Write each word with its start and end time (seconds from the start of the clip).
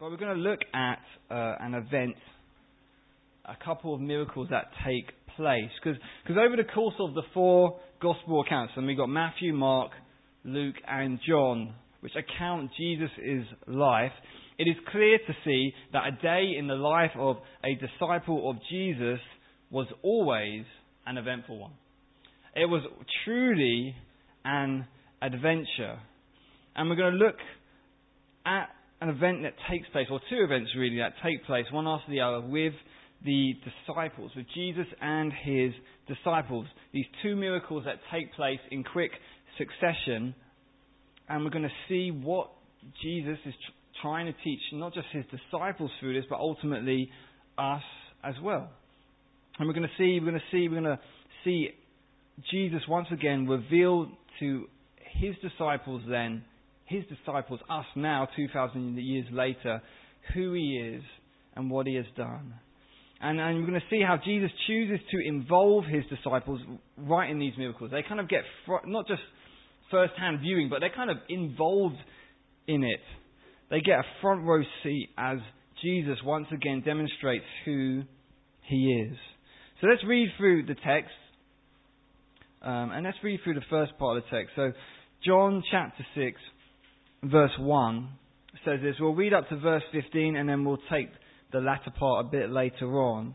But 0.00 0.10
we're 0.10 0.16
going 0.16 0.34
to 0.34 0.40
look 0.40 0.60
at 0.72 1.00
uh, 1.30 1.56
an 1.60 1.74
event, 1.74 2.16
a 3.44 3.54
couple 3.62 3.92
of 3.92 4.00
miracles 4.00 4.48
that 4.50 4.68
take 4.82 5.12
place. 5.36 5.68
Because 5.84 6.00
over 6.38 6.56
the 6.56 6.64
course 6.64 6.94
of 6.98 7.12
the 7.12 7.22
four 7.34 7.78
gospel 8.00 8.40
accounts, 8.40 8.72
and 8.76 8.86
we've 8.86 8.96
got 8.96 9.10
Matthew, 9.10 9.52
Mark, 9.52 9.90
Luke, 10.42 10.76
and 10.88 11.18
John, 11.28 11.74
which 12.00 12.14
account 12.16 12.70
Jesus' 12.78 13.10
life, 13.66 14.12
it 14.58 14.62
is 14.62 14.76
clear 14.90 15.18
to 15.18 15.34
see 15.44 15.74
that 15.92 16.04
a 16.06 16.22
day 16.22 16.54
in 16.58 16.66
the 16.66 16.76
life 16.76 17.12
of 17.18 17.36
a 17.62 17.74
disciple 17.74 18.48
of 18.48 18.56
Jesus 18.70 19.20
was 19.70 19.86
always 20.02 20.64
an 21.04 21.18
eventful 21.18 21.58
one. 21.58 21.72
It 22.56 22.64
was 22.64 22.82
truly 23.26 23.94
an 24.46 24.86
adventure. 25.20 25.98
And 26.74 26.88
we're 26.88 26.96
going 26.96 27.12
to 27.12 27.18
look 27.18 27.36
at 28.46 28.70
an 29.00 29.08
event 29.08 29.42
that 29.42 29.54
takes 29.70 29.88
place, 29.88 30.06
or 30.10 30.20
two 30.28 30.44
events 30.44 30.70
really 30.76 30.98
that 30.98 31.14
take 31.22 31.44
place, 31.46 31.66
one 31.70 31.86
after 31.86 32.10
the 32.10 32.20
other, 32.20 32.40
with 32.40 32.74
the 33.24 33.54
disciples, 33.86 34.30
with 34.36 34.46
Jesus 34.54 34.86
and 35.00 35.32
his 35.44 35.72
disciples. 36.08 36.66
These 36.92 37.06
two 37.22 37.36
miracles 37.36 37.84
that 37.86 37.96
take 38.12 38.32
place 38.34 38.60
in 38.70 38.84
quick 38.84 39.12
succession. 39.58 40.34
And 41.28 41.44
we're 41.44 41.50
going 41.50 41.64
to 41.64 41.70
see 41.88 42.10
what 42.10 42.50
Jesus 43.02 43.38
is 43.44 43.54
tr- 43.54 44.02
trying 44.02 44.26
to 44.26 44.34
teach, 44.42 44.60
not 44.72 44.94
just 44.94 45.06
his 45.12 45.24
disciples 45.26 45.90
through 46.00 46.14
this, 46.14 46.24
but 46.28 46.38
ultimately 46.38 47.10
us 47.58 47.82
as 48.24 48.34
well. 48.42 48.70
And 49.58 49.68
we're 49.68 49.74
going 49.74 49.88
to 49.88 49.94
see, 49.98 50.18
we're 50.18 50.30
going 50.30 50.40
to 50.40 50.56
see, 50.56 50.68
we're 50.68 50.80
going 50.80 50.96
to 50.96 51.00
see 51.44 51.68
Jesus 52.50 52.80
once 52.88 53.08
again 53.12 53.46
reveal 53.46 54.10
to 54.40 54.66
his 55.18 55.34
disciples 55.42 56.02
then, 56.08 56.44
his 56.90 57.04
disciples, 57.06 57.60
us 57.70 57.86
now, 57.94 58.28
2,000 58.36 58.98
years 58.98 59.26
later, 59.32 59.80
who 60.34 60.52
he 60.52 60.96
is 60.96 61.02
and 61.54 61.70
what 61.70 61.86
he 61.86 61.94
has 61.94 62.04
done. 62.16 62.54
And, 63.20 63.38
and 63.38 63.60
we're 63.60 63.68
going 63.68 63.80
to 63.80 63.86
see 63.90 64.02
how 64.06 64.18
Jesus 64.24 64.50
chooses 64.66 64.98
to 65.10 65.28
involve 65.28 65.84
his 65.84 66.04
disciples 66.14 66.60
right 66.98 67.30
in 67.30 67.38
these 67.38 67.52
miracles. 67.56 67.90
They 67.92 68.02
kind 68.02 68.18
of 68.18 68.28
get 68.28 68.40
fr- 68.66 68.86
not 68.86 69.06
just 69.06 69.20
first 69.90 70.14
hand 70.18 70.40
viewing, 70.40 70.68
but 70.68 70.80
they're 70.80 70.94
kind 70.94 71.10
of 71.10 71.18
involved 71.28 71.98
in 72.66 72.82
it. 72.82 73.00
They 73.70 73.80
get 73.80 74.00
a 74.00 74.04
front 74.20 74.42
row 74.44 74.62
seat 74.82 75.10
as 75.16 75.38
Jesus 75.82 76.18
once 76.24 76.46
again 76.52 76.82
demonstrates 76.84 77.44
who 77.64 78.02
he 78.68 79.06
is. 79.08 79.16
So 79.80 79.86
let's 79.86 80.04
read 80.04 80.28
through 80.36 80.66
the 80.66 80.74
text. 80.74 81.12
Um, 82.62 82.90
and 82.92 83.04
let's 83.04 83.16
read 83.22 83.40
through 83.44 83.54
the 83.54 83.66
first 83.70 83.96
part 83.98 84.18
of 84.18 84.24
the 84.24 84.36
text. 84.36 84.52
So, 84.54 84.72
John 85.24 85.62
chapter 85.70 86.04
6, 86.14 86.40
verse 87.22 87.52
1 87.58 88.08
says 88.64 88.80
this. 88.82 88.96
We'll 89.00 89.14
read 89.14 89.32
up 89.32 89.48
to 89.48 89.56
verse 89.56 89.82
15 89.92 90.36
and 90.36 90.48
then 90.48 90.64
we'll 90.64 90.78
take 90.90 91.08
the 91.52 91.60
latter 91.60 91.90
part 91.98 92.26
a 92.26 92.28
bit 92.28 92.50
later 92.50 93.00
on. 93.00 93.34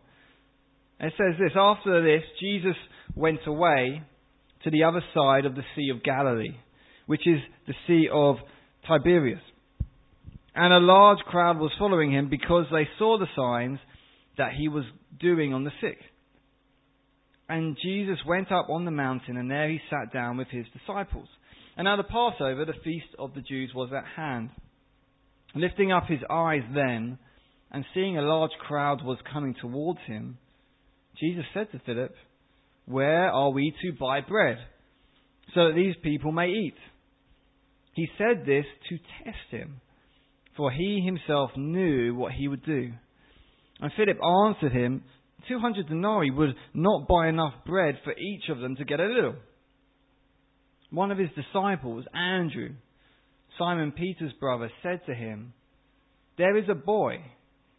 It 0.99 1.13
says 1.17 1.35
this 1.39 1.51
After 1.55 2.01
this, 2.01 2.23
Jesus 2.39 2.75
went 3.15 3.39
away 3.45 4.01
to 4.63 4.71
the 4.71 4.83
other 4.83 5.01
side 5.13 5.45
of 5.45 5.55
the 5.55 5.63
Sea 5.75 5.91
of 5.93 6.03
Galilee, 6.03 6.55
which 7.05 7.27
is 7.27 7.39
the 7.67 7.73
Sea 7.87 8.07
of 8.11 8.37
Tiberias. 8.87 9.41
And 10.55 10.73
a 10.73 10.79
large 10.79 11.19
crowd 11.19 11.57
was 11.57 11.71
following 11.77 12.11
him 12.11 12.29
because 12.29 12.65
they 12.71 12.87
saw 12.97 13.17
the 13.17 13.27
signs 13.35 13.79
that 14.37 14.53
he 14.53 14.69
was 14.69 14.85
doing 15.19 15.53
on 15.53 15.65
the 15.65 15.71
sick. 15.81 15.97
And 17.49 17.77
Jesus 17.81 18.17
went 18.25 18.51
up 18.51 18.69
on 18.69 18.85
the 18.85 18.91
mountain, 18.91 19.37
and 19.37 19.51
there 19.51 19.69
he 19.69 19.79
sat 19.89 20.13
down 20.13 20.37
with 20.37 20.47
his 20.47 20.65
disciples. 20.73 21.27
And 21.77 21.85
now 21.85 21.97
the 21.97 22.03
Passover, 22.03 22.65
the 22.65 22.73
feast 22.83 23.07
of 23.19 23.33
the 23.33 23.41
Jews, 23.41 23.71
was 23.75 23.89
at 23.95 24.05
hand. 24.15 24.49
Lifting 25.55 25.91
up 25.91 26.05
his 26.07 26.19
eyes 26.29 26.63
then, 26.73 27.17
and 27.71 27.85
seeing 27.93 28.17
a 28.17 28.21
large 28.21 28.51
crowd 28.59 29.03
was 29.03 29.17
coming 29.31 29.55
towards 29.59 29.99
him, 30.07 30.37
Jesus 31.19 31.45
said 31.53 31.71
to 31.71 31.81
Philip, 31.85 32.13
Where 32.85 33.29
are 33.29 33.49
we 33.49 33.73
to 33.83 33.93
buy 33.99 34.21
bread, 34.21 34.57
so 35.53 35.67
that 35.67 35.75
these 35.75 35.95
people 36.01 36.31
may 36.31 36.47
eat? 36.47 36.75
He 37.93 38.07
said 38.17 38.45
this 38.45 38.65
to 38.89 38.97
test 39.23 39.51
him, 39.51 39.81
for 40.57 40.71
he 40.71 41.01
himself 41.05 41.51
knew 41.55 42.15
what 42.15 42.33
he 42.33 42.47
would 42.47 42.65
do. 42.65 42.91
And 43.81 43.91
Philip 43.95 44.17
answered 44.23 44.71
him, 44.71 45.03
200 45.47 45.87
denarii 45.87 46.31
would 46.31 46.55
not 46.73 47.07
buy 47.07 47.27
enough 47.27 47.53
bread 47.65 47.95
for 48.03 48.13
each 48.13 48.49
of 48.49 48.59
them 48.59 48.75
to 48.77 48.85
get 48.85 48.99
a 48.99 49.05
little. 49.05 49.35
One 50.95 51.11
of 51.11 51.17
his 51.17 51.29
disciples, 51.35 52.05
Andrew, 52.13 52.69
Simon 53.59 53.91
Peter's 53.91 54.31
brother, 54.39 54.71
said 54.81 55.01
to 55.07 55.13
him, 55.13 55.51
There 56.37 56.55
is 56.55 56.69
a 56.69 56.73
boy 56.73 57.17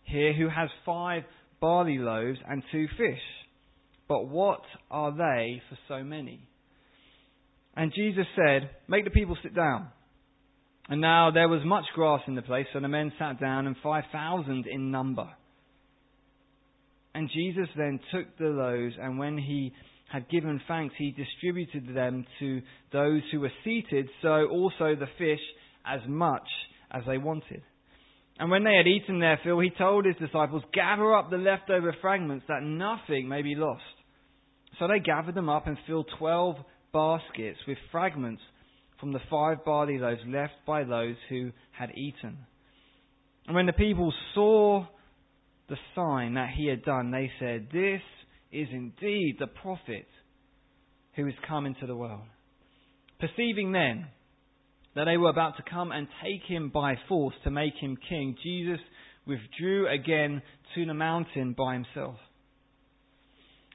here 0.03 0.35
who 0.35 0.51
has 0.51 0.69
five 0.85 1.23
barley 1.59 1.97
loaves 1.97 2.39
and 2.47 2.63
two 2.71 2.87
fish. 2.99 3.23
But 4.07 4.29
what 4.29 4.61
are 4.91 5.13
they 5.13 5.63
for 5.71 5.79
so 5.89 6.05
many? 6.05 6.47
And 7.75 7.91
Jesus 7.95 8.27
said, 8.37 8.69
Make 8.87 9.05
the 9.05 9.11
people 9.11 9.39
sit 9.43 9.55
down. 9.55 9.89
And 10.91 11.01
now 11.01 11.31
there 11.31 11.49
was 11.49 11.63
much 11.65 11.85
grass 11.95 12.21
in 12.29 12.35
the 12.35 12.43
place, 12.43 12.67
so 12.75 12.81
the 12.81 12.89
men 12.89 13.13
sat 13.19 13.41
down, 13.41 13.67
and 13.67 13.77
five 13.83 14.05
thousand 14.13 14.67
in 14.67 14.91
number. 14.91 15.29
And 17.15 17.31
Jesus 17.33 17.69
then 17.79 17.99
took 18.13 18.37
the 18.37 18.45
loaves, 18.45 18.95
and 19.01 19.19
when 19.19 19.39
he 19.39 19.73
had 20.11 20.29
given 20.29 20.61
thanks, 20.69 20.95
he 20.97 21.11
distributed 21.11 21.95
them 21.95 22.25
to 22.39 22.63
those 22.93 23.23
who 23.33 23.41
were 23.41 23.53
seated, 23.65 24.09
so 24.23 24.47
also 24.47 24.95
the 24.95 25.09
fish 25.19 25.41
as 25.85 26.01
much 26.07 26.47
as 26.91 27.03
they 27.07 27.19
wanted. 27.19 27.63
And 28.39 28.51
when 28.51 28.65
they 28.65 28.77
had 28.77 28.87
eaten 28.87 29.19
their 29.19 29.41
fill, 29.43 29.61
he 29.61 29.71
told 29.71 30.05
his 30.05 30.17
disciples, 30.17 30.63
Gather 30.73 31.15
up 31.15 31.31
the 31.31 31.39
leftover 31.39 31.95
fragments, 32.01 32.45
that 32.49 32.63
nothing 32.63 33.29
may 33.29 33.43
be 33.43 33.55
lost. 33.55 33.83
So 34.79 34.87
they 34.87 35.01
gathered 35.01 35.35
them 35.35 35.49
up 35.49 35.67
and 35.67 35.79
filled 35.87 36.11
twelve 36.19 36.57
baskets 36.93 37.59
with 37.67 37.79
fragments 37.91 38.43
from 39.01 39.13
the 39.13 39.21
five 39.31 39.65
barley 39.65 39.99
loaves 39.99 40.21
left 40.27 40.55
by 40.67 40.85
those 40.85 41.17
who 41.29 41.51
had 41.73 41.91
eaten. 41.97 42.39
And 43.47 43.55
when 43.55 43.67
the 43.67 43.73
people 43.73 44.13
saw 44.35 44.87
the 45.69 45.77
sign 45.95 46.35
that 46.35 46.51
he 46.57 46.67
had 46.67 46.85
done, 46.85 47.11
they 47.11 47.31
said, 47.39 47.69
This 47.73 48.03
is 48.57 48.69
indeed 48.73 49.37
the 49.39 49.47
prophet 49.47 50.07
who 51.15 51.27
is 51.27 51.35
come 51.47 51.67
into 51.67 51.87
the 51.87 51.97
world. 51.97 52.25
Perceiving 53.21 53.73
then 53.73 54.07
that 54.95 55.05
they 55.05 55.17
were 55.17 55.31
about 55.31 55.57
to 55.57 55.63
come 55.71 55.93
and 55.93 56.09
take 56.23 56.43
him 56.49 56.71
by 56.71 56.95
force 57.09 57.35
to 57.45 57.51
make 57.51 57.75
him 57.79 57.99
king, 58.09 58.37
Jesus 58.43 58.81
withdrew 59.27 59.89
again 59.89 60.43
to 60.75 60.87
the 60.87 60.95
mountain 60.95 61.55
by 61.57 61.75
himself. 61.75 62.17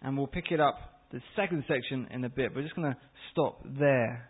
And 0.02 0.18
we'll 0.18 0.28
pick 0.28 0.52
it 0.52 0.60
up, 0.60 0.76
the 1.12 1.22
second 1.36 1.64
section, 1.68 2.08
in 2.12 2.24
a 2.24 2.30
bit. 2.30 2.56
We're 2.56 2.64
just 2.64 2.76
going 2.76 2.92
to 2.92 2.98
stop 3.32 3.62
there. 3.64 4.30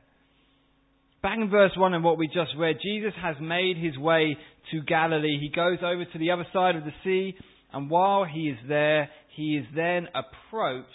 Back 1.22 1.38
in 1.38 1.50
verse 1.50 1.72
1 1.78 1.94
and 1.94 2.04
what 2.04 2.18
we 2.18 2.28
just 2.28 2.52
read, 2.58 2.78
Jesus 2.84 3.14
has 3.22 3.36
made 3.40 3.78
his 3.78 3.98
way 3.98 4.36
to 4.72 4.82
Galilee. 4.82 5.40
He 5.40 5.50
goes 5.50 5.78
over 5.82 6.04
to 6.04 6.20
the 6.20 6.32
other 6.32 6.48
side 6.52 6.76
of 6.76 6.84
the 6.84 6.94
sea 7.04 7.36
and 7.74 7.90
while 7.90 8.26
he 8.26 8.50
is 8.50 8.58
there, 8.68 9.10
he 9.36 9.58
is 9.58 9.66
then 9.76 10.08
approached 10.14 10.88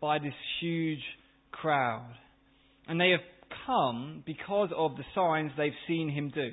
by 0.00 0.18
this 0.18 0.34
huge 0.60 1.02
crowd. 1.52 2.12
And 2.88 3.00
they 3.00 3.10
have 3.10 3.20
come 3.66 4.22
because 4.26 4.70
of 4.76 4.96
the 4.96 5.04
signs 5.14 5.52
they've 5.56 5.72
seen 5.86 6.10
him 6.10 6.30
do. 6.34 6.50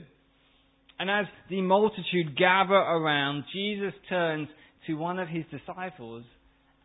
And 0.99 1.09
as 1.09 1.25
the 1.49 1.61
multitude 1.61 2.35
gather 2.37 2.75
around, 2.75 3.43
Jesus 3.53 3.93
turns 4.09 4.47
to 4.87 4.93
one 4.93 5.19
of 5.19 5.27
his 5.27 5.43
disciples 5.51 6.23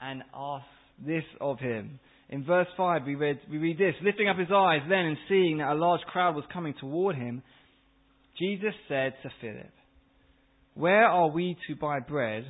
and 0.01 0.23
asks 0.35 0.67
this 1.05 1.25
of 1.41 1.59
him. 1.59 1.99
In 2.29 2.45
verse 2.45 2.69
5, 2.77 3.03
we 3.07 3.15
read, 3.15 3.41
we 3.51 3.59
read 3.59 3.79
this 3.79 3.95
Lifting 4.03 4.29
up 4.29 4.39
his 4.39 4.49
eyes 4.55 4.81
then 4.89 5.05
and 5.05 5.17
seeing 5.29 5.59
that 5.59 5.73
a 5.73 5.75
large 5.75 6.01
crowd 6.03 6.35
was 6.35 6.45
coming 6.53 6.75
toward 6.81 7.17
him, 7.17 7.43
Jesus 8.39 8.75
said 8.89 9.15
to 9.23 9.31
Philip, 9.41 9.71
where 10.75 11.05
are 11.05 11.29
we 11.29 11.57
to 11.69 11.77
buy 11.77 12.01
bread 12.01 12.47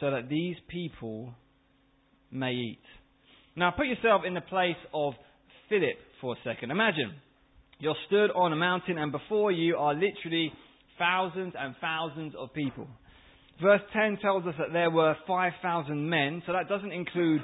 so 0.00 0.10
that 0.10 0.28
these 0.28 0.56
people 0.68 1.34
may 2.30 2.52
eat? 2.52 2.82
Now, 3.56 3.70
put 3.70 3.86
yourself 3.86 4.22
in 4.26 4.34
the 4.34 4.40
place 4.40 4.76
of 4.92 5.14
Philip 5.68 5.96
for 6.20 6.34
a 6.34 6.36
second. 6.44 6.70
Imagine 6.70 7.14
you're 7.78 7.96
stood 8.06 8.30
on 8.30 8.52
a 8.52 8.56
mountain, 8.56 8.98
and 8.98 9.12
before 9.12 9.52
you 9.52 9.76
are 9.76 9.94
literally 9.94 10.52
thousands 10.98 11.54
and 11.58 11.74
thousands 11.80 12.34
of 12.38 12.52
people. 12.52 12.86
Verse 13.62 13.80
10 13.92 14.18
tells 14.20 14.44
us 14.46 14.54
that 14.58 14.72
there 14.72 14.90
were 14.90 15.14
5,000 15.26 16.08
men, 16.08 16.42
so 16.46 16.52
that 16.52 16.68
doesn't 16.68 16.92
include 16.92 17.40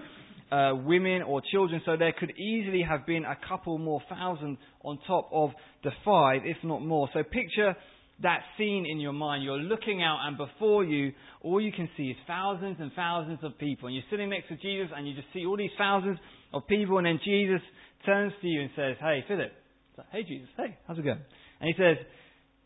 uh, 0.50 0.72
women 0.74 1.22
or 1.22 1.40
children, 1.52 1.80
so 1.84 1.96
there 1.96 2.12
could 2.18 2.32
easily 2.36 2.82
have 2.82 3.06
been 3.06 3.24
a 3.24 3.36
couple 3.48 3.78
more 3.78 4.02
thousand 4.08 4.58
on 4.82 4.98
top 5.06 5.28
of 5.32 5.50
the 5.84 5.90
five, 6.04 6.42
if 6.44 6.56
not 6.64 6.82
more. 6.82 7.08
So 7.12 7.22
picture 7.22 7.76
that 8.22 8.40
scene 8.56 8.86
in 8.90 9.00
your 9.00 9.12
mind. 9.12 9.42
You're 9.42 9.58
looking 9.58 10.02
out, 10.02 10.18
and 10.26 10.36
before 10.36 10.84
you, 10.84 11.12
all 11.42 11.60
you 11.60 11.72
can 11.72 11.88
see 11.96 12.04
is 12.04 12.16
thousands 12.26 12.76
and 12.80 12.92
thousands 12.94 13.38
of 13.42 13.58
people. 13.58 13.86
And 13.86 13.94
you're 13.94 14.04
sitting 14.10 14.30
next 14.30 14.48
to 14.48 14.56
Jesus, 14.56 14.88
and 14.94 15.08
you 15.08 15.14
just 15.14 15.28
see 15.32 15.46
all 15.46 15.56
these 15.56 15.70
thousands 15.78 16.18
of 16.52 16.66
people, 16.68 16.98
and 16.98 17.06
then 17.06 17.20
Jesus 17.24 17.60
turns 18.04 18.32
to 18.40 18.46
you 18.46 18.62
and 18.62 18.70
says, 18.76 18.96
Hey, 19.00 19.24
Philip. 19.26 19.52
Like, 19.98 20.06
hey, 20.12 20.22
Jesus. 20.24 20.48
Hey, 20.56 20.78
how's 20.86 20.98
it 20.98 21.04
going? 21.04 21.20
And 21.60 21.74
he 21.74 21.74
says, 21.76 21.96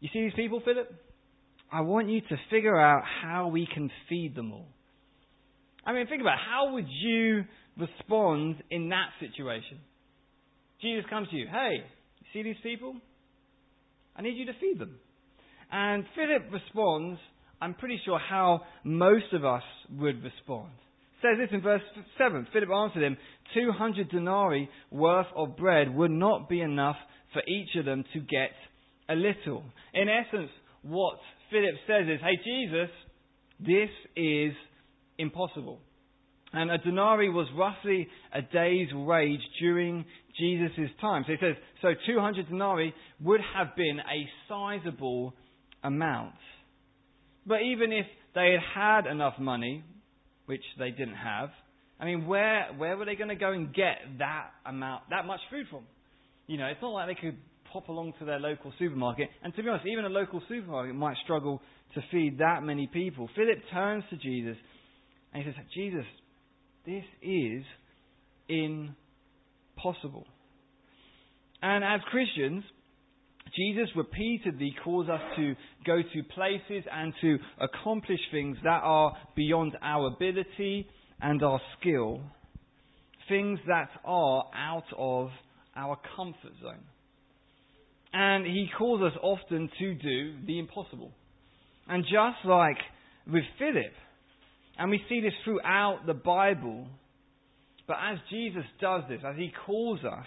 You 0.00 0.08
see 0.12 0.22
these 0.22 0.34
people, 0.36 0.60
Philip? 0.64 0.90
I 1.72 1.80
want 1.80 2.08
you 2.08 2.20
to 2.20 2.36
figure 2.50 2.78
out 2.78 3.02
how 3.22 3.48
we 3.48 3.66
can 3.72 3.90
feed 4.08 4.36
them 4.36 4.52
all. 4.52 4.68
I 5.84 5.92
mean, 5.92 6.06
think 6.06 6.20
about 6.20 6.34
it. 6.34 6.46
how 6.48 6.72
would 6.72 6.86
you 6.88 7.44
respond 7.76 8.56
in 8.70 8.88
that 8.90 9.08
situation? 9.20 9.78
Jesus 10.80 11.04
comes 11.10 11.28
to 11.30 11.36
you, 11.36 11.46
hey, 11.50 11.84
you 12.20 12.26
see 12.32 12.42
these 12.42 12.60
people? 12.62 12.94
I 14.16 14.22
need 14.22 14.36
you 14.36 14.46
to 14.46 14.52
feed 14.60 14.78
them. 14.78 14.96
And 15.70 16.04
Philip 16.14 16.52
responds, 16.52 17.18
I'm 17.60 17.74
pretty 17.74 18.00
sure 18.04 18.18
how 18.18 18.62
most 18.84 19.32
of 19.32 19.44
us 19.44 19.62
would 19.90 20.22
respond. 20.22 20.70
It 21.22 21.26
says 21.26 21.38
this 21.38 21.54
in 21.54 21.62
verse 21.62 21.82
7. 22.18 22.46
Philip 22.52 22.68
answered 22.70 23.02
him, 23.02 23.16
200 23.54 24.10
denarii 24.10 24.68
worth 24.90 25.26
of 25.34 25.56
bread 25.56 25.94
would 25.94 26.10
not 26.10 26.48
be 26.48 26.60
enough 26.60 26.96
for 27.32 27.42
each 27.48 27.74
of 27.76 27.86
them 27.86 28.04
to 28.12 28.20
get 28.20 28.50
a 29.08 29.14
little. 29.14 29.64
In 29.94 30.08
essence, 30.08 30.50
what 30.82 31.18
Philip 31.50 31.74
says 31.86 32.06
is, 32.08 32.20
hey, 32.20 32.36
Jesus, 32.44 32.90
this 33.60 33.90
is 34.16 34.52
impossible. 35.18 35.80
And 36.52 36.70
a 36.70 36.78
denarii 36.78 37.30
was 37.30 37.48
roughly 37.56 38.08
a 38.32 38.42
day's 38.42 38.92
wage 38.92 39.40
during 39.60 40.04
Jesus' 40.38 40.90
time. 41.00 41.24
So 41.26 41.32
he 41.32 41.38
says, 41.40 41.56
so 41.82 41.88
200 42.06 42.48
denarii 42.48 42.94
would 43.20 43.40
have 43.56 43.74
been 43.76 43.98
a 43.98 44.28
sizable 44.48 45.34
amount. 45.84 46.34
But 47.46 47.62
even 47.62 47.92
if 47.92 48.06
they 48.34 48.56
had 48.74 49.04
had 49.04 49.10
enough 49.10 49.34
money, 49.38 49.84
which 50.46 50.62
they 50.78 50.90
didn't 50.90 51.16
have, 51.16 51.50
I 52.00 52.06
mean, 52.06 52.26
where, 52.26 52.68
where 52.76 52.96
were 52.96 53.04
they 53.04 53.14
going 53.14 53.28
to 53.28 53.36
go 53.36 53.52
and 53.52 53.72
get 53.72 53.98
that 54.18 54.50
amount, 54.66 55.04
that 55.10 55.26
much 55.26 55.40
food 55.50 55.66
from? 55.70 55.84
You 56.46 56.58
know, 56.58 56.66
it's 56.66 56.82
not 56.82 56.90
like 56.90 57.08
they 57.08 57.20
could 57.20 57.38
pop 57.72 57.88
along 57.88 58.14
to 58.18 58.24
their 58.24 58.38
local 58.38 58.72
supermarket. 58.78 59.28
And 59.42 59.54
to 59.54 59.62
be 59.62 59.68
honest, 59.68 59.86
even 59.86 60.04
a 60.04 60.08
local 60.08 60.42
supermarket 60.48 60.94
might 60.94 61.16
struggle 61.24 61.60
to 61.94 62.00
feed 62.10 62.38
that 62.38 62.62
many 62.62 62.86
people. 62.86 63.28
Philip 63.36 63.58
turns 63.72 64.04
to 64.10 64.16
Jesus 64.16 64.56
and 65.32 65.42
he 65.42 65.48
says, 65.50 65.54
Jesus, 65.74 66.04
this 66.86 67.04
is 67.22 67.64
impossible. 68.48 70.26
And 71.62 71.82
as 71.82 72.00
Christians, 72.10 72.62
Jesus 73.56 73.88
repeatedly 73.94 74.74
calls 74.82 75.08
us 75.08 75.20
to 75.36 75.54
go 75.86 76.02
to 76.02 76.22
places 76.34 76.84
and 76.90 77.12
to 77.20 77.38
accomplish 77.60 78.18
things 78.32 78.56
that 78.64 78.80
are 78.82 79.16
beyond 79.36 79.76
our 79.80 80.08
ability 80.08 80.88
and 81.20 81.42
our 81.42 81.60
skill, 81.78 82.20
things 83.28 83.60
that 83.66 83.90
are 84.04 84.44
out 84.56 84.84
of 84.98 85.28
our 85.76 85.98
comfort 86.16 86.52
zone. 86.62 86.84
And 88.12 88.44
he 88.44 88.68
calls 88.76 89.02
us 89.02 89.18
often 89.22 89.70
to 89.78 89.94
do 89.94 90.34
the 90.46 90.58
impossible. 90.58 91.12
And 91.88 92.04
just 92.04 92.44
like 92.44 92.78
with 93.26 93.44
Philip, 93.58 93.92
and 94.78 94.90
we 94.90 95.00
see 95.08 95.20
this 95.20 95.32
throughout 95.44 96.06
the 96.06 96.14
Bible, 96.14 96.86
but 97.86 97.96
as 98.02 98.18
Jesus 98.30 98.64
does 98.80 99.02
this, 99.08 99.20
as 99.24 99.36
he 99.36 99.52
calls 99.66 100.00
us 100.04 100.26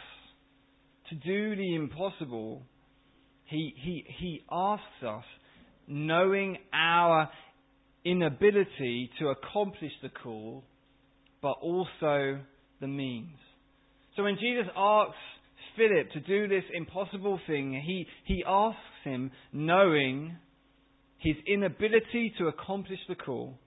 to 1.09 1.15
do 1.15 1.55
the 1.55 1.75
impossible, 1.75 2.61
he, 3.47 3.73
he, 3.77 4.05
he 4.19 4.43
asks 4.51 5.03
us, 5.05 5.23
knowing 5.87 6.57
our 6.73 7.29
inability 8.03 9.09
to 9.19 9.27
accomplish 9.29 9.91
the 10.01 10.09
call, 10.09 10.63
but 11.41 11.55
also 11.61 12.39
the 12.81 12.87
means. 12.87 13.37
So 14.15 14.23
when 14.23 14.35
Jesus 14.35 14.65
asks 14.75 15.15
Philip 15.77 16.11
to 16.11 16.19
do 16.21 16.47
this 16.47 16.63
impossible 16.73 17.39
thing, 17.47 17.81
he, 17.85 18.05
he 18.25 18.43
asks 18.45 18.79
him 19.03 19.31
knowing 19.53 20.35
his 21.19 21.35
inability 21.47 22.33
to 22.39 22.47
accomplish 22.47 22.99
the 23.07 23.15
call, 23.15 23.57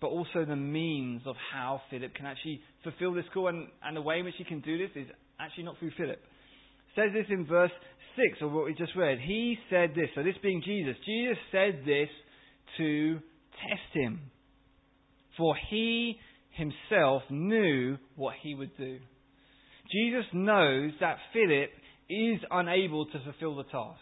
but 0.00 0.08
also 0.08 0.44
the 0.46 0.56
means 0.56 1.22
of 1.26 1.36
how 1.52 1.80
Philip 1.90 2.14
can 2.14 2.26
actually 2.26 2.60
fulfill 2.82 3.14
this 3.14 3.24
call. 3.32 3.48
And, 3.48 3.68
and 3.82 3.96
the 3.96 4.02
way 4.02 4.18
in 4.18 4.24
which 4.24 4.34
he 4.38 4.44
can 4.44 4.60
do 4.60 4.78
this 4.78 4.90
is 4.94 5.08
actually 5.40 5.64
not 5.64 5.78
through 5.78 5.92
Philip. 5.96 6.18
It 6.18 6.94
says 6.94 7.10
this 7.14 7.26
in 7.30 7.46
verse 7.46 7.72
6 8.16 8.38
of 8.42 8.52
what 8.52 8.64
we 8.64 8.74
just 8.74 8.96
read. 8.96 9.18
He 9.18 9.58
said 9.70 9.90
this, 9.94 10.08
so 10.14 10.22
this 10.22 10.34
being 10.42 10.62
Jesus, 10.64 10.96
Jesus 11.04 11.38
said 11.52 11.82
this 11.84 12.08
to 12.78 13.14
test 13.14 13.92
him. 13.92 14.20
For 15.36 15.54
he 15.70 16.18
himself 16.50 17.22
knew 17.30 17.98
what 18.16 18.34
he 18.42 18.54
would 18.54 18.76
do. 18.76 18.98
Jesus 19.92 20.24
knows 20.32 20.92
that 21.00 21.18
Philip 21.32 21.70
is 22.08 22.40
unable 22.50 23.06
to 23.06 23.20
fulfill 23.24 23.56
the 23.56 23.64
task. 23.64 24.00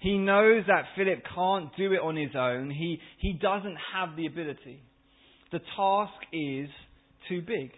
He 0.00 0.18
knows 0.18 0.64
that 0.66 0.84
Philip 0.96 1.22
can't 1.34 1.74
do 1.76 1.92
it 1.92 2.00
on 2.00 2.16
his 2.16 2.36
own. 2.36 2.70
He, 2.70 2.98
he 3.18 3.32
doesn't 3.32 3.76
have 3.94 4.16
the 4.16 4.26
ability. 4.26 4.82
The 5.50 5.60
task 5.76 6.12
is 6.32 6.68
too 7.28 7.40
big. 7.40 7.70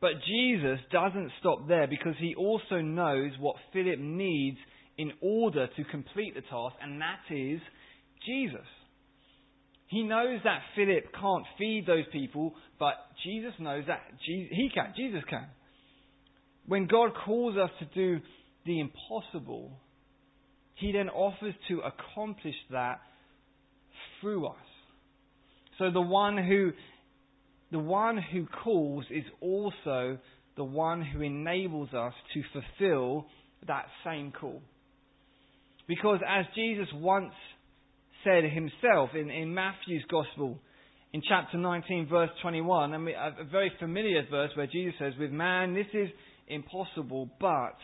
But 0.00 0.12
Jesus 0.26 0.78
doesn't 0.92 1.32
stop 1.40 1.66
there 1.66 1.86
because 1.88 2.14
he 2.18 2.34
also 2.34 2.80
knows 2.80 3.32
what 3.40 3.56
Philip 3.72 3.98
needs 3.98 4.58
in 4.96 5.12
order 5.20 5.66
to 5.66 5.84
complete 5.84 6.34
the 6.34 6.42
task, 6.42 6.76
and 6.82 7.00
that 7.00 7.34
is 7.34 7.60
Jesus. 8.24 8.66
He 9.88 10.02
knows 10.02 10.40
that 10.44 10.60
Philip 10.76 11.12
can't 11.18 11.44
feed 11.56 11.84
those 11.86 12.04
people, 12.12 12.54
but 12.78 12.94
Jesus 13.24 13.52
knows 13.58 13.84
that 13.86 14.00
he 14.24 14.70
can. 14.74 14.92
Jesus 14.96 15.22
can. 15.28 15.46
When 16.66 16.86
God 16.86 17.12
calls 17.24 17.56
us 17.56 17.70
to 17.78 17.86
do 17.94 18.20
the 18.66 18.80
impossible, 18.80 19.72
He 20.74 20.92
then 20.92 21.08
offers 21.08 21.54
to 21.68 21.80
accomplish 21.80 22.54
that 22.70 22.98
through 24.20 24.48
us. 24.48 24.56
So 25.78 25.90
the 25.90 26.02
one 26.02 26.36
who 26.36 26.72
the 27.70 27.78
one 27.78 28.18
who 28.32 28.46
calls 28.46 29.04
is 29.10 29.24
also 29.40 30.18
the 30.56 30.64
one 30.64 31.02
who 31.02 31.22
enables 31.22 31.92
us 31.92 32.14
to 32.34 32.42
fulfill 32.52 33.26
that 33.66 33.86
same 34.04 34.32
call. 34.32 34.60
Because 35.86 36.20
as 36.28 36.44
Jesus 36.54 36.88
once 36.94 37.32
said 38.24 38.44
himself 38.44 39.10
in, 39.14 39.30
in 39.30 39.54
Matthew's 39.54 40.04
Gospel, 40.10 40.58
in 41.12 41.22
chapter 41.26 41.56
19, 41.56 42.08
verse 42.08 42.30
21, 42.42 42.92
and 42.92 43.08
a 43.08 43.44
very 43.50 43.72
familiar 43.78 44.22
verse 44.30 44.50
where 44.54 44.66
Jesus 44.66 44.94
says, 44.98 45.14
With 45.18 45.30
man 45.30 45.74
this 45.74 45.86
is 45.94 46.08
impossible, 46.48 47.30
but 47.40 47.76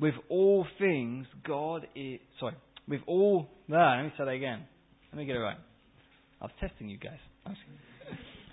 with 0.00 0.14
all 0.28 0.66
things, 0.78 1.26
God 1.46 1.86
is. 1.94 2.18
Sorry, 2.40 2.56
with 2.88 3.00
all. 3.06 3.48
No, 3.68 3.76
let 3.76 4.04
me 4.04 4.12
say 4.18 4.24
that 4.24 4.30
again. 4.30 4.64
Let 5.12 5.18
me 5.18 5.26
get 5.26 5.36
it 5.36 5.40
right. 5.40 5.58
I 6.40 6.44
was 6.44 6.52
testing 6.60 6.88
you 6.88 6.98
guys. 6.98 7.18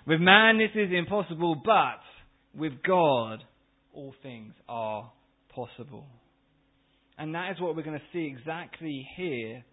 With 0.04 0.20
man, 0.20 0.58
this 0.58 0.70
is 0.74 0.90
impossible, 0.92 1.62
but 1.64 2.00
with 2.58 2.72
God, 2.82 3.44
all 3.92 4.14
things 4.22 4.52
are 4.68 5.12
possible. 5.54 6.06
And 7.16 7.34
that 7.34 7.52
is 7.52 7.60
what 7.60 7.76
we're 7.76 7.84
going 7.84 7.98
to 7.98 8.12
see 8.12 8.26
exactly 8.36 9.06
here 9.16 9.64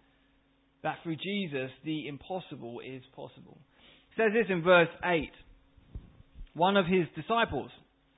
that 0.84 0.98
through 1.02 1.16
Jesus, 1.16 1.70
the 1.84 2.06
impossible 2.06 2.80
is 2.80 3.02
possible. 3.14 3.58
It 4.12 4.22
says 4.22 4.32
this 4.32 4.46
in 4.48 4.62
verse 4.62 4.88
8. 5.04 5.30
One 6.54 6.76
of 6.76 6.86
his 6.86 7.06
disciples, 7.16 7.70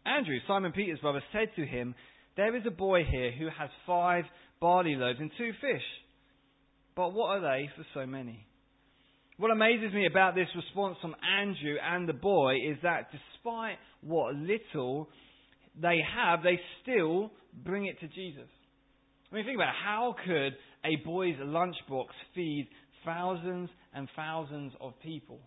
Andrew, 0.05 0.37
Simon 0.47 0.73
Peter's 0.73 1.01
brother, 1.01 1.23
said 1.33 1.49
to 1.57 1.65
him, 1.65 1.95
There 2.37 2.55
is 2.57 2.63
a 2.67 2.71
boy 2.71 3.05
here 3.11 3.33
who 3.33 3.47
has 3.47 3.71
five 3.87 4.25
barley 4.61 4.97
loaves 4.97 5.19
and 5.19 5.31
two 5.39 5.53
fish. 5.61 5.83
But 6.95 7.15
what 7.15 7.39
are 7.39 7.41
they 7.41 7.71
for 7.75 7.87
so 7.95 8.07
many? 8.07 8.47
What 9.43 9.51
amazes 9.51 9.93
me 9.93 10.07
about 10.07 10.37
this 10.37 10.47
response 10.55 10.99
from 11.03 11.17
Andrew 11.41 11.75
and 11.83 12.09
the 12.09 12.13
boy 12.13 12.59
is 12.65 12.77
that 12.85 13.09
despite 13.11 13.75
what 14.01 14.37
little 14.37 15.09
they 15.75 15.99
have, 16.15 16.45
they 16.45 16.61
still 16.81 17.33
bring 17.65 17.87
it 17.87 17.99
to 17.99 18.07
Jesus. 18.07 18.49
I 19.33 19.35
mean, 19.35 19.45
think 19.45 19.57
about 19.57 19.71
it. 19.71 19.83
How 19.85 20.15
could 20.25 20.53
a 20.85 20.95
boy's 21.05 21.35
lunchbox 21.43 22.07
feed 22.37 22.69
thousands 23.05 23.69
and 23.93 24.09
thousands 24.15 24.75
of 24.81 24.93
people? 25.03 25.41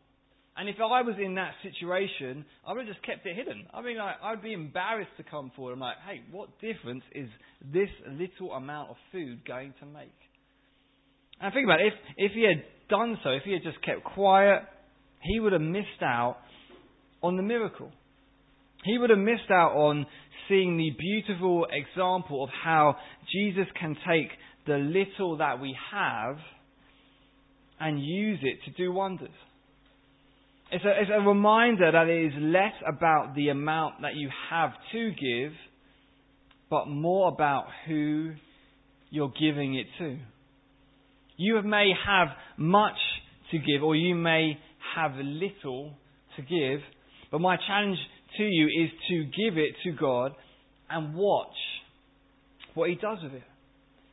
And 0.58 0.68
if 0.68 0.76
I 0.76 1.02
was 1.02 1.16
in 1.18 1.36
that 1.36 1.54
situation, 1.64 2.44
I 2.68 2.74
would 2.74 2.88
have 2.88 2.94
just 2.94 3.06
kept 3.06 3.26
it 3.26 3.34
hidden. 3.34 3.66
I 3.74 3.82
mean, 3.82 3.98
I, 3.98 4.16
I'd 4.22 4.44
be 4.44 4.52
embarrassed 4.52 5.16
to 5.16 5.24
come 5.24 5.54
forward. 5.56 5.72
I'm 5.72 5.80
like, 5.80 5.96
hey, 6.06 6.20
what 6.32 6.50
difference 6.60 7.04
is 7.14 7.30
this 7.72 7.88
little 8.06 8.52
amount 8.56 8.90
of 8.90 8.98
food 9.14 9.46
going 9.48 9.74
to 9.80 9.86
make? 9.86 10.12
And 11.42 11.54
think 11.54 11.66
about 11.66 11.82
it. 11.82 11.88
If, 11.88 11.94
if 12.18 12.32
he 12.34 12.44
had 12.44 12.64
done 12.90 13.18
so, 13.24 13.32
if 13.32 13.44
he 13.44 13.54
had 13.54 13.64
just 13.64 13.84
kept 13.84 14.04
quiet, 14.04 14.62
he 15.22 15.40
would 15.40 15.54
have 15.54 15.62
missed 15.62 16.02
out 16.02 16.38
on 17.22 17.38
the 17.38 17.44
miracle. 17.44 17.92
He 18.84 18.98
would 18.98 19.10
have 19.10 19.20
missed 19.20 19.50
out 19.52 19.74
on 19.74 20.06
seeing 20.48 20.78
the 20.78 20.92
beautiful 20.98 21.66
example 21.72 22.44
of 22.44 22.50
how 22.64 22.96
Jesus 23.32 23.66
can 23.80 23.96
take 24.08 24.30
the 24.68 24.78
little 24.78 25.38
that 25.38 25.60
we 25.60 25.76
have 25.92 26.38
and 27.80 28.00
use 28.04 28.40
it 28.44 28.60
to 28.66 28.72
do 28.72 28.92
wonders. 28.92 29.30
It's 30.72 30.84
a, 30.86 31.02
it's 31.02 31.12
a 31.14 31.28
reminder 31.28 31.92
that 31.92 32.08
it 32.08 32.28
is 32.28 32.34
less 32.40 32.74
about 32.88 33.36
the 33.36 33.50
amount 33.50 34.02
that 34.02 34.16
you 34.16 34.30
have 34.50 34.72
to 34.92 35.12
give, 35.12 35.52
but 36.70 36.88
more 36.88 37.30
about 37.30 37.66
who 37.88 38.32
you're 39.10 39.34
giving 39.40 39.76
it 39.76 39.88
to. 40.00 40.18
You 41.38 41.62
may 41.64 41.92
have 42.06 42.30
much 42.58 42.98
to 43.52 43.58
give, 43.58 43.84
or 43.84 43.96
you 43.96 44.16
may 44.16 44.58
have 44.96 45.12
little 45.16 45.94
to 46.36 46.42
give, 46.42 46.80
but 47.32 47.42
my 47.42 47.58
challenge 47.68 47.98
to 48.38 48.44
you 48.44 48.68
is 48.68 48.92
to 49.10 49.24
give 49.26 49.58
it 49.58 49.76
to 49.84 49.92
God 49.92 50.34
and 50.90 51.16
watch 51.16 51.56
what 52.74 52.90
He 52.90 52.96
does 52.96 53.20
with 53.24 53.34
it. 53.34 53.44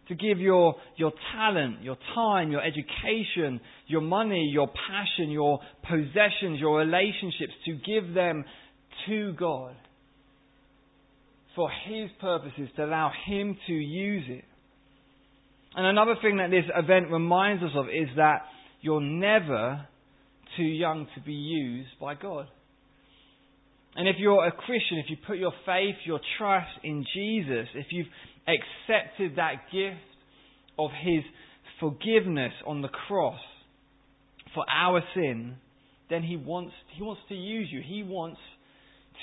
To 0.09 0.15
give 0.15 0.41
your, 0.41 0.75
your 0.97 1.13
talent, 1.35 1.83
your 1.83 1.97
time, 2.15 2.51
your 2.51 2.61
education, 2.63 3.61
your 3.87 4.01
money, 4.01 4.51
your 4.53 4.69
passion, 4.69 5.31
your 5.31 5.61
possessions, 5.89 6.59
your 6.59 6.79
relationships, 6.79 7.53
to 7.67 7.73
give 7.75 8.13
them 8.15 8.45
to 9.07 9.33
God 9.35 9.77
for 11.55 11.71
His 11.87 12.11
purposes, 12.21 12.69
to 12.77 12.85
allow 12.85 13.13
Him 13.27 13.57
to 13.67 13.73
use 13.73 14.25
it. 14.29 14.45
And 15.75 15.87
another 15.87 16.17
thing 16.21 16.37
that 16.37 16.51
this 16.51 16.65
event 16.75 17.11
reminds 17.11 17.63
us 17.63 17.71
of 17.75 17.87
is 17.89 18.09
that 18.17 18.43
you're 18.81 19.01
never 19.01 19.87
too 20.57 20.65
young 20.65 21.07
to 21.15 21.21
be 21.23 21.33
used 21.33 21.91
by 22.01 22.15
God. 22.15 22.47
And 23.95 24.09
if 24.09 24.17
you're 24.19 24.47
a 24.47 24.53
Christian, 24.53 24.99
if 24.99 25.07
you 25.09 25.17
put 25.27 25.39
your 25.39 25.53
faith, 25.67 25.97
your 26.05 26.21
trust 26.39 26.71
in 26.83 27.05
Jesus, 27.15 27.69
if 27.75 27.87
you've 27.91 28.07
accepted 28.47 29.37
that 29.37 29.71
gift 29.71 30.01
of 30.79 30.91
His 31.03 31.23
forgiveness 31.79 32.53
on 32.67 32.83
the 32.83 32.89
cross 32.89 33.41
for 34.55 34.65
our 34.71 35.03
sin, 35.15 35.57
then 36.11 36.23
He 36.23 36.37
wants, 36.37 36.73
he 36.97 37.03
wants 37.03 37.23
to 37.29 37.35
use 37.35 37.69
you. 37.71 37.83
He 37.87 38.03
wants 38.03 38.41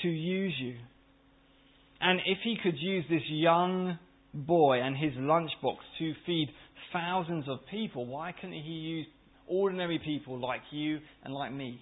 to 0.02 0.08
use 0.08 0.54
you. 0.60 0.76
And 2.00 2.20
if 2.26 2.38
He 2.44 2.56
could 2.62 2.78
use 2.78 3.04
this 3.10 3.22
young 3.28 3.98
boy 4.32 4.80
and 4.80 4.96
his 4.96 5.12
lunchbox 5.14 5.76
to 5.98 6.14
feed 6.26 6.48
thousands 6.92 7.48
of 7.48 7.58
people, 7.70 8.06
why 8.06 8.32
couldn't 8.32 8.52
He 8.52 8.70
use 8.70 9.06
ordinary 9.46 10.00
people 10.04 10.38
like 10.38 10.62
you 10.70 10.98
and 11.24 11.34
like 11.34 11.52
me? 11.52 11.80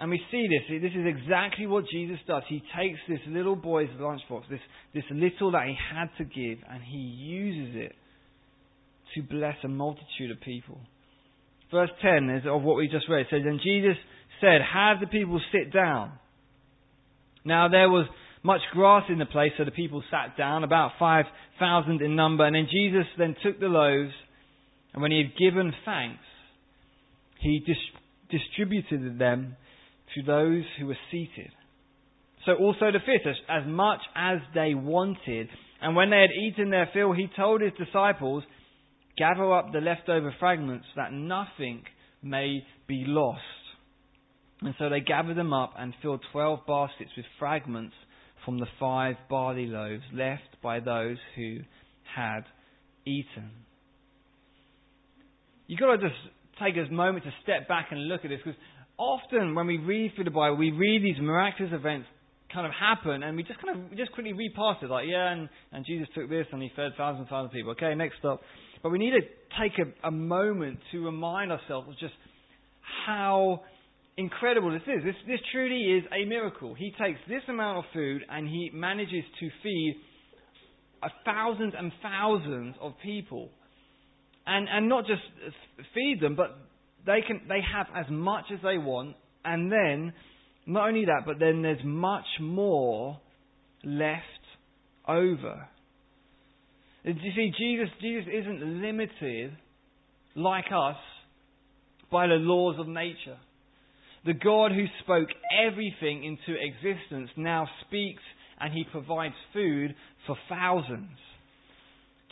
And 0.00 0.10
we 0.10 0.20
see 0.30 0.46
this. 0.46 0.80
This 0.80 0.92
is 0.92 1.06
exactly 1.06 1.66
what 1.66 1.84
Jesus 1.90 2.18
does. 2.26 2.44
He 2.48 2.62
takes 2.76 3.00
this 3.08 3.18
little 3.26 3.56
boy's 3.56 3.88
lunchbox, 3.98 4.42
this, 4.48 4.60
this 4.94 5.04
little 5.10 5.52
that 5.52 5.66
he 5.66 5.76
had 5.92 6.06
to 6.18 6.24
give, 6.24 6.58
and 6.70 6.82
he 6.84 6.98
uses 6.98 7.74
it 7.74 7.92
to 9.14 9.22
bless 9.22 9.56
a 9.64 9.68
multitude 9.68 10.30
of 10.30 10.40
people. 10.40 10.78
Verse 11.72 11.90
10 12.00 12.30
is 12.30 12.44
of 12.46 12.62
what 12.62 12.76
we 12.76 12.86
just 12.86 13.08
read. 13.08 13.22
It 13.22 13.26
says, 13.30 13.42
And 13.44 13.60
Jesus 13.60 13.96
said, 14.40 14.60
Have 14.72 15.00
the 15.00 15.08
people 15.08 15.40
sit 15.52 15.72
down. 15.72 16.12
Now 17.44 17.68
there 17.68 17.90
was 17.90 18.06
much 18.42 18.60
grass 18.72 19.04
in 19.08 19.18
the 19.18 19.26
place, 19.26 19.52
so 19.58 19.64
the 19.64 19.70
people 19.70 20.02
sat 20.10 20.36
down, 20.36 20.64
about 20.64 20.92
5,000 20.98 22.02
in 22.02 22.16
number. 22.16 22.44
And 22.44 22.54
then 22.54 22.68
Jesus 22.70 23.06
then 23.16 23.36
took 23.42 23.60
the 23.60 23.66
loaves, 23.66 24.12
and 24.92 25.02
when 25.02 25.10
he 25.10 25.18
had 25.18 25.36
given 25.36 25.72
thanks, 25.84 26.22
he 27.40 27.60
dis- 27.64 28.38
distributed 28.40 29.18
them 29.18 29.56
to 30.14 30.22
those 30.22 30.64
who 30.78 30.86
were 30.86 30.98
seated. 31.10 31.50
So 32.46 32.54
also 32.54 32.90
the 32.92 33.00
fish, 33.00 33.36
as 33.48 33.64
much 33.66 34.00
as 34.16 34.38
they 34.54 34.74
wanted. 34.74 35.48
And 35.82 35.94
when 35.94 36.10
they 36.10 36.20
had 36.20 36.30
eaten 36.30 36.70
their 36.70 36.88
fill, 36.92 37.12
he 37.12 37.28
told 37.36 37.60
his 37.60 37.72
disciples, 37.78 38.42
Gather 39.16 39.52
up 39.52 39.72
the 39.72 39.80
leftover 39.80 40.34
fragments, 40.38 40.86
that 40.96 41.12
nothing 41.12 41.82
may 42.22 42.64
be 42.86 43.04
lost. 43.06 43.42
And 44.62 44.74
so 44.78 44.88
they 44.88 45.00
gathered 45.00 45.36
them 45.36 45.52
up 45.52 45.74
and 45.76 45.92
filled 46.02 46.24
twelve 46.32 46.60
baskets 46.66 47.10
with 47.16 47.26
fragments 47.38 47.94
from 48.48 48.58
the 48.58 48.66
five 48.80 49.16
barley 49.28 49.66
loaves 49.66 50.02
left 50.14 50.56
by 50.62 50.80
those 50.80 51.18
who 51.36 51.58
had 52.16 52.44
eaten. 53.04 53.50
You've 55.66 55.78
got 55.78 55.96
to 55.96 55.98
just 55.98 56.18
take 56.58 56.74
a 56.78 56.90
moment 56.90 57.26
to 57.26 57.30
step 57.42 57.68
back 57.68 57.88
and 57.90 58.08
look 58.08 58.24
at 58.24 58.30
this 58.30 58.40
because 58.42 58.58
often 58.96 59.54
when 59.54 59.66
we 59.66 59.76
read 59.76 60.12
through 60.14 60.24
the 60.24 60.30
Bible, 60.30 60.56
we 60.56 60.70
read 60.70 61.02
these 61.02 61.20
miraculous 61.20 61.74
events 61.74 62.06
kind 62.50 62.66
of 62.66 62.72
happen, 62.72 63.22
and 63.22 63.36
we 63.36 63.42
just 63.42 63.60
kind 63.60 63.76
of 63.76 63.98
just 63.98 64.12
quickly 64.12 64.32
read 64.32 64.54
past 64.56 64.82
it, 64.82 64.88
like 64.88 65.04
yeah, 65.06 65.30
and, 65.30 65.50
and 65.72 65.84
Jesus 65.84 66.08
took 66.14 66.30
this 66.30 66.46
and 66.50 66.62
he 66.62 66.70
fed 66.74 66.92
thousands 66.96 67.20
and 67.20 67.28
thousands 67.28 67.50
of 67.50 67.52
people. 67.52 67.72
Okay, 67.72 67.94
next 67.94 68.16
stop. 68.18 68.40
But 68.82 68.92
we 68.92 68.98
need 68.98 69.10
to 69.10 69.20
take 69.60 69.72
a, 69.78 70.08
a 70.08 70.10
moment 70.10 70.78
to 70.92 71.04
remind 71.04 71.52
ourselves 71.52 71.86
of 71.90 71.98
just 71.98 72.14
how 73.04 73.60
incredible 74.18 74.72
this 74.72 74.82
is. 74.82 75.04
This, 75.04 75.14
this 75.26 75.40
truly 75.52 75.98
is 75.98 76.04
a 76.12 76.28
miracle. 76.28 76.74
He 76.74 76.92
takes 77.00 77.20
this 77.28 77.42
amount 77.48 77.78
of 77.78 77.84
food 77.94 78.22
and 78.28 78.46
he 78.46 78.70
manages 78.74 79.24
to 79.40 79.48
feed 79.62 79.96
thousands 81.24 81.72
and 81.78 81.92
thousands 82.02 82.74
of 82.80 82.92
people, 83.02 83.48
and 84.46 84.68
and 84.68 84.88
not 84.88 85.06
just 85.06 85.22
feed 85.94 86.18
them, 86.20 86.34
but 86.34 86.56
they 87.06 87.20
can 87.26 87.42
they 87.48 87.60
have 87.74 87.86
as 87.94 88.06
much 88.10 88.44
as 88.52 88.58
they 88.62 88.78
want, 88.78 89.16
and 89.44 89.70
then 89.70 90.12
not 90.66 90.88
only 90.88 91.04
that, 91.06 91.22
but 91.24 91.38
then 91.38 91.62
there's 91.62 91.84
much 91.84 92.26
more 92.40 93.20
left 93.84 94.22
over. 95.06 95.68
You 97.04 97.14
see, 97.14 97.52
Jesus 97.56 97.88
Jesus 98.00 98.24
isn't 98.32 98.82
limited 98.82 99.56
like 100.34 100.66
us 100.66 100.96
by 102.10 102.26
the 102.26 102.34
laws 102.34 102.76
of 102.78 102.88
nature. 102.88 103.38
The 104.28 104.34
God 104.34 104.72
who 104.72 104.84
spoke 105.02 105.30
everything 105.66 106.22
into 106.22 106.60
existence 106.60 107.30
now 107.38 107.66
speaks 107.86 108.22
and 108.60 108.74
he 108.74 108.84
provides 108.92 109.34
food 109.54 109.94
for 110.26 110.36
thousands 110.50 111.16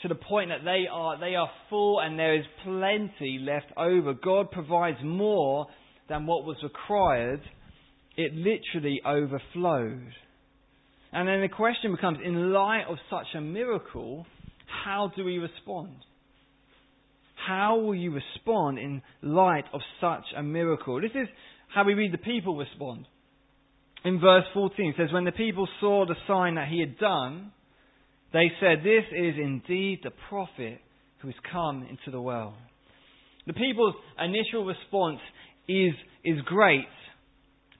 to 0.02 0.08
the 0.08 0.14
point 0.14 0.50
that 0.50 0.62
they 0.62 0.84
are, 0.92 1.18
they 1.18 1.36
are 1.36 1.48
full 1.70 2.00
and 2.00 2.18
there 2.18 2.34
is 2.36 2.44
plenty 2.64 3.38
left 3.40 3.72
over. 3.78 4.12
God 4.12 4.50
provides 4.50 4.98
more 5.02 5.68
than 6.06 6.26
what 6.26 6.44
was 6.44 6.58
required. 6.62 7.40
It 8.18 8.34
literally 8.34 9.00
overflowed. 9.06 10.12
And 11.14 11.26
then 11.26 11.40
the 11.40 11.48
question 11.48 11.92
becomes 11.92 12.18
in 12.22 12.52
light 12.52 12.84
of 12.90 12.98
such 13.08 13.28
a 13.34 13.40
miracle, 13.40 14.26
how 14.84 15.12
do 15.16 15.24
we 15.24 15.38
respond? 15.38 15.96
How 17.48 17.78
will 17.78 17.94
you 17.94 18.12
respond 18.12 18.78
in 18.78 19.00
light 19.22 19.64
of 19.72 19.80
such 19.98 20.24
a 20.36 20.42
miracle? 20.42 21.00
This 21.00 21.12
is 21.14 21.28
how 21.76 21.84
we 21.84 21.92
read 21.92 22.10
the 22.10 22.16
people 22.16 22.56
respond. 22.56 23.06
In 24.02 24.18
verse 24.18 24.44
14, 24.54 24.90
it 24.90 24.94
says, 24.96 25.12
When 25.12 25.26
the 25.26 25.32
people 25.32 25.68
saw 25.78 26.06
the 26.06 26.14
sign 26.26 26.54
that 26.54 26.68
he 26.68 26.80
had 26.80 26.96
done, 26.96 27.52
they 28.32 28.50
said, 28.60 28.78
This 28.78 29.04
is 29.12 29.34
indeed 29.36 30.00
the 30.02 30.10
prophet 30.30 30.80
who 31.18 31.28
has 31.28 31.34
come 31.52 31.82
into 31.82 32.10
the 32.10 32.20
world. 32.20 32.54
The 33.46 33.52
people's 33.52 33.94
initial 34.18 34.64
response 34.64 35.20
is, 35.68 35.92
is 36.24 36.40
great, 36.46 36.86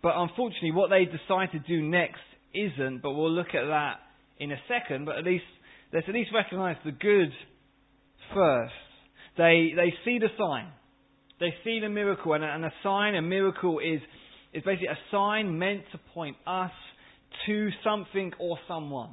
but 0.03 0.13
unfortunately, 0.15 0.73
what 0.73 0.91
they 0.91 1.07
decide 1.07 1.53
to 1.53 1.59
do 1.61 1.81
next 1.81 2.21
isn't, 2.55 3.01
but 3.03 3.13
we'll 3.13 3.33
look 3.33 3.55
at 3.55 3.67
that 3.67 3.95
in 4.39 4.53
a 4.53 4.59
second. 4.69 5.07
But 5.07 5.17
at 5.17 5.25
least, 5.25 5.45
let's 5.95 6.07
at 6.07 6.15
least 6.15 6.33
recognize 6.35 6.77
the 6.85 6.93
good 6.93 7.33
first. 8.35 8.75
They, 9.39 9.73
they 9.75 9.95
see 10.05 10.19
the 10.19 10.29
sign, 10.37 10.67
they 11.41 11.55
see 11.65 11.81
the 11.81 11.89
miracle, 11.89 12.33
and 12.33 12.45
a, 12.45 12.47
and 12.47 12.65
a 12.65 12.73
sign, 12.83 13.15
a 13.15 13.23
miracle, 13.23 13.79
is, 13.79 14.01
is 14.53 14.63
basically 14.65 14.89
a 14.89 14.99
sign 15.11 15.59
meant 15.59 15.83
to 15.93 15.99
point 16.15 16.37
us 16.47 16.71
to 17.47 17.69
something 17.85 18.33
or 18.39 18.59
someone. 18.67 19.11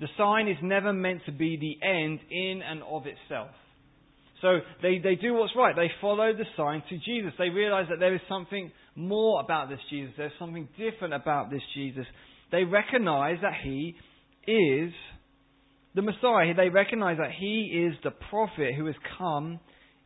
The 0.00 0.08
sign 0.16 0.48
is 0.48 0.56
never 0.62 0.92
meant 0.92 1.22
to 1.26 1.32
be 1.32 1.56
the 1.56 1.86
end 1.86 2.20
in 2.30 2.62
and 2.62 2.82
of 2.82 3.04
itself. 3.06 3.50
So 4.40 4.60
they, 4.82 4.98
they 4.98 5.16
do 5.16 5.34
what's 5.34 5.52
right. 5.54 5.76
They 5.76 5.90
follow 6.00 6.32
the 6.32 6.46
sign 6.56 6.82
to 6.88 6.96
Jesus. 6.96 7.32
They 7.38 7.50
realize 7.50 7.86
that 7.90 8.00
there 8.00 8.14
is 8.14 8.22
something 8.28 8.72
more 8.96 9.40
about 9.40 9.68
this 9.68 9.78
Jesus. 9.90 10.14
There's 10.16 10.32
something 10.38 10.68
different 10.78 11.12
about 11.12 11.50
this 11.50 11.60
Jesus. 11.74 12.06
They 12.50 12.64
recognize 12.64 13.36
that 13.42 13.52
he 13.62 13.94
is 14.46 14.92
the 15.94 16.02
Messiah. 16.02 16.54
They 16.56 16.70
recognize 16.70 17.18
that 17.18 17.32
he 17.38 17.86
is 17.86 17.94
the 18.02 18.12
prophet 18.30 18.74
who 18.76 18.86
has 18.86 18.94
come 19.18 19.60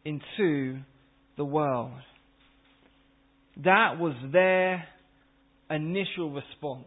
into 0.04 0.78
the 1.36 1.44
world. 1.44 1.92
That 3.64 3.98
was 3.98 4.14
their 4.32 4.84
initial 5.70 6.30
response. 6.30 6.86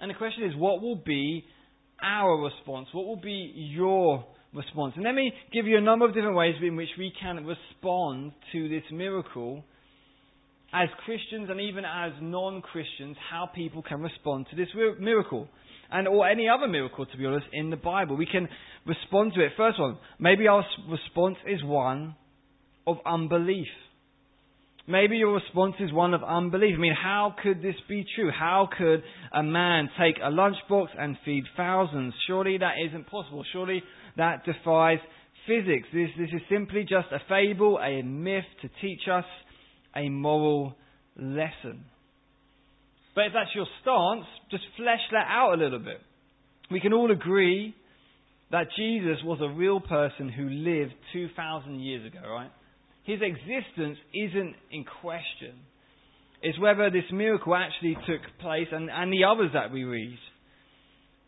And 0.00 0.10
the 0.10 0.14
question 0.14 0.44
is, 0.44 0.52
what 0.56 0.82
will 0.82 0.96
be 0.96 1.44
our 2.02 2.36
response? 2.42 2.88
What 2.92 3.06
will 3.06 3.20
be 3.20 3.52
your 3.54 4.24
response? 4.54 4.92
And 4.96 5.04
let 5.04 5.14
me 5.14 5.32
give 5.52 5.66
you 5.66 5.78
a 5.78 5.80
number 5.80 6.06
of 6.06 6.14
different 6.14 6.36
ways 6.36 6.54
in 6.62 6.76
which 6.76 6.90
we 6.98 7.12
can 7.20 7.46
respond 7.46 8.32
to 8.52 8.68
this 8.68 8.82
miracle 8.92 9.64
as 10.72 10.88
Christians 11.04 11.48
and 11.48 11.60
even 11.60 11.84
as 11.84 12.12
non 12.20 12.60
Christians, 12.60 13.16
how 13.30 13.48
people 13.54 13.82
can 13.82 14.00
respond 14.00 14.46
to 14.50 14.56
this 14.56 14.68
miracle. 15.00 15.48
And 15.90 16.08
or 16.08 16.28
any 16.28 16.48
other 16.48 16.66
miracle, 16.66 17.06
to 17.06 17.16
be 17.16 17.24
honest, 17.24 17.46
in 17.52 17.70
the 17.70 17.76
Bible. 17.76 18.16
We 18.16 18.26
can 18.26 18.48
respond 18.84 19.32
to 19.34 19.44
it. 19.44 19.52
First 19.56 19.78
one, 19.78 19.98
maybe 20.18 20.48
our 20.48 20.64
response 20.88 21.36
is 21.46 21.62
one 21.62 22.16
of 22.86 22.98
unbelief. 23.04 23.66
Maybe 24.88 25.16
your 25.16 25.34
response 25.34 25.74
is 25.80 25.92
one 25.92 26.14
of 26.14 26.22
unbelief. 26.22 26.76
I 26.76 26.80
mean, 26.80 26.94
how 26.94 27.34
could 27.42 27.60
this 27.60 27.74
be 27.88 28.06
true? 28.14 28.30
How 28.30 28.68
could 28.78 29.02
a 29.32 29.42
man 29.42 29.90
take 29.98 30.16
a 30.18 30.30
lunchbox 30.30 30.88
and 30.96 31.16
feed 31.24 31.42
thousands? 31.56 32.14
Surely 32.28 32.58
that 32.58 32.74
isn't 32.88 33.08
possible. 33.08 33.44
Surely 33.52 33.82
that 34.16 34.44
defies 34.44 34.98
physics. 35.46 35.88
This, 35.92 36.10
this 36.16 36.28
is 36.32 36.40
simply 36.48 36.82
just 36.82 37.08
a 37.10 37.18
fable, 37.28 37.78
a 37.78 38.02
myth 38.02 38.44
to 38.62 38.70
teach 38.80 39.00
us 39.12 39.24
a 39.96 40.08
moral 40.08 40.76
lesson. 41.16 41.84
But 43.16 43.26
if 43.26 43.32
that's 43.32 43.54
your 43.56 43.66
stance, 43.82 44.26
just 44.52 44.64
flesh 44.76 45.00
that 45.10 45.26
out 45.28 45.54
a 45.54 45.56
little 45.56 45.80
bit. 45.80 46.00
We 46.70 46.80
can 46.80 46.92
all 46.92 47.10
agree 47.10 47.74
that 48.52 48.68
Jesus 48.76 49.18
was 49.24 49.40
a 49.40 49.48
real 49.48 49.80
person 49.80 50.28
who 50.28 50.48
lived 50.48 50.92
2,000 51.12 51.80
years 51.80 52.06
ago, 52.06 52.20
right? 52.28 52.50
His 53.06 53.20
existence 53.22 53.98
isn't 54.12 54.54
in 54.72 54.84
question. 55.00 55.54
It's 56.42 56.58
whether 56.58 56.90
this 56.90 57.04
miracle 57.12 57.54
actually 57.54 57.94
took 58.06 58.20
place 58.40 58.66
and, 58.72 58.90
and 58.90 59.12
the 59.12 59.24
others 59.24 59.50
that 59.54 59.72
we 59.72 59.84
read. 59.84 60.18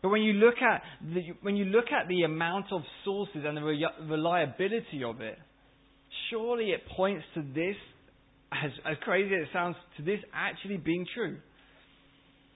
But 0.01 0.09
when 0.09 0.21
you 0.21 0.33
look 0.33 0.55
at 0.61 0.81
the, 1.01 1.21
when 1.41 1.55
you 1.55 1.65
look 1.65 1.85
at 1.85 2.07
the 2.07 2.23
amount 2.23 2.67
of 2.71 2.81
sources 3.03 3.43
and 3.45 3.57
the 3.57 3.61
reliability 4.07 5.03
of 5.05 5.21
it, 5.21 5.37
surely 6.29 6.71
it 6.71 6.81
points 6.95 7.23
to 7.35 7.41
this, 7.41 7.75
as, 8.51 8.71
as 8.85 8.97
crazy 9.01 9.33
as 9.35 9.43
it 9.43 9.49
sounds, 9.53 9.75
to 9.97 10.03
this 10.03 10.19
actually 10.33 10.77
being 10.77 11.05
true. 11.15 11.37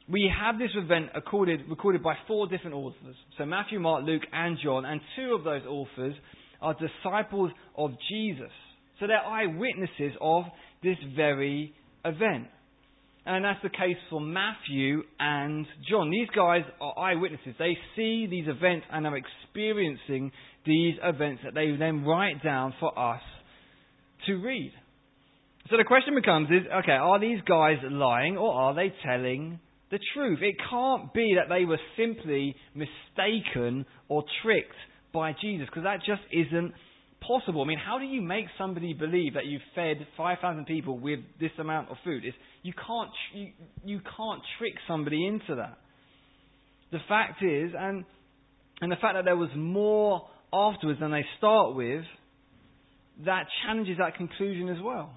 We 0.10 0.30
have 0.38 0.60
this 0.60 0.72
event 0.76 1.08
recorded, 1.16 1.62
recorded 1.70 2.04
by 2.04 2.16
four 2.28 2.48
different 2.48 2.76
authors. 2.76 3.16
So 3.38 3.46
Matthew, 3.46 3.80
Mark, 3.80 4.04
Luke, 4.06 4.24
and 4.34 4.58
John, 4.62 4.84
and 4.84 5.00
two 5.16 5.34
of 5.34 5.46
those 5.46 5.64
authors 5.68 6.14
are 6.62 6.76
disciples 6.76 7.52
of 7.78 7.92
Jesus. 8.10 8.52
So 9.00 9.08
they're 9.08 9.18
eyewitnesses 9.18 10.14
of 10.22 10.46
this 10.84 10.98
very 11.16 11.74
event. 12.06 12.48
And 13.26 13.46
that's 13.46 13.62
the 13.64 13.70
case 13.70 13.96
for 14.10 14.20
Matthew 14.20 15.04
and 15.18 15.66
John. 15.90 16.10
These 16.10 16.28
guys 16.36 16.64
are 16.82 17.00
eyewitnesses. 17.00 17.56
They 17.58 17.78
see 17.96 18.28
these 18.30 18.48
events 18.48 18.86
and 18.92 19.08
are 19.08 19.18
experiencing 19.18 20.32
these 20.66 20.96
events 21.02 21.42
that 21.46 21.54
they 21.54 21.74
then 21.78 22.04
write 22.04 22.44
down 22.44 22.74
for 22.80 22.98
us 23.00 23.22
to 24.28 24.34
read. 24.36 24.74
So 25.70 25.78
the 25.78 25.86
question 25.86 26.16
becomes 26.16 26.50
is, 26.50 26.68
okay, 26.84 26.92
are 26.92 27.20
these 27.20 27.40
guys 27.48 27.78
lying 27.90 28.36
or 28.38 28.54
are 28.54 28.76
they 28.76 28.94
telling 29.06 29.60
the 29.90 30.00
truth? 30.14 30.40
It 30.42 30.56
can't 30.70 31.14
be 31.14 31.38
that 31.38 31.54
they 31.54 31.64
were 31.64 31.80
simply 31.98 32.56
mistaken 32.76 33.86
or 34.10 34.26
tricked 34.44 34.76
by 35.14 35.34
Jesus 35.42 35.68
because 35.68 35.84
that 35.84 36.00
just 36.06 36.22
isn't 36.32 36.74
possible. 37.28 37.62
I 37.62 37.66
mean, 37.66 37.80
how 37.80 38.00
do 38.00 38.06
you 38.06 38.22
make 38.22 38.46
somebody 38.58 38.94
believe 38.94 39.34
that 39.36 39.46
you 39.46 39.60
fed 39.76 40.06
5,000 40.18 40.66
people 40.66 40.98
with 40.98 41.20
this 41.40 41.52
amount 41.60 41.90
of 41.90 41.98
food? 42.04 42.24
It's, 42.26 42.36
you, 42.62 42.74
can't, 42.74 43.10
you, 43.34 43.52
you 43.84 44.00
can't 44.00 44.42
trick 44.58 44.74
somebody 44.88 45.26
into 45.26 45.56
that. 45.56 45.78
The 46.92 47.00
fact 47.08 47.44
is, 47.44 47.72
and, 47.78 48.06
and 48.82 48.92
the 48.92 48.96
fact 48.98 49.16
that 49.16 49.26
there 49.26 49.38
was 49.38 49.50
more 49.56 50.28
afterwards 50.52 51.00
than 51.00 51.12
they 51.12 51.26
start 51.38 51.76
with, 51.76 52.04
that 53.26 53.46
challenges 53.66 53.98
that 54.00 54.16
conclusion 54.16 54.70
as 54.70 54.78
well. 54.84 55.12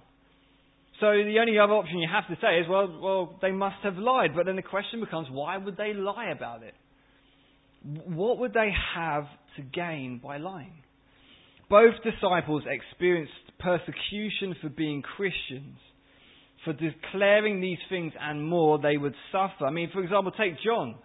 So 1.01 1.09
the 1.09 1.39
only 1.41 1.59
other 1.59 1.75
option 1.75 1.99
you 1.99 2.09
have 2.11 2.27
to 2.29 2.41
say 2.41 2.61
is, 2.61 2.67
well, 2.69 2.99
well, 3.03 3.39
they 3.43 3.53
must 3.53 3.77
have 3.83 3.99
lied. 3.99 4.31
But 4.35 4.47
then 4.47 4.57
the 4.57 4.63
question 4.63 5.01
becomes, 5.01 5.29
why 5.31 5.59
would 5.59 5.77
they 5.77 5.93
lie 5.93 6.31
about 6.35 6.63
it? 6.63 6.75
What 8.07 8.39
would 8.39 8.55
they 8.55 8.71
have 8.95 9.25
to 9.57 9.63
gain 9.63 10.21
by 10.23 10.39
lying? 10.39 10.83
Both 11.69 11.95
disciples 12.05 12.63
experienced 12.67 13.33
persecution 13.59 14.55
for 14.63 14.69
being 14.69 15.03
Christians, 15.03 15.79
for 16.65 16.73
declaring 16.73 17.61
these 17.61 17.79
things 17.89 18.13
and 18.21 18.47
more 18.47 18.79
they 18.79 18.97
would 18.97 19.15
suffer. 19.33 19.67
I 19.67 19.71
mean, 19.71 19.91
for 19.93 20.03
example, 20.03 20.33
take 20.33 20.55
John. 20.65 20.97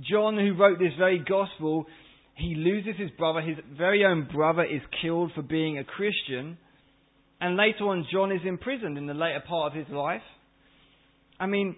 John, 0.00 0.36
who 0.36 0.54
wrote 0.54 0.78
this 0.78 0.92
very 0.98 1.18
gospel, 1.18 1.86
he 2.34 2.54
loses 2.54 2.94
his 2.98 3.10
brother. 3.12 3.40
His 3.40 3.58
very 3.76 4.04
own 4.04 4.28
brother 4.32 4.64
is 4.64 4.80
killed 5.02 5.32
for 5.34 5.42
being 5.42 5.78
a 5.78 5.84
Christian. 5.84 6.58
And 7.40 7.56
later 7.56 7.84
on, 7.84 8.06
John 8.12 8.32
is 8.32 8.40
imprisoned 8.44 8.98
in 8.98 9.06
the 9.06 9.14
later 9.14 9.42
part 9.46 9.72
of 9.72 9.78
his 9.78 9.92
life. 9.94 10.22
I 11.38 11.46
mean, 11.46 11.76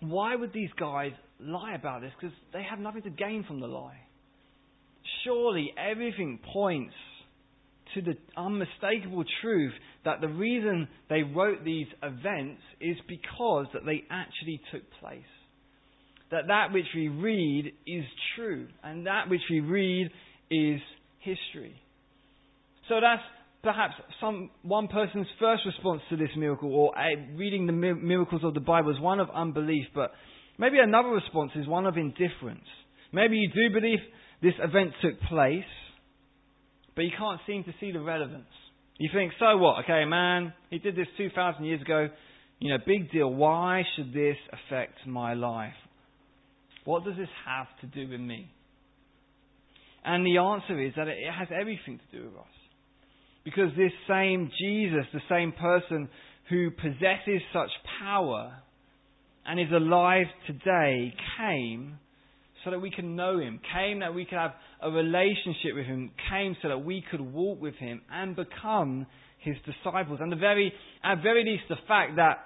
why 0.00 0.34
would 0.34 0.52
these 0.52 0.70
guys 0.78 1.12
lie 1.40 1.74
about 1.74 2.00
this? 2.00 2.12
Because 2.20 2.36
they 2.52 2.62
have 2.68 2.78
nothing 2.78 3.02
to 3.02 3.10
gain 3.10 3.44
from 3.46 3.60
the 3.60 3.66
lie. 3.66 4.00
Surely 5.24 5.72
everything 5.78 6.38
points 6.52 6.94
to 7.94 8.02
the 8.02 8.14
unmistakable 8.36 9.24
truth 9.42 9.72
that 10.04 10.20
the 10.20 10.28
reason 10.28 10.88
they 11.08 11.22
wrote 11.22 11.64
these 11.64 11.86
events 12.02 12.60
is 12.80 12.96
because 13.08 13.66
that 13.72 13.84
they 13.84 14.02
actually 14.10 14.60
took 14.72 14.82
place. 15.00 15.22
That 16.30 16.48
that 16.48 16.72
which 16.72 16.86
we 16.94 17.08
read 17.08 17.72
is 17.86 18.04
true, 18.36 18.66
and 18.82 19.06
that 19.06 19.28
which 19.28 19.42
we 19.50 19.60
read 19.60 20.10
is 20.50 20.80
history. 21.20 21.74
So 22.88 22.96
that's 23.00 23.22
perhaps 23.62 23.94
some 24.20 24.50
one 24.62 24.88
person's 24.88 25.26
first 25.40 25.62
response 25.64 26.02
to 26.10 26.16
this 26.16 26.30
miracle, 26.36 26.74
or 26.74 26.98
uh, 26.98 27.02
reading 27.36 27.66
the 27.66 27.72
miracles 27.72 28.42
of 28.44 28.54
the 28.54 28.60
Bible, 28.60 28.90
is 28.90 29.00
one 29.00 29.20
of 29.20 29.28
unbelief. 29.34 29.86
But 29.94 30.12
maybe 30.58 30.78
another 30.78 31.08
response 31.08 31.52
is 31.56 31.66
one 31.66 31.86
of 31.86 31.96
indifference. 31.96 32.66
Maybe 33.12 33.36
you 33.36 33.48
do 33.48 33.80
believe 33.80 34.00
this 34.42 34.54
event 34.62 34.92
took 35.02 35.20
place, 35.28 35.64
but 36.96 37.02
you 37.02 37.10
can't 37.16 37.40
seem 37.46 37.64
to 37.64 37.74
see 37.80 37.92
the 37.92 38.00
relevance. 38.00 38.44
You 38.98 39.10
think, 39.12 39.32
so 39.38 39.56
what? 39.56 39.84
Okay, 39.84 40.04
man, 40.04 40.52
he 40.70 40.78
did 40.78 40.96
this 40.96 41.08
2,000 41.16 41.64
years 41.64 41.82
ago. 41.82 42.08
You 42.60 42.70
know, 42.70 42.78
big 42.86 43.10
deal. 43.10 43.28
Why 43.28 43.82
should 43.96 44.12
this 44.12 44.36
affect 44.52 45.06
my 45.06 45.34
life? 45.34 45.74
What 46.84 47.04
does 47.04 47.16
this 47.16 47.28
have 47.46 47.66
to 47.80 47.86
do 47.86 48.10
with 48.10 48.20
me? 48.20 48.50
And 50.04 50.24
the 50.24 50.38
answer 50.38 50.80
is 50.80 50.92
that 50.96 51.08
it 51.08 51.16
has 51.36 51.48
everything 51.50 51.98
to 51.98 52.18
do 52.18 52.24
with 52.26 52.36
us. 52.36 52.46
Because 53.44 53.70
this 53.76 53.92
same 54.08 54.50
Jesus, 54.60 55.06
the 55.12 55.20
same 55.28 55.52
person 55.52 56.08
who 56.48 56.70
possesses 56.70 57.40
such 57.52 57.70
power 58.00 58.54
and 59.46 59.58
is 59.58 59.72
alive 59.72 60.26
today, 60.46 61.12
came 61.38 61.98
so 62.64 62.70
that 62.70 62.80
we 62.80 62.90
can 62.90 63.16
know 63.16 63.38
Him, 63.38 63.60
came 63.74 64.00
that 64.00 64.14
we 64.14 64.24
could 64.24 64.38
have 64.38 64.52
a 64.82 64.90
relationship 64.90 65.74
with 65.74 65.86
Him, 65.86 66.10
came 66.30 66.56
so 66.62 66.68
that 66.68 66.78
we 66.78 67.04
could 67.10 67.20
walk 67.20 67.60
with 67.60 67.74
Him 67.74 68.00
and 68.10 68.34
become 68.34 69.06
His 69.38 69.56
disciples. 69.66 70.18
And 70.20 70.32
the 70.32 70.36
very, 70.36 70.72
at 71.04 71.22
very 71.22 71.44
least, 71.44 71.64
the 71.68 71.76
fact 71.86 72.16
that 72.16 72.38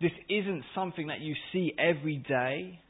this 0.00 0.12
isn't 0.30 0.64
something 0.74 1.08
that 1.08 1.20
you 1.20 1.34
see 1.52 1.72
every 1.78 2.16
day, 2.16 2.80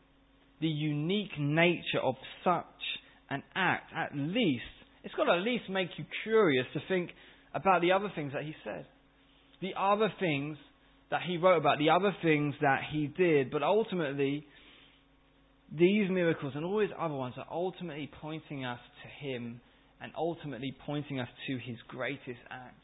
the 0.60 0.68
unique 0.68 1.38
nature 1.38 2.00
of 2.02 2.14
such 2.44 2.64
an 3.30 3.42
act, 3.54 3.92
at 3.96 4.10
least, 4.14 4.62
it's 5.04 5.14
got 5.14 5.24
to 5.24 5.32
at 5.32 5.42
least 5.42 5.64
make 5.70 5.88
you 5.96 6.04
curious 6.24 6.66
to 6.74 6.80
think 6.88 7.10
about 7.54 7.80
the 7.80 7.92
other 7.92 8.12
things 8.14 8.32
that 8.34 8.42
He 8.42 8.54
said. 8.64 8.86
The 9.60 9.72
other 9.78 10.12
things 10.20 10.58
that 11.10 11.22
He 11.26 11.36
wrote 11.38 11.58
about, 11.58 11.78
the 11.78 11.90
other 11.90 12.14
things 12.22 12.54
that 12.60 12.80
He 12.92 13.06
did, 13.06 13.50
but 13.50 13.62
ultimately, 13.62 14.46
these 15.76 16.10
miracles 16.10 16.52
and 16.54 16.64
all 16.64 16.80
his 16.80 16.90
other 16.98 17.14
ones 17.14 17.34
are 17.36 17.46
ultimately 17.50 18.10
pointing 18.20 18.64
us 18.64 18.78
to 19.02 19.26
him 19.26 19.60
and 20.00 20.12
ultimately 20.16 20.74
pointing 20.86 21.20
us 21.20 21.28
to 21.46 21.58
his 21.58 21.76
greatest 21.88 22.40
act. 22.50 22.74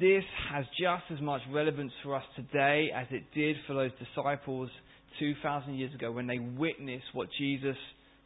This 0.00 0.24
has 0.52 0.64
just 0.80 1.04
as 1.12 1.20
much 1.20 1.42
relevance 1.52 1.92
for 2.02 2.16
us 2.16 2.24
today 2.36 2.88
as 2.94 3.06
it 3.10 3.24
did 3.34 3.56
for 3.66 3.74
those 3.74 3.90
disciples 3.98 4.70
2,000 5.18 5.74
years 5.74 5.94
ago 5.94 6.10
when 6.10 6.26
they 6.26 6.38
witnessed 6.38 7.06
what 7.12 7.28
Jesus 7.38 7.76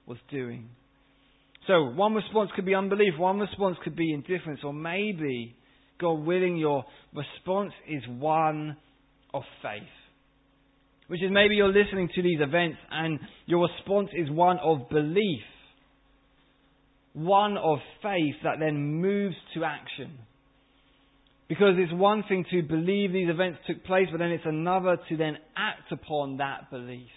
was 0.07 0.19
doing. 0.31 0.69
So, 1.67 1.85
one 1.85 2.15
response 2.15 2.51
could 2.57 2.65
be 2.65 2.75
unbelief, 2.75 3.15
one 3.19 3.39
response 3.39 3.77
could 3.85 3.97
be 3.97 4.13
indifference, 4.13 4.61
or 4.65 4.73
maybe, 4.73 5.55
God 6.01 6.25
willing, 6.25 6.57
your 6.57 6.85
response 7.15 7.73
is 7.89 8.03
one 8.09 8.77
of 9.33 9.43
faith 9.63 9.83
which 11.13 11.23
is 11.23 11.31
maybe 11.31 11.57
you're 11.57 11.69
listening 11.69 12.09
to 12.15 12.23
these 12.23 12.39
events 12.41 12.79
and 12.91 13.21
your 13.45 13.69
response 13.69 14.09
is 14.15 14.31
one 14.31 14.59
of 14.61 14.89
belief, 14.89 15.43
one 17.13 17.59
of 17.59 17.81
faith 18.03 18.37
that 18.43 18.55
then 18.59 18.95
moves 18.95 19.37
to 19.53 19.63
action. 19.63 20.17
Because 21.51 21.75
it's 21.77 21.93
one 21.93 22.25
thing 22.31 22.47
to 22.51 22.63
believe 22.63 23.13
these 23.13 23.29
events 23.29 23.59
took 23.67 23.85
place, 23.85 24.07
but 24.11 24.21
then 24.21 24.31
it's 24.31 24.47
another 24.47 24.97
to 25.11 25.17
then 25.19 25.37
act 25.55 25.93
upon 25.93 26.39
that 26.39 26.71
belief. 26.71 27.11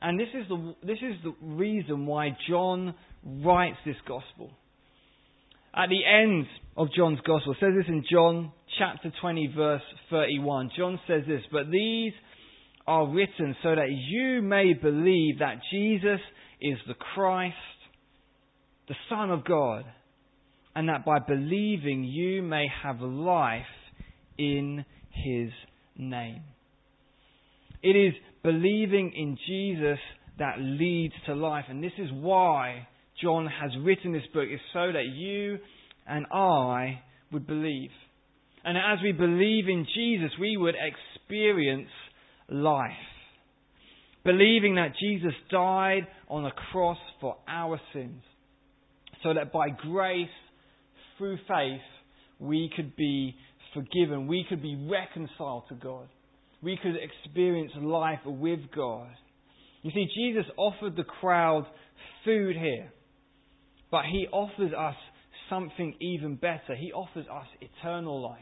And 0.00 0.18
this 0.18 0.30
is 0.34 0.48
the, 0.48 0.74
this 0.82 0.98
is 0.98 1.14
the 1.22 1.34
reason 1.40 2.04
why 2.04 2.36
John 2.50 2.96
writes 3.24 3.78
this 3.86 3.94
gospel. 4.08 4.50
At 5.72 5.88
the 5.88 6.00
end 6.04 6.46
of 6.76 6.88
John's 6.96 7.20
gospel, 7.20 7.54
says 7.60 7.74
this 7.78 7.86
in 7.86 8.02
John 8.10 8.50
chapter 8.76 9.12
20, 9.20 9.52
verse 9.56 9.82
31. 10.10 10.70
John 10.76 10.98
says 11.06 11.22
this, 11.28 11.42
But 11.52 11.70
these 11.70 12.12
are 12.86 13.08
written 13.08 13.56
so 13.62 13.74
that 13.74 13.90
you 13.90 14.42
may 14.42 14.72
believe 14.74 15.38
that 15.38 15.60
Jesus 15.70 16.20
is 16.60 16.78
the 16.86 16.94
Christ, 17.14 17.54
the 18.88 18.94
Son 19.08 19.30
of 19.30 19.44
God, 19.44 19.84
and 20.74 20.88
that 20.88 21.04
by 21.04 21.18
believing 21.18 22.04
you 22.04 22.42
may 22.42 22.66
have 22.82 23.00
life 23.00 23.62
in 24.38 24.84
His 25.10 25.50
name. 25.96 26.42
It 27.82 27.96
is 27.96 28.14
believing 28.42 29.12
in 29.14 29.36
Jesus 29.46 29.98
that 30.38 30.58
leads 30.58 31.14
to 31.26 31.34
life, 31.34 31.64
and 31.68 31.82
this 31.82 31.92
is 31.98 32.08
why 32.12 32.86
John 33.20 33.46
has 33.46 33.70
written 33.82 34.12
this 34.12 34.22
book 34.32 34.48
is 34.52 34.60
so 34.72 34.90
that 34.92 35.04
you 35.14 35.58
and 36.06 36.26
I 36.32 37.02
would 37.30 37.46
believe. 37.46 37.90
And 38.64 38.78
as 38.78 39.02
we 39.02 39.12
believe 39.12 39.68
in 39.68 39.86
Jesus, 39.94 40.30
we 40.40 40.56
would 40.56 40.74
experience 40.74 41.88
life. 42.52 42.92
Believing 44.24 44.76
that 44.76 44.92
Jesus 45.00 45.32
died 45.50 46.06
on 46.28 46.44
the 46.44 46.52
cross 46.70 46.98
for 47.20 47.36
our 47.48 47.80
sins. 47.92 48.22
So 49.22 49.34
that 49.34 49.52
by 49.52 49.68
grace, 49.70 50.28
through 51.18 51.38
faith, 51.48 51.80
we 52.38 52.70
could 52.74 52.96
be 52.96 53.34
forgiven. 53.74 54.26
We 54.26 54.44
could 54.48 54.62
be 54.62 54.88
reconciled 54.90 55.64
to 55.68 55.74
God. 55.74 56.08
We 56.62 56.78
could 56.80 56.96
experience 56.96 57.72
life 57.80 58.20
with 58.24 58.60
God. 58.74 59.08
You 59.82 59.90
see, 59.92 60.06
Jesus 60.14 60.44
offered 60.56 60.96
the 60.96 61.04
crowd 61.04 61.66
food 62.24 62.56
here, 62.56 62.92
but 63.90 64.02
he 64.04 64.28
offers 64.32 64.72
us 64.72 64.94
something 65.50 65.94
even 66.00 66.36
better. 66.36 66.76
He 66.76 66.92
offers 66.92 67.26
us 67.26 67.46
eternal 67.60 68.22
life. 68.22 68.40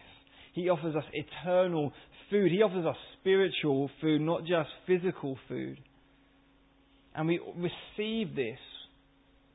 He 0.52 0.68
offers 0.68 0.96
us 0.96 1.04
eternal 1.12 1.92
food. 2.30 2.50
He 2.50 2.62
offers 2.62 2.86
us 2.86 2.96
spiritual 3.20 3.90
food, 4.00 4.20
not 4.20 4.40
just 4.40 4.68
physical 4.86 5.38
food. 5.48 5.78
And 7.14 7.28
we 7.28 7.40
receive 7.56 8.34
this 8.34 8.58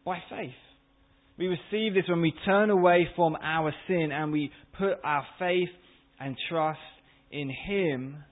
by 0.06 0.18
faith. 0.30 0.52
We 1.38 1.48
receive 1.48 1.94
this 1.94 2.06
when 2.08 2.22
we 2.22 2.34
turn 2.46 2.70
away 2.70 3.08
from 3.16 3.36
our 3.42 3.74
sin 3.88 4.12
and 4.12 4.32
we 4.32 4.52
put 4.78 4.94
our 5.04 5.26
faith 5.38 5.70
and 6.20 6.38
trust 6.50 6.80
in 7.32 7.50
Him. 7.50 8.24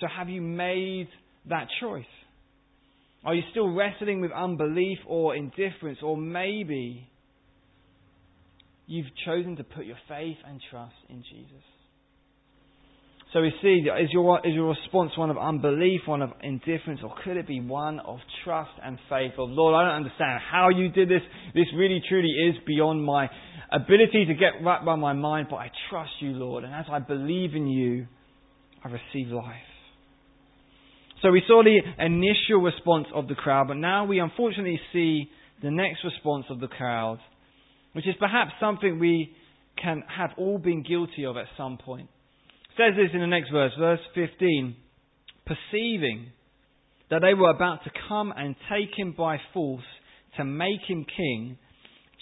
So, 0.00 0.06
have 0.14 0.28
you 0.28 0.42
made 0.42 1.08
that 1.48 1.68
choice? 1.80 2.04
Are 3.24 3.34
you 3.34 3.42
still 3.50 3.72
wrestling 3.74 4.20
with 4.20 4.32
unbelief 4.32 4.98
or 5.06 5.34
indifference? 5.34 5.98
Or 6.02 6.16
maybe 6.16 7.08
you've 8.86 9.06
chosen 9.24 9.56
to 9.56 9.64
put 9.64 9.84
your 9.86 9.98
faith 10.08 10.36
and 10.46 10.60
trust 10.70 10.94
in 11.08 11.22
Jesus. 11.22 11.64
So 13.32 13.42
we 13.42 13.52
see, 13.60 13.84
is 14.02 14.08
your, 14.12 14.38
is 14.46 14.54
your 14.54 14.68
response 14.68 15.10
one 15.18 15.30
of 15.30 15.36
unbelief, 15.36 16.02
one 16.06 16.22
of 16.22 16.30
indifference, 16.42 17.00
or 17.02 17.12
could 17.24 17.36
it 17.36 17.46
be 17.46 17.60
one 17.60 17.98
of 18.00 18.18
trust 18.44 18.70
and 18.82 18.98
faith? 19.10 19.32
Of, 19.36 19.50
Lord, 19.50 19.74
I 19.74 19.84
don't 19.84 20.04
understand 20.04 20.40
how 20.50 20.68
you 20.70 20.88
did 20.88 21.08
this. 21.08 21.22
This 21.52 21.66
really 21.76 22.00
truly 22.08 22.30
is 22.30 22.54
beyond 22.66 23.04
my 23.04 23.28
ability 23.72 24.26
to 24.26 24.34
get 24.34 24.64
right 24.64 24.82
by 24.84 24.94
my 24.94 25.12
mind, 25.12 25.48
but 25.50 25.56
I 25.56 25.70
trust 25.90 26.12
you, 26.20 26.30
Lord. 26.30 26.64
And 26.64 26.72
as 26.72 26.86
I 26.90 27.00
believe 27.00 27.54
in 27.54 27.66
you, 27.66 28.06
I 28.84 28.88
receive 28.88 29.32
life. 29.32 29.56
So 31.20 31.32
we 31.32 31.42
saw 31.48 31.62
the 31.64 31.80
initial 31.98 32.62
response 32.62 33.06
of 33.12 33.26
the 33.26 33.34
crowd, 33.34 33.68
but 33.68 33.76
now 33.76 34.04
we 34.04 34.20
unfortunately 34.20 34.78
see 34.92 35.28
the 35.62 35.70
next 35.70 36.04
response 36.04 36.44
of 36.48 36.60
the 36.60 36.68
crowd, 36.68 37.18
which 37.96 38.06
is 38.06 38.14
perhaps 38.18 38.50
something 38.60 38.98
we 38.98 39.34
can 39.82 40.02
have 40.06 40.28
all 40.36 40.58
been 40.58 40.82
guilty 40.82 41.24
of 41.24 41.38
at 41.38 41.46
some 41.56 41.78
point. 41.78 42.10
It 42.68 42.76
says 42.76 42.94
this 42.94 43.08
in 43.14 43.20
the 43.20 43.26
next 43.26 43.50
verse, 43.50 43.72
verse 43.78 44.00
15. 44.14 44.76
Perceiving 45.46 46.26
that 47.08 47.22
they 47.22 47.32
were 47.32 47.48
about 47.48 47.84
to 47.84 47.90
come 48.06 48.34
and 48.36 48.54
take 48.70 48.90
him 48.98 49.14
by 49.16 49.38
force 49.54 49.82
to 50.36 50.44
make 50.44 50.82
him 50.86 51.06
king, 51.16 51.56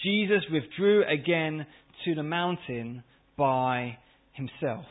Jesus 0.01 0.43
withdrew 0.49 1.03
again 1.09 1.65
to 2.05 2.15
the 2.15 2.23
mountain 2.23 3.03
by 3.37 3.97
himself. 4.31 4.85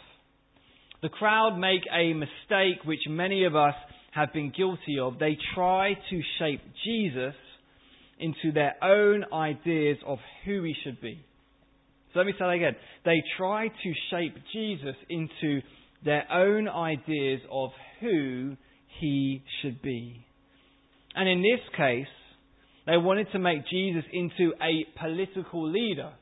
The 1.00 1.08
crowd 1.08 1.56
make 1.58 1.82
a 1.90 2.12
mistake 2.12 2.84
which 2.84 3.00
many 3.08 3.44
of 3.44 3.56
us 3.56 3.74
have 4.12 4.34
been 4.34 4.52
guilty 4.54 4.98
of. 5.00 5.18
They 5.18 5.38
try 5.54 5.94
to 5.94 6.20
shape 6.38 6.60
Jesus 6.84 7.34
into 8.18 8.52
their 8.52 8.74
own 8.82 9.24
ideas 9.32 9.98
of 10.06 10.18
who 10.44 10.62
he 10.62 10.74
should 10.84 11.00
be. 11.00 11.24
So 12.12 12.20
let 12.20 12.26
me 12.26 12.32
say 12.32 12.44
that 12.44 12.50
again. 12.50 12.76
They 13.04 13.22
try 13.36 13.68
to 13.68 13.92
shape 14.10 14.34
Jesus 14.52 14.94
into 15.10 15.60
their 16.04 16.30
own 16.30 16.68
ideas 16.68 17.40
of 17.50 17.70
who 18.00 18.56
he 19.00 19.42
should 19.60 19.82
be. 19.82 20.24
And 21.16 21.28
in 21.28 21.42
this 21.42 21.60
case, 21.76 22.06
they 22.86 22.96
wanted 22.96 23.28
to 23.32 23.38
make 23.38 23.66
Jesus 23.68 24.04
into 24.12 24.52
a 24.62 24.86
political 24.98 25.70
leader. 25.70 26.12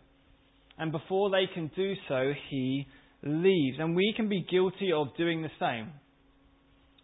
And 0.79 0.93
before 0.93 1.31
they 1.31 1.47
can 1.53 1.71
do 1.77 1.95
so, 2.09 2.33
he 2.49 2.87
leaves. 3.23 3.77
And 3.79 3.95
we 3.95 4.15
can 4.17 4.29
be 4.29 4.47
guilty 4.49 4.93
of 4.93 5.09
doing 5.17 5.43
the 5.43 5.51
same. 5.61 5.91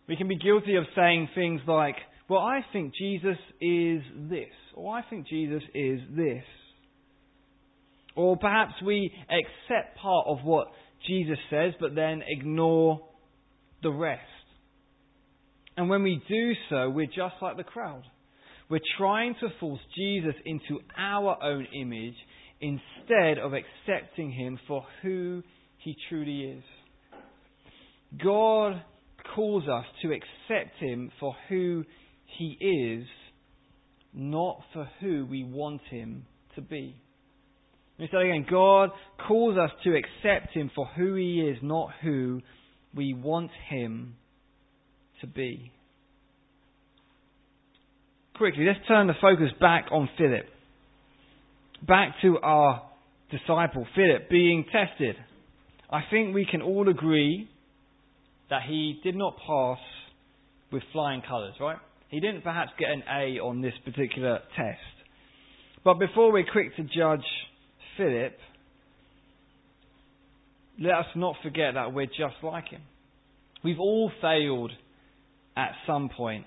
We 0.08 0.16
can 0.16 0.28
be 0.28 0.38
guilty 0.38 0.76
of 0.76 0.84
saying 0.96 1.28
things 1.34 1.60
like, 1.66 1.96
well, 2.28 2.40
I 2.40 2.60
think 2.72 2.94
Jesus 2.94 3.38
is 3.60 4.02
this, 4.28 4.52
or 4.74 4.94
I 4.94 5.02
think 5.08 5.26
Jesus 5.28 5.62
is 5.74 6.00
this. 6.14 6.44
Or 8.16 8.36
perhaps 8.36 8.74
we 8.84 9.12
accept 9.22 9.96
part 9.98 10.26
of 10.26 10.38
what 10.44 10.68
Jesus 11.06 11.38
says, 11.50 11.72
but 11.80 11.94
then 11.94 12.22
ignore 12.26 13.00
the 13.82 13.90
rest. 13.90 14.22
And 15.76 15.88
when 15.88 16.02
we 16.02 16.20
do 16.28 16.52
so, 16.68 16.90
we're 16.90 17.06
just 17.06 17.36
like 17.40 17.56
the 17.56 17.64
crowd. 17.64 18.02
We're 18.68 18.80
trying 18.98 19.34
to 19.40 19.48
force 19.60 19.80
Jesus 19.96 20.34
into 20.44 20.80
our 20.98 21.42
own 21.42 21.66
image 21.80 22.16
instead 22.60 23.38
of 23.38 23.52
accepting 23.54 24.32
him 24.32 24.58
for 24.66 24.84
who 25.02 25.42
he 25.78 25.96
truly 26.08 26.40
is. 26.40 26.64
God 28.22 28.82
calls 29.34 29.68
us 29.68 29.84
to 30.02 30.12
accept 30.12 30.76
Him 30.80 31.10
for 31.20 31.34
who 31.48 31.84
He 32.36 32.56
is, 32.60 33.06
not 34.12 34.60
for 34.72 34.88
who 35.00 35.26
we 35.26 35.44
want 35.44 35.80
Him 35.90 36.26
to 36.54 36.60
be. 36.60 36.94
Let 37.98 38.04
me 38.04 38.08
say 38.12 38.30
again. 38.30 38.46
God 38.48 38.90
calls 39.26 39.56
us 39.58 39.70
to 39.84 39.96
accept 39.96 40.54
Him 40.54 40.70
for 40.74 40.86
who 40.96 41.14
He 41.14 41.40
is, 41.40 41.58
not 41.62 41.90
who 42.02 42.40
we 42.94 43.14
want 43.14 43.50
Him 43.68 44.14
to 45.20 45.26
be. 45.26 45.72
Quickly, 48.36 48.64
let's 48.64 48.86
turn 48.86 49.08
the 49.08 49.14
focus 49.20 49.50
back 49.60 49.86
on 49.90 50.08
Philip. 50.16 50.46
Back 51.86 52.14
to 52.22 52.38
our 52.38 52.82
disciple, 53.30 53.86
Philip, 53.96 54.30
being 54.30 54.64
tested. 54.64 55.16
I 55.90 56.02
think 56.10 56.34
we 56.34 56.46
can 56.48 56.62
all 56.62 56.88
agree 56.88 57.48
that 58.50 58.62
he 58.66 59.00
did 59.02 59.16
not 59.16 59.36
pass 59.44 59.78
with 60.70 60.82
flying 60.92 61.22
colours, 61.26 61.54
right? 61.60 61.78
He 62.08 62.20
didn't 62.20 62.42
perhaps 62.42 62.70
get 62.78 62.90
an 62.90 63.02
A 63.02 63.38
on 63.40 63.60
this 63.60 63.74
particular 63.84 64.40
test. 64.56 64.78
But 65.84 65.94
before 65.94 66.32
we're 66.32 66.50
quick 66.50 66.74
to 66.76 66.82
judge 66.82 67.24
Philip, 67.96 68.36
let 70.80 70.92
us 70.94 71.06
not 71.14 71.36
forget 71.42 71.74
that 71.74 71.92
we're 71.92 72.06
just 72.06 72.36
like 72.42 72.68
him. 72.68 72.82
We've 73.62 73.80
all 73.80 74.10
failed 74.22 74.70
at 75.56 75.72
some 75.86 76.08
point. 76.08 76.44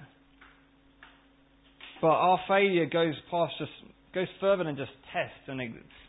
But 2.02 2.08
our 2.08 2.40
failure 2.48 2.86
goes 2.86 3.14
past 3.30 3.54
just 3.60 3.72
goes 4.14 4.28
further 4.40 4.64
than 4.64 4.76
just 4.76 4.92
tests 5.14 5.48
and 5.48 5.62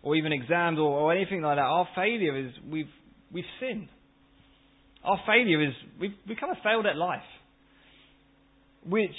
or 0.02 0.16
even 0.16 0.32
exams 0.32 0.78
or, 0.78 0.88
or 0.88 1.12
anything 1.12 1.42
like 1.42 1.56
that. 1.56 1.62
Our 1.62 1.86
failure 1.94 2.36
is 2.38 2.52
we've 2.70 2.86
we've 3.32 3.44
sinned. 3.60 3.88
Our 5.04 5.18
failure 5.26 5.62
is 5.62 5.72
we've, 6.00 6.12
we 6.28 6.36
kind 6.36 6.52
of 6.52 6.62
failed 6.62 6.86
at 6.86 6.96
life. 6.96 7.20
Which, 8.86 9.10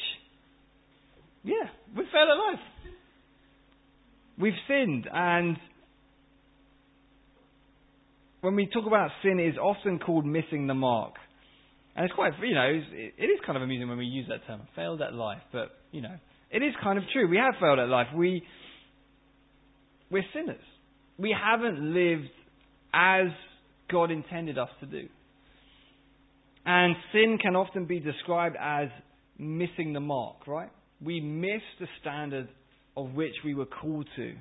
yeah, 1.43 1.67
we've 1.95 2.05
failed 2.11 2.29
at 2.29 2.37
life. 2.37 2.93
We've 4.39 4.53
sinned, 4.67 5.07
and 5.11 5.57
when 8.41 8.55
we 8.55 8.65
talk 8.65 8.85
about 8.87 9.11
sin, 9.21 9.39
it 9.39 9.49
is 9.49 9.57
often 9.57 9.99
called 9.99 10.25
missing 10.25 10.67
the 10.67 10.73
mark. 10.73 11.13
And 11.95 12.05
it's 12.05 12.13
quite, 12.13 12.33
you 12.41 12.55
know, 12.55 12.81
it 12.91 13.23
is 13.23 13.39
kind 13.45 13.55
of 13.55 13.61
amusing 13.61 13.87
when 13.87 13.97
we 13.97 14.05
use 14.05 14.27
that 14.27 14.45
term, 14.47 14.61
failed 14.75 15.01
at 15.01 15.13
life. 15.13 15.41
But, 15.51 15.69
you 15.91 16.01
know, 16.01 16.15
it 16.51 16.63
is 16.63 16.73
kind 16.83 16.97
of 16.97 17.05
true. 17.13 17.29
We 17.29 17.37
have 17.37 17.53
failed 17.61 17.79
at 17.79 17.87
life. 17.87 18.07
We, 18.15 18.43
we're 20.09 20.25
sinners. 20.33 20.63
We 21.17 21.33
haven't 21.39 21.79
lived 21.93 22.31
as 22.93 23.27
God 23.91 24.11
intended 24.11 24.57
us 24.57 24.69
to 24.79 24.87
do. 24.87 25.07
And 26.65 26.95
sin 27.11 27.37
can 27.41 27.55
often 27.55 27.85
be 27.85 27.99
described 27.99 28.55
as 28.59 28.89
missing 29.37 29.93
the 29.93 29.99
mark, 29.99 30.47
right? 30.47 30.71
We 31.03 31.19
miss 31.19 31.61
the 31.79 31.87
standard 32.01 32.47
of 32.95 33.13
which 33.13 33.33
we 33.43 33.53
were 33.53 33.65
called 33.65 34.07
to. 34.15 34.33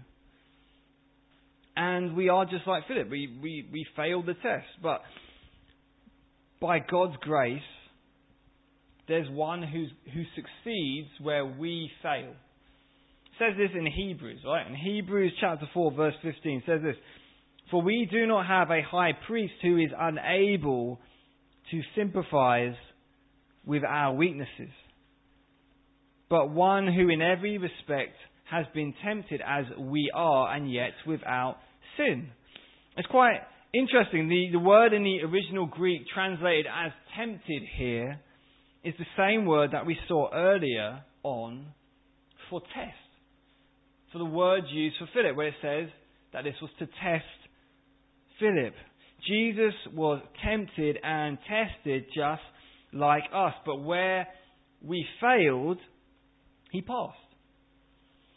And 1.76 2.14
we 2.14 2.28
are 2.28 2.44
just 2.44 2.66
like 2.66 2.86
Philip. 2.86 3.10
We, 3.10 3.38
we, 3.42 3.68
we 3.72 3.86
failed 3.96 4.26
the 4.26 4.34
test. 4.34 4.66
But 4.82 5.00
by 6.60 6.78
God's 6.80 7.16
grace, 7.20 7.60
there's 9.08 9.28
one 9.30 9.62
who's, 9.62 9.90
who 10.12 10.22
succeeds 10.36 11.08
where 11.20 11.44
we 11.44 11.90
fail. 12.02 12.30
It 12.30 13.38
says 13.38 13.56
this 13.56 13.70
in 13.74 13.86
Hebrews, 13.86 14.40
right? 14.46 14.66
In 14.66 14.76
Hebrews 14.76 15.32
chapter 15.40 15.66
4, 15.72 15.92
verse 15.92 16.14
15, 16.22 16.62
says 16.66 16.80
this 16.82 16.96
For 17.70 17.82
we 17.82 18.06
do 18.10 18.26
not 18.26 18.46
have 18.46 18.70
a 18.70 18.82
high 18.82 19.12
priest 19.26 19.54
who 19.62 19.78
is 19.78 19.90
unable 19.98 21.00
to 21.70 21.80
sympathize 21.96 22.76
with 23.64 23.82
our 23.84 24.14
weaknesses, 24.14 24.70
but 26.32 26.48
one 26.48 26.86
who 26.86 27.10
in 27.10 27.20
every 27.20 27.58
respect 27.58 28.16
has 28.50 28.64
been 28.74 28.94
tempted 29.04 29.42
as 29.46 29.66
we 29.78 30.10
are, 30.14 30.56
and 30.56 30.72
yet 30.72 30.92
without 31.06 31.58
sin. 31.98 32.30
It's 32.96 33.06
quite 33.08 33.36
interesting. 33.74 34.30
The, 34.30 34.48
the 34.52 34.58
word 34.58 34.94
in 34.94 35.04
the 35.04 35.26
original 35.26 35.66
Greek 35.66 36.06
translated 36.14 36.64
as 36.66 36.90
tempted 37.18 37.62
here 37.76 38.18
is 38.82 38.94
the 38.98 39.04
same 39.14 39.44
word 39.44 39.72
that 39.72 39.84
we 39.84 39.94
saw 40.08 40.30
earlier 40.32 41.02
on 41.22 41.66
for 42.48 42.62
test. 42.62 42.96
For 44.10 44.18
the 44.18 44.24
word 44.24 44.62
used 44.72 44.96
for 44.98 45.08
Philip, 45.12 45.36
where 45.36 45.48
it 45.48 45.54
says 45.60 45.90
that 46.32 46.44
this 46.44 46.54
was 46.62 46.70
to 46.78 46.86
test 46.86 47.26
Philip. 48.40 48.72
Jesus 49.28 49.74
was 49.94 50.22
tempted 50.42 50.96
and 51.04 51.36
tested 51.46 52.06
just 52.16 52.40
like 52.94 53.24
us, 53.34 53.52
but 53.66 53.82
where 53.82 54.26
we 54.82 55.04
failed, 55.20 55.76
he 56.72 56.80
passed. 56.80 57.16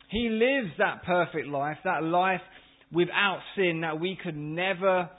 He 0.09 0.29
lives 0.29 0.73
that 0.77 1.03
perfect 1.03 1.47
life, 1.47 1.77
that 1.83 2.03
life 2.03 2.41
without 2.91 3.39
sin 3.55 3.81
that 3.81 3.99
we 3.99 4.17
could 4.21 4.35
never 4.35 5.09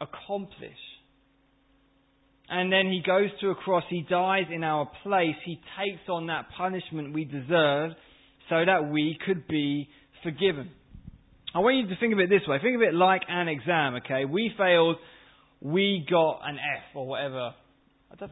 accomplish. 0.00 0.78
And 2.48 2.70
then 2.70 2.86
he 2.86 3.00
goes 3.06 3.30
to 3.40 3.50
a 3.50 3.54
cross, 3.54 3.84
he 3.88 4.04
dies 4.08 4.44
in 4.52 4.62
our 4.64 4.90
place, 5.02 5.36
he 5.44 5.60
takes 5.78 6.08
on 6.08 6.26
that 6.26 6.46
punishment 6.56 7.14
we 7.14 7.24
deserve 7.24 7.92
so 8.50 8.64
that 8.66 8.90
we 8.90 9.16
could 9.24 9.46
be 9.46 9.88
forgiven. 10.22 10.70
I 11.54 11.60
want 11.60 11.76
you 11.76 11.86
to 11.88 12.00
think 12.00 12.12
of 12.12 12.18
it 12.18 12.28
this 12.28 12.46
way. 12.46 12.58
Think 12.60 12.76
of 12.76 12.82
it 12.82 12.92
like 12.92 13.22
an 13.28 13.48
exam, 13.48 13.94
okay? 14.04 14.24
We 14.24 14.50
failed, 14.58 14.96
we 15.60 16.04
got 16.10 16.40
an 16.44 16.56
F 16.56 16.96
or 16.96 17.06
whatever. 17.06 17.54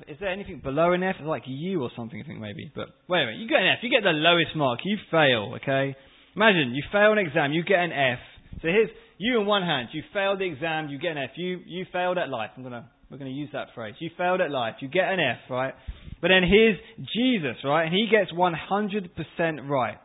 Is 0.09 0.17
there 0.21 0.29
anything 0.29 0.61
below 0.63 0.93
an 0.93 1.03
F? 1.03 1.17
Like 1.23 1.43
U 1.47 1.83
or 1.83 1.91
something, 1.97 2.21
I 2.23 2.27
think 2.27 2.41
maybe. 2.41 2.71
But 2.75 2.89
wait 3.09 3.23
a 3.23 3.27
minute, 3.27 3.41
you 3.41 3.49
get 3.49 3.61
an 3.61 3.69
F, 3.69 3.79
you 3.83 3.91
get 3.91 4.03
the 4.03 4.11
lowest 4.11 4.55
mark, 4.55 4.81
you 4.85 4.97
fail, 5.11 5.55
okay? 5.57 5.97
Imagine 6.37 6.75
you 6.75 6.83
fail 6.93 7.13
an 7.13 7.19
exam, 7.19 7.53
you 7.53 7.65
get 7.65 7.81
an 7.81 7.93
F. 7.93 8.19
So 8.63 8.69
here's 8.69 8.91
you 9.19 9.41
in 9.41 9.47
one 9.47 9.63
hand, 9.63 9.89
you 9.93 10.03
failed 10.13 10.41
the 10.41 10.45
exam, 10.45 10.89
you 10.89 10.99
get 10.99 11.13
an 11.13 11.19
F. 11.19 11.31
You 11.37 11.61
you 11.67 11.87
failed 11.93 12.19
at 12.19 12.29
life. 12.29 12.51
I'm 12.57 12.63
gonna 12.63 12.91
we're 13.11 13.19
gonna 13.19 13.31
use 13.31 13.51
that 13.53 13.69
phrase. 13.75 13.95
You 13.99 14.11
failed 14.17 14.41
at 14.41 14.51
life, 14.51 14.75
you 14.81 14.89
get 14.89 15.13
an 15.13 15.19
F, 15.19 15.51
right? 15.51 15.75
But 16.21 16.29
then 16.29 16.43
here's 16.49 16.77
Jesus, 17.15 17.57
right? 17.65 17.85
And 17.85 17.95
he 17.95 18.07
gets 18.11 18.31
100% 18.33 19.69
right. 19.69 19.97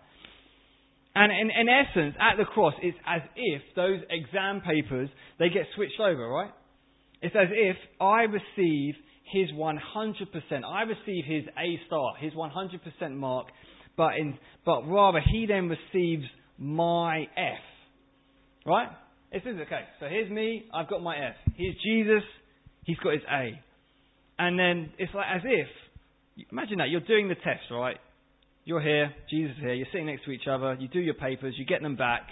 And 1.13 1.31
in, 1.31 1.49
in 1.49 1.69
essence, 1.69 2.15
at 2.19 2.37
the 2.37 2.45
cross, 2.45 2.73
it's 2.81 2.97
as 3.07 3.21
if 3.35 3.61
those 3.75 3.99
exam 4.09 4.61
papers, 4.61 5.09
they 5.39 5.49
get 5.49 5.63
switched 5.75 5.99
over, 5.99 6.27
right? 6.27 6.51
It's 7.21 7.35
as 7.35 7.47
if 7.51 7.77
I 8.01 8.23
receive 8.23 8.95
his 9.31 9.51
100%. 9.51 9.79
I 10.65 10.81
receive 10.83 11.25
his 11.25 11.43
A 11.57 11.79
star, 11.87 12.13
his 12.19 12.33
100% 12.33 13.15
mark, 13.15 13.47
but, 13.97 14.15
in, 14.15 14.37
but 14.65 14.81
rather 14.87 15.19
he 15.19 15.45
then 15.47 15.69
receives 15.69 16.25
my 16.57 17.21
F. 17.35 17.59
Right? 18.65 18.89
This 19.31 19.41
is 19.43 19.59
okay. 19.61 19.81
So 19.99 20.07
here's 20.07 20.31
me, 20.31 20.65
I've 20.73 20.89
got 20.89 21.01
my 21.01 21.15
F. 21.15 21.35
Here's 21.55 21.75
Jesus, 21.83 22.23
he's 22.83 22.97
got 22.97 23.13
his 23.13 23.23
A. 23.31 23.59
And 24.37 24.59
then 24.59 24.91
it's 24.97 25.13
like 25.13 25.27
as 25.33 25.41
if, 25.43 25.67
imagine 26.51 26.77
that, 26.77 26.89
you're 26.89 27.01
doing 27.01 27.27
the 27.27 27.35
test, 27.35 27.63
right? 27.71 27.97
You're 28.63 28.81
here, 28.81 29.13
Jesus 29.29 29.55
is 29.57 29.61
here, 29.61 29.73
you're 29.73 29.87
sitting 29.91 30.07
next 30.07 30.25
to 30.25 30.31
each 30.31 30.47
other, 30.49 30.75
you 30.79 30.87
do 30.87 30.99
your 30.99 31.13
papers, 31.13 31.53
you 31.57 31.65
get 31.65 31.81
them 31.81 31.95
back. 31.95 32.23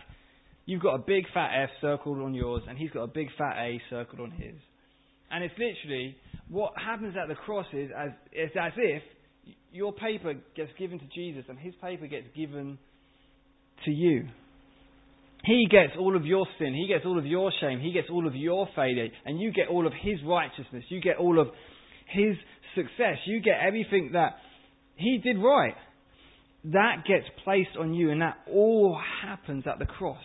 You've 0.65 0.81
got 0.81 0.95
a 0.95 0.99
big 0.99 1.25
fat 1.33 1.51
F 1.63 1.69
circled 1.81 2.19
on 2.19 2.33
yours, 2.33 2.63
and 2.67 2.77
he's 2.77 2.89
got 2.91 3.03
a 3.03 3.07
big 3.07 3.27
fat 3.37 3.57
A 3.57 3.81
circled 3.89 4.21
on 4.21 4.31
his. 4.31 4.55
And 5.33 5.43
it's 5.43 5.55
literally 5.57 6.15
what 6.47 6.73
happens 6.77 7.15
at 7.21 7.27
the 7.27 7.35
cross 7.35 7.65
is 7.73 7.89
as 7.97 8.11
it's 8.31 8.55
as 8.59 8.73
if 8.77 9.01
your 9.71 9.91
paper 9.91 10.35
gets 10.55 10.71
given 10.77 10.99
to 10.99 11.05
Jesus 11.15 11.45
and 11.49 11.57
his 11.57 11.73
paper 11.81 12.07
gets 12.07 12.27
given 12.35 12.77
to 13.85 13.91
you. 13.91 14.27
He 15.43 15.67
gets 15.69 15.93
all 15.99 16.15
of 16.15 16.25
your 16.25 16.45
sin, 16.57 16.73
he 16.73 16.87
gets 16.87 17.05
all 17.05 17.17
of 17.17 17.25
your 17.25 17.51
shame, 17.59 17.81
he 17.81 17.91
gets 17.91 18.07
all 18.09 18.27
of 18.27 18.35
your 18.35 18.69
failure, 18.75 19.09
and 19.25 19.41
you 19.41 19.51
get 19.51 19.67
all 19.67 19.85
of 19.85 19.91
his 19.91 20.19
righteousness, 20.25 20.85
you 20.87 21.01
get 21.01 21.17
all 21.17 21.37
of 21.37 21.47
his 22.07 22.37
success, 22.75 23.17
you 23.25 23.41
get 23.41 23.55
everything 23.59 24.11
that 24.13 24.37
he 24.95 25.17
did 25.17 25.37
right 25.37 25.75
that 26.65 27.03
gets 27.05 27.25
placed 27.43 27.75
on 27.77 27.93
you, 27.93 28.11
and 28.11 28.21
that 28.21 28.37
all 28.49 28.97
happens 29.21 29.65
at 29.67 29.79
the 29.79 29.85
cross. 29.85 30.23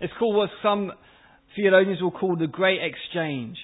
It's 0.00 0.12
called 0.18 0.36
what 0.36 0.50
some 0.62 0.92
theologians 1.54 2.02
will 2.02 2.10
call 2.10 2.36
the 2.36 2.46
great 2.46 2.80
exchange. 2.82 3.56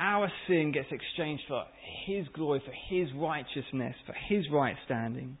Our 0.00 0.30
sin 0.46 0.72
gets 0.72 0.88
exchanged 0.90 1.42
for 1.48 1.64
His 2.06 2.26
glory, 2.32 2.62
for 2.64 2.94
His 2.94 3.08
righteousness, 3.16 3.94
for 4.06 4.14
His 4.28 4.44
right 4.52 4.76
standing. 4.84 5.36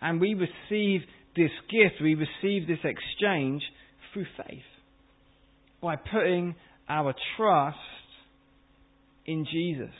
And 0.00 0.20
we 0.20 0.34
receive 0.34 1.00
this 1.36 1.50
gift, 1.70 2.02
we 2.02 2.14
receive 2.14 2.66
this 2.66 2.84
exchange 2.84 3.62
through 4.12 4.26
faith. 4.36 4.62
By 5.80 5.96
putting 5.96 6.54
our 6.88 7.14
trust 7.36 7.78
in 9.26 9.46
Jesus. 9.50 9.94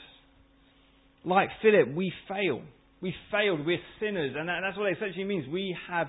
Like 1.25 1.49
Philip, 1.63 1.95
we 1.95 2.13
fail. 2.29 2.63
We 3.01 3.15
failed. 3.31 3.65
We're 3.65 3.79
sinners. 4.01 4.35
And 4.37 4.49
that's 4.49 4.77
what 4.77 4.91
it 4.91 4.99
essentially 4.99 5.25
means. 5.25 5.47
We 5.49 5.77
have 5.89 6.09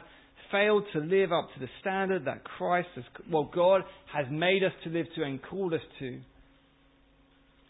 failed 0.51 0.83
to 0.93 0.99
live 0.99 1.31
up 1.31 1.49
to 1.53 1.59
the 1.59 1.69
standard 1.81 2.25
that 2.25 2.43
Christ 2.43 2.89
has, 2.95 3.03
well, 3.31 3.49
God 3.53 3.81
has 4.13 4.25
made 4.29 4.63
us 4.63 4.71
to 4.83 4.89
live 4.89 5.05
to 5.15 5.23
and 5.23 5.39
called 5.41 5.73
us 5.73 5.81
to. 5.99 6.19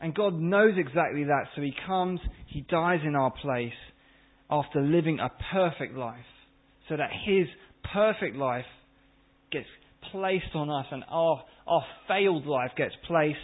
And 0.03 0.13
God 0.13 0.33
knows 0.33 0.73
exactly 0.75 1.23
that, 1.23 1.45
so 1.55 1.61
He 1.61 1.73
comes, 1.87 2.19
He 2.47 2.59
dies 2.69 2.99
in 3.05 3.15
our 3.15 3.31
place 3.31 3.71
after 4.51 4.81
living 4.81 5.19
a 5.19 5.31
perfect 5.53 5.95
life, 5.95 6.25
so 6.89 6.97
that 6.97 7.09
His 7.25 7.47
perfect 7.93 8.35
life 8.35 8.65
gets 9.49 9.65
placed 10.11 10.55
on 10.55 10.69
us 10.69 10.87
and 10.91 11.05
our, 11.09 11.41
our 11.65 11.85
failed 12.09 12.45
life 12.45 12.71
gets 12.75 12.93
placed 13.07 13.37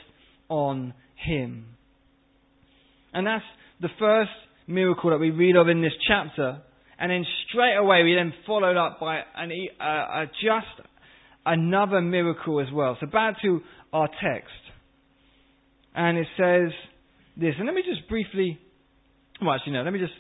on 0.49 0.93
Him. 1.25 1.65
And 3.13 3.25
that's 3.25 3.45
the 3.79 3.87
first 3.97 4.31
miracle 4.67 5.11
that 5.11 5.19
we 5.19 5.29
read 5.31 5.55
of 5.55 5.69
in 5.69 5.81
this 5.81 5.93
chapter. 6.09 6.61
And 6.99 7.09
then 7.09 7.25
straight 7.49 7.77
away 7.77 8.03
we 8.03 8.15
then 8.15 8.33
followed 8.45 8.75
up 8.75 8.99
by 8.99 9.21
an, 9.37 9.51
uh, 9.79 10.25
just 10.43 10.89
another 11.45 12.01
miracle 12.01 12.59
as 12.59 12.67
well. 12.73 12.97
So 12.99 13.07
back 13.07 13.41
to 13.43 13.61
our 13.93 14.09
text. 14.21 14.51
And 15.95 16.17
it 16.17 16.27
says 16.37 16.71
this. 17.37 17.55
And 17.57 17.65
let 17.65 17.75
me 17.75 17.83
just 17.85 18.07
briefly, 18.07 18.59
well 19.41 19.55
actually 19.55 19.73
no, 19.73 19.83
let 19.83 19.93
me 19.93 19.99
just 19.99 20.13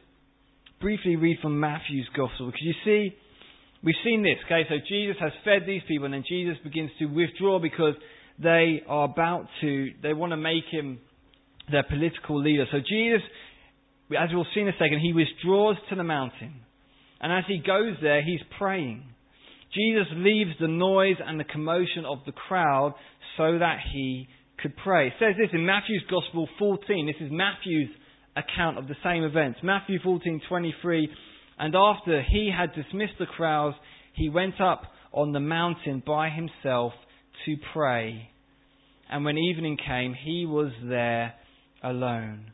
briefly 0.81 1.15
read 1.15 1.37
from 1.41 1.59
Matthew's 1.59 2.07
Gospel. 2.15 2.47
Because 2.47 2.61
you 2.61 2.73
see, 2.85 3.15
we've 3.83 3.95
seen 4.03 4.23
this, 4.23 4.37
okay? 4.45 4.63
So 4.69 4.75
Jesus 4.87 5.15
has 5.19 5.31
fed 5.43 5.63
these 5.67 5.81
people 5.87 6.05
and 6.05 6.13
then 6.13 6.23
Jesus 6.27 6.55
begins 6.63 6.91
to 6.99 7.05
withdraw 7.05 7.59
because 7.59 7.95
they 8.41 8.81
are 8.87 9.05
about 9.05 9.47
to, 9.61 9.89
they 10.01 10.13
want 10.13 10.31
to 10.31 10.37
make 10.37 10.63
him 10.71 10.99
their 11.71 11.83
political 11.83 12.41
leader. 12.41 12.65
So 12.71 12.79
Jesus 12.79 13.21
as 14.17 14.29
we'll 14.33 14.47
see 14.53 14.61
in 14.61 14.67
a 14.67 14.73
second, 14.73 14.99
he 15.01 15.13
withdraws 15.13 15.75
to 15.89 15.95
the 15.95 16.03
mountain. 16.03 16.61
And 17.21 17.31
as 17.31 17.43
he 17.47 17.59
goes 17.59 17.95
there, 18.01 18.23
he's 18.23 18.39
praying. 18.57 19.03
Jesus 19.73 20.07
leaves 20.15 20.51
the 20.59 20.67
noise 20.67 21.17
and 21.23 21.39
the 21.39 21.43
commotion 21.43 22.05
of 22.05 22.19
the 22.25 22.31
crowd 22.31 22.95
so 23.37 23.59
that 23.59 23.77
he 23.93 24.27
could 24.61 24.75
pray. 24.77 25.07
It 25.07 25.13
says 25.19 25.35
this 25.37 25.49
in 25.53 25.65
Matthew's 25.65 26.03
Gospel 26.09 26.47
14. 26.57 27.07
This 27.07 27.15
is 27.25 27.31
Matthew's 27.31 27.89
account 28.35 28.77
of 28.77 28.87
the 28.87 28.95
same 29.03 29.23
events. 29.23 29.59
Matthew 29.63 29.99
14:23. 29.99 31.09
And 31.57 31.75
after 31.75 32.21
he 32.21 32.49
had 32.55 32.73
dismissed 32.73 33.17
the 33.19 33.25
crowds, 33.25 33.75
he 34.13 34.29
went 34.29 34.61
up 34.61 34.83
on 35.11 35.31
the 35.31 35.39
mountain 35.39 36.01
by 36.05 36.29
himself 36.29 36.93
to 37.45 37.57
pray. 37.73 38.29
And 39.09 39.25
when 39.25 39.37
evening 39.37 39.77
came, 39.77 40.13
he 40.13 40.45
was 40.45 40.71
there 40.83 41.33
alone. 41.83 42.51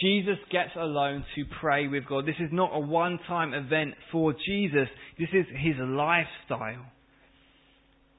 Jesus 0.00 0.38
gets 0.50 0.74
alone 0.76 1.24
to 1.34 1.44
pray 1.60 1.86
with 1.86 2.06
God. 2.06 2.26
This 2.26 2.40
is 2.40 2.50
not 2.52 2.70
a 2.72 2.80
one 2.80 3.18
time 3.28 3.54
event 3.54 3.94
for 4.10 4.32
Jesus, 4.32 4.88
this 5.18 5.28
is 5.32 5.46
his 5.56 5.76
lifestyle. 5.78 6.86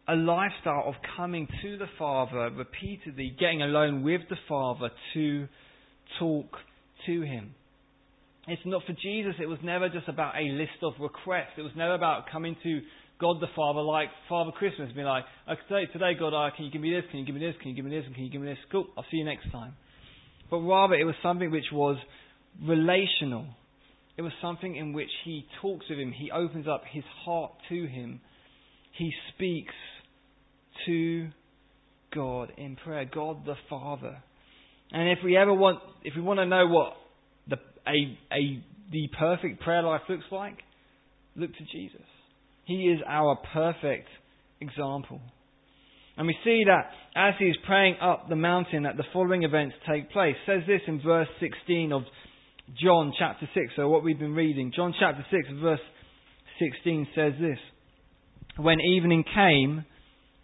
A 0.08 0.16
lifestyle 0.16 0.84
of 0.86 0.96
coming 1.16 1.48
to 1.62 1.78
the 1.78 1.88
Father 1.98 2.50
repeatedly, 2.56 3.36
getting 3.40 3.62
alone 3.62 4.04
with 4.04 4.22
the 4.30 4.36
Father 4.50 4.90
to 5.14 5.48
talk 6.20 6.58
to 7.06 7.22
him. 7.22 7.56
It's 8.48 8.62
not 8.66 8.84
for 8.86 8.94
Jesus, 8.94 9.36
it 9.42 9.46
was 9.46 9.60
never 9.64 9.88
just 9.88 10.10
about 10.10 10.36
a 10.36 10.44
list 10.44 10.84
of 10.84 10.94
requests. 11.00 11.56
It 11.58 11.62
was 11.62 11.72
never 11.78 11.94
about 11.94 12.26
coming 12.30 12.58
to 12.64 12.82
God 13.22 13.38
the 13.40 13.48
Father 13.56 13.80
like 13.80 14.10
Father 14.28 14.52
Christmas, 14.52 14.92
being 14.94 15.08
like, 15.08 15.24
today, 15.70 15.86
today 15.94 16.12
God, 16.20 16.34
uh, 16.34 16.50
can 16.54 16.66
you 16.66 16.72
give 16.72 16.82
me 16.82 16.92
this? 16.92 17.04
Can 17.10 17.22
you 17.22 17.26
give 17.26 17.36
me 17.36 17.42
this? 17.42 17.56
Can 17.62 17.70
you 17.70 17.76
give 17.76 17.86
me 17.86 17.92
this? 17.92 18.04
Can 18.14 18.26
you 18.26 18.32
give 18.32 18.42
me 18.42 18.48
this? 18.48 18.58
Cool, 18.70 18.88
I'll 18.98 19.06
see 19.10 19.18
you 19.18 19.26
next 19.26 19.50
time 19.52 19.74
but 20.54 20.60
rather 20.60 20.94
it 20.94 21.04
was 21.04 21.16
something 21.24 21.50
which 21.50 21.72
was 21.72 21.98
relational. 22.62 23.48
It 24.18 24.22
was 24.22 24.32
something 24.40 24.76
in 24.76 24.94
which 24.94 25.10
he 25.26 25.48
talks 25.60 25.88
with 25.90 25.98
him, 25.98 26.12
he 26.12 26.30
opens 26.30 26.68
up 26.68 26.84
his 26.92 27.04
heart 27.26 27.54
to 27.70 27.88
him, 27.88 28.22
he 28.96 29.12
speaks 29.34 29.74
to 30.86 31.30
God 32.14 32.52
in 32.58 32.76
prayer, 32.76 33.10
God 33.12 33.46
the 33.46 33.56
Father. 33.70 34.22
And 34.92 35.10
if 35.10 35.20
we 35.24 35.36
ever 35.38 35.54
want, 35.54 35.80
if 36.04 36.14
we 36.16 36.22
want 36.22 36.40
to 36.40 36.46
know 36.46 36.68
what 36.68 36.94
the, 37.48 37.58
a, 37.88 38.36
a, 38.36 38.64
the 38.92 39.10
perfect 39.18 39.62
prayer 39.62 39.82
life 39.82 40.02
looks 40.08 40.26
like, 40.32 40.58
look 41.36 41.52
to 41.52 41.64
Jesus. 41.72 42.06
He 42.66 42.84
is 42.84 43.00
our 43.08 43.38
perfect 43.54 44.08
example. 44.62 45.20
And 46.16 46.28
we 46.28 46.36
see 46.44 46.64
that 46.68 46.92
as 47.16 47.34
he 47.40 47.46
is 47.46 47.58
praying 47.66 47.96
up 48.02 48.30
the 48.30 48.36
mountain 48.36 48.84
that 48.84 48.98
the 48.98 49.04
following 49.12 49.44
events 49.44 49.76
take 49.90 50.12
place. 50.12 50.36
It 50.48 50.52
says 50.52 50.68
this 50.68 50.82
in 50.88 51.02
verse 51.02 51.28
16 51.40 51.92
of 51.92 52.04
John 52.82 53.14
chapter 53.18 53.50
6, 53.54 53.66
so 53.76 53.90
what 53.90 54.04
we've 54.04 54.20
been 54.20 54.36
reading. 54.36 54.72
John 54.76 54.94
chapter 54.98 55.26
6 55.30 55.62
verse 55.62 55.80
16 56.60 57.08
says 57.16 57.34
this. 57.42 57.58
When 58.58 58.80
evening 58.80 59.24
came, 59.24 59.86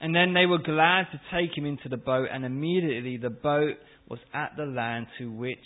And 0.00 0.14
then 0.14 0.32
they 0.32 0.46
were 0.46 0.58
glad 0.58 1.06
to 1.12 1.20
take 1.32 1.56
him 1.56 1.66
into 1.66 1.88
the 1.88 1.98
boat, 1.98 2.28
and 2.32 2.44
immediately 2.44 3.18
the 3.18 3.30
boat 3.30 3.76
was 4.08 4.18
at 4.32 4.52
the 4.56 4.64
land 4.64 5.06
to 5.18 5.30
which 5.30 5.58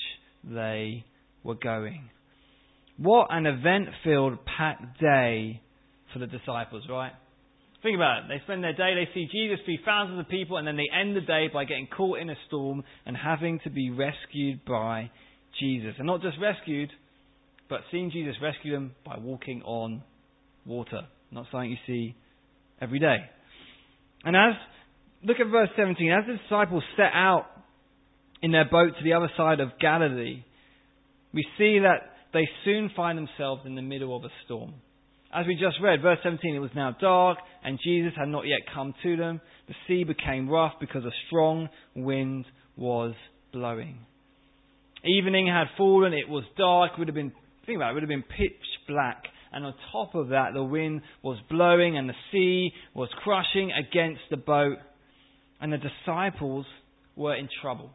they 0.42 1.04
were 1.44 1.54
going. 1.54 2.10
What 2.96 3.28
an 3.30 3.46
event 3.46 3.88
filled, 4.02 4.38
packed 4.44 5.00
day 5.00 5.60
for 6.12 6.18
the 6.18 6.26
disciples, 6.26 6.84
right? 6.88 7.12
Think 7.82 7.96
about 7.96 8.24
it. 8.24 8.28
They 8.28 8.42
spend 8.44 8.64
their 8.64 8.72
day, 8.72 8.94
they 8.94 9.12
see 9.12 9.28
Jesus 9.30 9.58
feed 9.66 9.80
thousands 9.84 10.18
of 10.18 10.28
people, 10.28 10.56
and 10.56 10.66
then 10.66 10.76
they 10.76 10.88
end 10.92 11.14
the 11.14 11.20
day 11.20 11.48
by 11.52 11.64
getting 11.64 11.86
caught 11.86 12.18
in 12.18 12.30
a 12.30 12.36
storm 12.46 12.82
and 13.04 13.16
having 13.16 13.60
to 13.64 13.70
be 13.70 13.90
rescued 13.90 14.64
by 14.64 15.10
Jesus. 15.60 15.94
And 15.98 16.06
not 16.06 16.22
just 16.22 16.38
rescued, 16.40 16.90
but 17.68 17.80
seeing 17.90 18.10
Jesus 18.10 18.34
rescue 18.42 18.72
them 18.72 18.92
by 19.04 19.18
walking 19.18 19.62
on 19.62 20.02
water. 20.64 21.02
Not 21.30 21.46
something 21.52 21.70
you 21.70 21.76
see 21.86 22.14
every 22.80 22.98
day. 22.98 23.16
And 24.24 24.36
as, 24.36 24.54
look 25.22 25.38
at 25.40 25.48
verse 25.48 25.68
17, 25.76 26.10
as 26.10 26.24
the 26.26 26.38
disciples 26.42 26.82
set 26.96 27.10
out 27.12 27.46
in 28.42 28.52
their 28.52 28.64
boat 28.64 28.92
to 28.98 29.04
the 29.04 29.12
other 29.12 29.30
side 29.36 29.60
of 29.60 29.78
Galilee, 29.80 30.44
we 31.32 31.46
see 31.58 31.80
that 31.80 32.12
they 32.32 32.48
soon 32.64 32.90
find 32.96 33.18
themselves 33.18 33.62
in 33.64 33.74
the 33.74 33.82
middle 33.82 34.16
of 34.16 34.24
a 34.24 34.30
storm. 34.44 34.74
As 35.32 35.46
we 35.46 35.54
just 35.54 35.76
read, 35.82 36.00
verse 36.00 36.18
17, 36.22 36.54
it 36.54 36.58
was 36.60 36.70
now 36.76 36.96
dark, 37.00 37.38
and 37.64 37.78
Jesus 37.82 38.12
had 38.16 38.28
not 38.28 38.46
yet 38.46 38.60
come 38.72 38.94
to 39.02 39.16
them. 39.16 39.40
The 39.66 39.74
sea 39.88 40.04
became 40.04 40.48
rough 40.48 40.74
because 40.80 41.04
a 41.04 41.10
strong 41.26 41.68
wind 41.96 42.44
was 42.76 43.14
blowing. 43.52 43.98
Evening 45.04 45.48
had 45.48 45.66
fallen, 45.76 46.12
it 46.12 46.28
was 46.28 46.44
dark, 46.56 46.92
it 46.92 46.98
would 46.98 47.08
have 47.08 47.14
been, 47.14 47.32
think 47.66 47.76
about 47.76 47.88
it, 47.88 47.90
it 47.90 47.94
would 47.94 48.02
have 48.04 48.08
been 48.08 48.22
pitch 48.22 48.62
black 48.88 49.24
and 49.54 49.64
on 49.64 49.74
top 49.92 50.14
of 50.14 50.28
that, 50.30 50.52
the 50.52 50.64
wind 50.64 51.02
was 51.22 51.38
blowing 51.48 51.96
and 51.96 52.08
the 52.08 52.14
sea 52.32 52.72
was 52.92 53.08
crushing 53.22 53.70
against 53.72 54.22
the 54.30 54.36
boat, 54.36 54.78
and 55.60 55.72
the 55.72 55.78
disciples 55.78 56.66
were 57.16 57.34
in 57.36 57.48
trouble. 57.62 57.90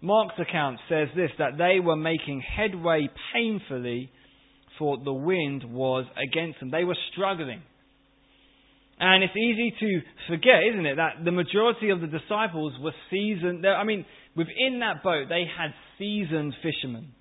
Mark's 0.00 0.38
account 0.38 0.80
says 0.88 1.08
this 1.14 1.30
that 1.38 1.56
they 1.58 1.80
were 1.80 1.96
making 1.96 2.42
headway 2.42 3.08
painfully, 3.32 4.10
for 4.78 4.98
the 5.02 5.12
wind 5.12 5.64
was 5.64 6.04
against 6.16 6.60
them. 6.60 6.70
They 6.70 6.84
were 6.84 6.96
struggling. 7.12 7.62
And 8.98 9.24
it's 9.24 9.36
easy 9.36 9.72
to 9.80 10.00
forget, 10.28 10.60
isn't 10.72 10.86
it, 10.86 10.96
that 10.96 11.24
the 11.24 11.32
majority 11.32 11.90
of 11.90 12.00
the 12.00 12.06
disciples 12.06 12.72
were 12.80 12.92
seasoned. 13.10 13.66
I 13.66 13.84
mean, 13.84 14.04
within 14.36 14.80
that 14.80 15.02
boat, 15.02 15.26
they 15.28 15.44
had 15.58 15.74
seasoned 15.98 16.54
fishermen. 16.62 17.13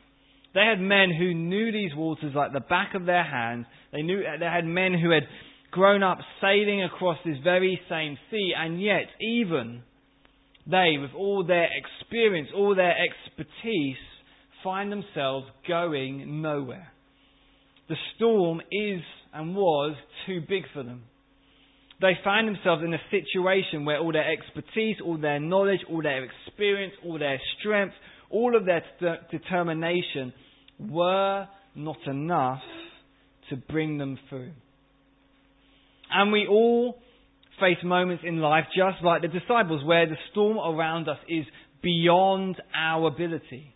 They 0.53 0.61
had 0.61 0.79
men 0.79 1.09
who 1.17 1.33
knew 1.33 1.71
these 1.71 1.95
waters 1.95 2.33
like 2.35 2.53
the 2.53 2.59
back 2.59 2.93
of 2.93 3.05
their 3.05 3.23
hands. 3.23 3.65
They 3.91 4.03
knew 4.03 4.21
they 4.39 4.45
had 4.45 4.65
men 4.65 4.93
who 4.93 5.09
had 5.09 5.23
grown 5.71 6.03
up 6.03 6.19
sailing 6.39 6.83
across 6.83 7.17
this 7.25 7.37
very 7.43 7.79
same 7.89 8.17
sea, 8.29 8.53
and 8.55 8.81
yet 8.81 9.07
even 9.19 9.81
they, 10.67 10.97
with 10.99 11.11
all 11.17 11.43
their 11.45 11.67
experience, 11.75 12.49
all 12.55 12.75
their 12.75 12.93
expertise, 12.95 13.97
find 14.63 14.91
themselves 14.91 15.47
going 15.67 16.41
nowhere. 16.41 16.93
The 17.89 17.95
storm 18.15 18.61
is 18.71 19.01
and 19.33 19.55
was 19.55 19.95
too 20.25 20.41
big 20.47 20.63
for 20.73 20.83
them. 20.83 21.03
They 21.99 22.13
find 22.23 22.47
themselves 22.47 22.83
in 22.83 22.93
a 22.93 23.01
situation 23.09 23.85
where 23.85 23.99
all 23.99 24.11
their 24.11 24.31
expertise, 24.31 24.97
all 25.03 25.17
their 25.17 25.39
knowledge, 25.39 25.79
all 25.89 26.01
their 26.01 26.23
experience, 26.23 26.93
all 27.03 27.17
their 27.17 27.39
strength, 27.59 27.95
all 28.33 28.57
of 28.57 28.65
their 28.65 28.83
determination 29.31 30.33
were 30.79 31.47
not 31.75 31.97
enough 32.07 32.61
to 33.49 33.55
bring 33.55 33.97
them 33.97 34.17
through. 34.29 34.51
And 36.11 36.31
we 36.31 36.47
all 36.47 36.97
face 37.59 37.77
moments 37.83 38.23
in 38.25 38.39
life 38.39 38.65
just 38.75 39.03
like 39.03 39.21
the 39.21 39.27
disciples 39.27 39.83
where 39.85 40.07
the 40.07 40.17
storm 40.31 40.57
around 40.57 41.07
us 41.07 41.17
is 41.29 41.45
beyond 41.81 42.61
our 42.75 43.07
ability. 43.07 43.73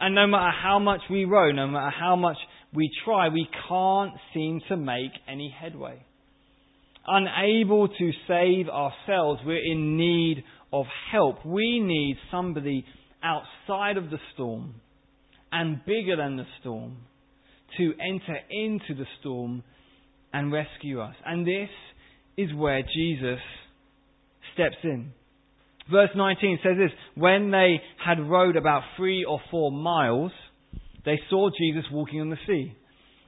And 0.00 0.14
no 0.14 0.26
matter 0.26 0.52
how 0.62 0.78
much 0.78 1.00
we 1.10 1.24
row, 1.24 1.50
no 1.52 1.66
matter 1.66 1.92
how 1.98 2.16
much 2.16 2.36
we 2.72 2.90
try, 3.04 3.28
we 3.28 3.48
can't 3.68 4.12
seem 4.32 4.60
to 4.68 4.76
make 4.76 5.12
any 5.28 5.54
headway. 5.60 6.04
Unable 7.06 7.88
to 7.88 8.10
save 8.26 8.68
ourselves, 8.68 9.40
we're 9.44 9.64
in 9.64 9.96
need 9.96 10.42
of 10.72 10.86
help. 11.12 11.44
We 11.44 11.78
need 11.80 12.16
somebody 12.30 12.84
outside 13.24 13.96
of 13.96 14.10
the 14.10 14.18
storm 14.34 14.74
and 15.50 15.84
bigger 15.84 16.16
than 16.16 16.36
the 16.36 16.46
storm 16.60 16.98
to 17.78 17.92
enter 18.00 18.38
into 18.50 18.94
the 18.94 19.06
storm 19.20 19.62
and 20.32 20.52
rescue 20.52 21.00
us. 21.00 21.14
And 21.24 21.46
this 21.46 21.70
is 22.36 22.54
where 22.54 22.82
Jesus 22.82 23.40
steps 24.52 24.76
in. 24.84 25.12
Verse 25.90 26.10
19 26.14 26.58
says 26.62 26.76
this 26.78 26.90
When 27.14 27.50
they 27.50 27.80
had 28.04 28.20
rowed 28.20 28.56
about 28.56 28.82
three 28.96 29.24
or 29.24 29.40
four 29.50 29.70
miles, 29.70 30.32
they 31.04 31.18
saw 31.30 31.50
Jesus 31.50 31.84
walking 31.92 32.20
on 32.20 32.30
the 32.30 32.38
sea 32.46 32.72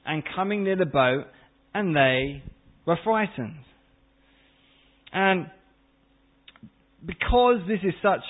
and 0.04 0.22
coming 0.34 0.64
near 0.64 0.76
the 0.76 0.86
boat, 0.86 1.24
and 1.74 1.94
they 1.94 2.42
were 2.86 2.98
frightened. 3.04 3.58
And 5.12 5.46
because 7.04 7.60
this 7.68 7.80
is 7.82 7.94
such 8.02 8.22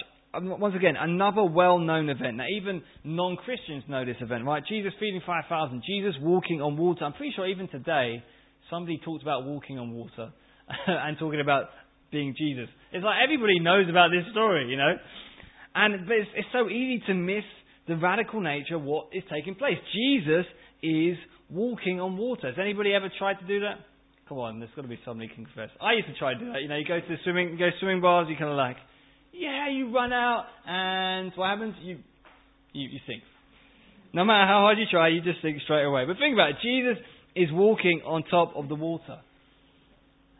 once 0.42 0.75
again, 0.77 0.94
another 0.99 1.44
well 1.44 1.79
known 1.79 2.09
event. 2.09 2.37
Now, 2.37 2.46
even 2.55 2.83
non 3.05 3.37
Christians 3.37 3.85
know 3.88 4.05
this 4.05 4.16
event, 4.20 4.44
right? 4.44 4.62
Jesus 4.68 4.92
feeding 5.01 5.20
5,000, 5.25 5.83
Jesus 5.87 6.14
walking 6.20 6.61
on 6.61 6.77
water. 6.77 7.05
I'm 7.05 7.12
pretty 7.12 7.33
sure 7.35 7.46
even 7.46 7.68
today, 7.68 8.22
somebody 8.70 9.01
talked 9.05 9.22
about 9.22 9.44
walking 9.44 9.79
on 9.79 9.92
water 9.92 10.33
and 10.87 11.18
talking 11.18 11.40
about 11.40 11.64
being 12.11 12.35
Jesus. 12.37 12.68
It's 12.92 13.05
like 13.05 13.16
everybody 13.22 13.59
knows 13.61 13.88
about 13.88 14.11
this 14.11 14.25
story, 14.33 14.68
you 14.68 14.77
know? 14.77 14.94
And 15.75 15.94
it's, 15.94 16.31
it's 16.35 16.49
so 16.53 16.68
easy 16.68 17.03
to 17.07 17.14
miss 17.14 17.44
the 17.88 17.96
radical 17.96 18.40
nature 18.40 18.77
of 18.77 18.83
what 18.83 19.09
is 19.12 19.22
taking 19.33 19.55
place. 19.55 19.77
Jesus 19.92 20.46
is 20.83 21.16
walking 21.51 22.01
on 22.01 22.16
water. 22.16 22.49
Has 22.49 22.59
anybody 22.61 22.94
ever 22.94 23.11
tried 23.18 23.38
to 23.40 23.46
do 23.46 23.61
that? 23.61 23.79
Come 24.29 24.38
on, 24.38 24.59
there's 24.59 24.70
got 24.75 24.83
to 24.83 24.88
be 24.88 24.99
somebody 25.05 25.31
can 25.33 25.44
confess. 25.44 25.70
I 25.81 25.94
used 25.94 26.09
to 26.09 26.14
try 26.18 26.35
to 26.35 26.40
do 26.40 26.53
that. 26.53 26.61
You 26.61 26.68
know, 26.68 26.77
you 26.77 26.85
go 26.85 26.99
to 26.99 27.07
the 27.07 27.16
swimming, 27.22 27.51
you 27.51 27.59
go 27.59 27.70
swimming 27.79 28.01
bars, 28.01 28.27
you 28.29 28.35
kind 28.37 28.51
of 28.51 28.57
like, 28.57 28.77
yeah, 29.38 29.70
you 29.70 29.94
run 29.94 30.12
out, 30.12 30.46
and 30.66 31.33
what 31.35 31.49
happens? 31.51 31.75
You, 31.83 31.99
you, 32.72 32.88
you 32.88 32.99
sink. 33.07 33.22
No 34.12 34.25
matter 34.25 34.46
how 34.46 34.61
hard 34.61 34.79
you 34.79 34.87
try, 34.90 35.09
you 35.09 35.20
just 35.20 35.42
sink 35.42 35.61
straight 35.64 35.85
away. 35.85 36.05
But 36.07 36.16
think 36.18 36.35
about 36.35 36.51
it. 36.51 36.57
Jesus 36.62 37.03
is 37.35 37.49
walking 37.53 38.01
on 38.07 38.24
top 38.24 38.53
of 38.57 38.68
the 38.68 38.74
water. 38.74 39.18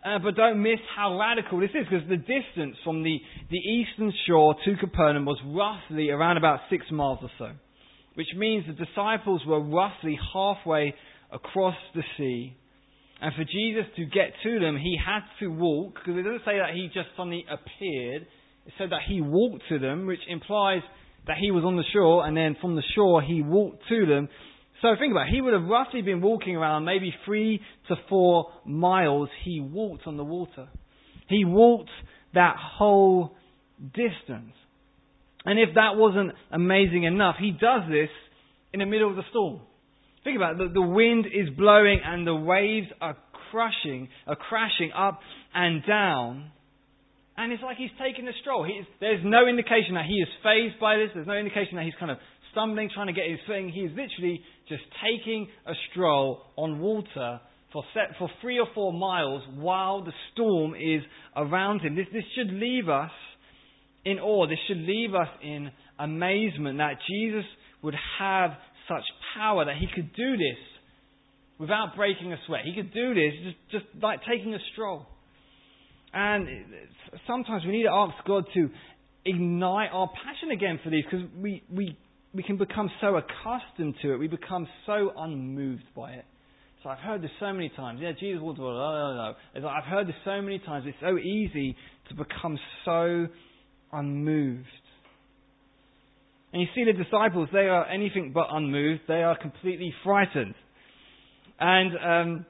Uh, 0.05 0.19
but 0.23 0.37
don't 0.37 0.63
miss 0.63 0.79
how 0.97 1.19
radical 1.19 1.59
this 1.59 1.71
is, 1.71 1.85
because 1.91 2.09
the 2.09 2.17
distance 2.17 2.77
from 2.85 3.03
the, 3.03 3.19
the 3.51 3.59
eastern 3.59 4.13
shore 4.27 4.55
to 4.65 4.77
Capernaum 4.77 5.25
was 5.25 5.39
roughly 5.45 6.11
around 6.11 6.37
about 6.37 6.61
six 6.71 6.87
miles 6.91 7.19
or 7.23 7.31
so, 7.39 7.51
which 8.15 8.29
means 8.37 8.65
the 8.67 8.85
disciples 8.85 9.43
were 9.47 9.61
roughly 9.61 10.19
halfway 10.33 10.95
across 11.33 11.75
the 11.95 12.03
sea. 12.17 12.57
And 13.21 13.35
for 13.35 13.45
Jesus 13.45 13.91
to 13.97 14.05
get 14.05 14.33
to 14.45 14.61
them, 14.61 14.77
he 14.77 14.97
had 14.97 15.23
to 15.41 15.49
walk, 15.49 15.95
because 15.95 16.19
it 16.19 16.23
doesn't 16.23 16.45
say 16.45 16.59
that 16.59 16.75
he 16.75 16.87
just 16.87 17.09
suddenly 17.17 17.45
appeared. 17.51 18.27
It 18.67 18.73
said 18.79 18.91
that 18.91 19.01
he 19.09 19.21
walked 19.21 19.63
to 19.69 19.79
them, 19.79 20.07
which 20.07 20.21
implies 20.29 20.83
that 21.27 21.37
he 21.39 21.51
was 21.51 21.65
on 21.65 21.77
the 21.77 21.85
shore, 21.93 22.27
and 22.27 22.37
then 22.37 22.57
from 22.61 22.77
the 22.77 22.83
shore 22.95 23.23
he 23.23 23.43
walked 23.43 23.83
to 23.89 24.07
them. 24.07 24.29
So 24.83 24.89
think 24.99 25.13
about 25.13 25.29
it. 25.29 25.35
He 25.35 25.41
would 25.41 25.55
have 25.55 25.65
roughly 25.65 26.03
been 26.03 26.21
walking 26.21 26.57
around 26.57 26.85
maybe 26.85 27.15
three 27.25 27.61
to 27.89 27.97
four 28.09 28.53
miles. 28.65 29.29
He 29.45 29.61
walked 29.61 30.07
on 30.07 30.17
the 30.17 30.25
water. 30.25 30.69
He 31.29 31.45
walked 31.45 31.91
that 32.35 32.57
whole 32.59 33.35
distance. 33.79 34.53
And 35.45 35.59
if 35.59 35.75
that 35.77 35.97
wasn't 35.97 36.33
amazing 36.51 37.05
enough, 37.05 37.37
he 37.39 37.53
does 37.53 37.83
this 37.89 38.11
in 38.73 38.81
the 38.81 38.87
middle 38.87 39.09
of 39.09 39.17
the 39.17 39.23
storm. 39.31 39.61
Think 40.25 40.37
about 40.37 40.53
it. 40.53 40.59
The, 40.59 40.81
the 40.81 40.87
wind 40.87 41.27
is 41.27 41.49
blowing 41.57 42.01
and 42.05 42.27
the 42.27 42.35
waves 42.35 42.89
are 43.01 43.17
crushing, 43.51 44.09
are 44.27 44.37
crashing 44.37 44.91
up 44.93 45.21
and 45.55 45.87
down. 45.87 46.51
And 47.37 47.53
it's 47.53 47.63
like 47.63 47.77
he's 47.77 47.93
taking 48.01 48.27
a 48.29 48.33
stroll. 48.41 48.65
He's, 48.65 48.87
there's 49.01 49.21
no 49.23 49.47
indication 49.47 49.95
that 49.95 50.07
he 50.07 50.15
is 50.15 50.29
fazed 50.43 50.81
by 50.81 50.97
this. 50.97 51.11
There's 51.15 51.27
no 51.27 51.37
indication 51.37 51.77
that 51.77 51.85
he's 51.85 51.99
kind 52.01 52.11
of 52.11 52.19
stumbling, 52.51 52.89
trying 52.93 53.09
to 53.09 53.13
get 53.13 53.29
his 53.29 53.41
thing. 53.47 53.69
He 53.69 53.81
is 53.81 53.91
literally 53.91 54.41
just 54.69 54.83
taking 55.05 55.49
a 55.67 55.73
stroll 55.91 56.43
on 56.57 56.81
water 56.81 57.41
for, 57.73 57.85
set, 57.93 58.17
for 58.19 58.31
three 58.41 58.59
or 58.59 58.67
four 58.75 58.93
miles 58.93 59.43
while 59.55 60.03
the 60.03 60.13
storm 60.33 60.75
is 60.75 61.03
around 61.37 61.81
him. 61.81 61.95
This, 61.95 62.07
this 62.13 62.25
should 62.35 62.53
leave 62.53 62.89
us 62.89 63.11
in 64.07 64.19
awe. 64.19 64.47
This 64.47 64.59
should 64.67 64.79
leave 64.79 65.15
us 65.15 65.29
in 65.43 65.71
amazement 65.99 66.79
that 66.79 66.95
Jesus 67.11 67.45
would 67.83 67.95
have 68.19 68.53
such 68.89 69.05
power 69.37 69.67
that 69.67 69.77
he 69.77 69.89
could 69.95 70.15
do 70.15 70.37
this 70.39 70.59
without 71.59 71.97
breaking 71.97 72.33
a 72.33 72.37
sweat. 72.47 72.63
He 72.65 72.75
could 72.75 72.95
do 72.95 73.15
this 73.15 73.33
just, 73.45 73.85
just 73.85 74.03
like 74.03 74.21
taking 74.29 74.55
a 74.55 74.59
stroll. 74.73 75.07
And 76.19 76.49
sometimes 77.27 77.63
we 77.67 77.73
need 77.73 77.83
to 77.83 77.93
ask 77.93 78.15
God 78.27 78.47
to 78.55 78.71
ignite 79.27 79.91
our 79.93 80.09
passion 80.25 80.51
again 80.51 80.81
for 80.83 80.89
these 80.89 81.05
because 81.05 81.27
we, 81.39 81.63
we, 81.71 81.95
we 82.33 82.43
can 82.43 82.57
become 82.57 82.91
so 83.03 83.17
accustomed 83.17 83.97
to 84.01 84.15
it. 84.15 84.17
We 84.17 84.27
become 84.27 84.67
so 84.87 85.13
unmoved 85.15 85.85
by 85.95 86.13
it. 86.13 86.25
So 86.83 86.89
I've 86.89 87.01
heard 87.01 87.21
this 87.21 87.31
so 87.39 87.53
many 87.53 87.71
times. 87.77 88.01
Yeah, 88.03 88.13
Jesus 88.19 88.41
walked 88.41 88.59
no. 88.59 88.65
Like 88.65 89.63
I've 89.63 89.85
heard 89.85 90.09
this 90.09 90.15
so 90.25 90.41
many 90.41 90.59
times. 90.59 90.87
It's 90.89 90.97
so 91.03 91.19
easy 91.19 91.77
to 92.09 92.15
become 92.15 92.59
so 92.87 93.27
unmoved. 93.93 94.65
And 96.55 96.63
you 96.63 96.69
see 96.75 96.91
the 96.91 96.95
disciples, 96.97 97.51
they 97.53 97.69
are 97.69 97.87
anything 97.91 98.33
but 98.33 98.47
unmoved. 98.51 99.03
They 99.07 99.23
are 99.23 99.37
completely 99.37 99.93
frightened. 100.03 100.55
And, 101.61 101.93
um, 101.99 102.47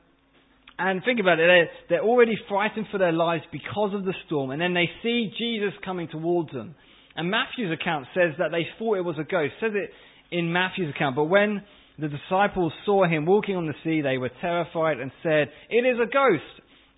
and 0.78 1.02
think 1.04 1.20
about 1.20 1.38
it, 1.38 1.46
they're, 1.46 1.70
they're 1.88 2.06
already 2.06 2.36
frightened 2.48 2.86
for 2.90 2.98
their 2.98 3.12
lives 3.12 3.44
because 3.50 3.94
of 3.94 4.04
the 4.04 4.14
storm. 4.26 4.50
And 4.50 4.60
then 4.60 4.74
they 4.74 4.90
see 5.02 5.32
Jesus 5.38 5.72
coming 5.84 6.08
towards 6.08 6.52
them. 6.52 6.74
And 7.16 7.30
Matthew's 7.30 7.72
account 7.72 8.06
says 8.14 8.34
that 8.38 8.50
they 8.50 8.66
thought 8.78 8.98
it 8.98 9.04
was 9.04 9.16
a 9.18 9.24
ghost. 9.24 9.54
It 9.60 9.64
says 9.64 9.72
it 9.74 9.90
in 10.30 10.52
Matthew's 10.52 10.94
account. 10.94 11.16
But 11.16 11.24
when 11.24 11.62
the 11.98 12.08
disciples 12.08 12.72
saw 12.84 13.06
him 13.06 13.24
walking 13.24 13.56
on 13.56 13.66
the 13.66 13.74
sea, 13.82 14.02
they 14.02 14.18
were 14.18 14.30
terrified 14.40 15.00
and 15.00 15.10
said, 15.22 15.50
It 15.70 15.86
is 15.86 15.98
a 15.98 16.06
ghost! 16.06 16.44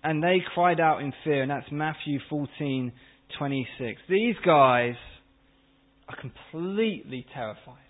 And 0.03 0.21
they 0.23 0.37
cried 0.53 0.79
out 0.79 1.01
in 1.01 1.13
fear. 1.23 1.41
And 1.41 1.51
that's 1.51 1.71
Matthew 1.71 2.19
14, 2.29 2.91
26. 3.37 4.01
These 4.09 4.35
guys 4.45 4.95
are 6.09 6.17
completely 6.19 7.25
terrified. 7.33 7.88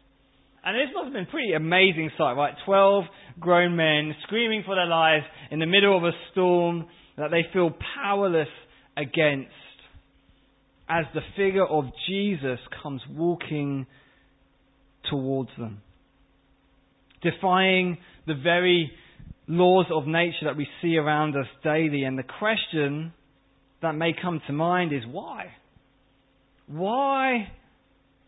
And 0.63 0.75
this 0.75 0.93
must 0.93 1.05
have 1.05 1.13
been 1.13 1.23
a 1.23 1.31
pretty 1.31 1.53
amazing 1.53 2.11
sight, 2.17 2.33
right? 2.33 2.53
Twelve 2.65 3.05
grown 3.39 3.75
men 3.75 4.13
screaming 4.23 4.63
for 4.65 4.75
their 4.75 4.85
lives 4.85 5.25
in 5.51 5.59
the 5.59 5.65
middle 5.65 5.95
of 5.97 6.03
a 6.03 6.11
storm 6.31 6.87
that 7.17 7.31
they 7.31 7.45
feel 7.53 7.71
powerless 7.95 8.49
against 8.97 9.51
as 10.89 11.05
the 11.13 11.21
figure 11.37 11.65
of 11.65 11.85
Jesus 12.07 12.59
comes 12.81 13.01
walking 13.09 13.85
towards 15.09 15.49
them. 15.57 15.81
Defying 17.21 17.97
the 18.27 18.33
very 18.33 18.91
laws 19.47 19.85
of 19.91 20.07
nature 20.07 20.45
that 20.45 20.57
we 20.57 20.67
see 20.81 20.97
around 20.97 21.35
us 21.35 21.47
daily. 21.63 22.03
And 22.03 22.17
the 22.17 22.23
question 22.23 23.13
that 23.81 23.95
may 23.95 24.13
come 24.19 24.41
to 24.47 24.53
mind 24.53 24.93
is 24.93 25.03
why? 25.09 25.47
Why 26.67 27.51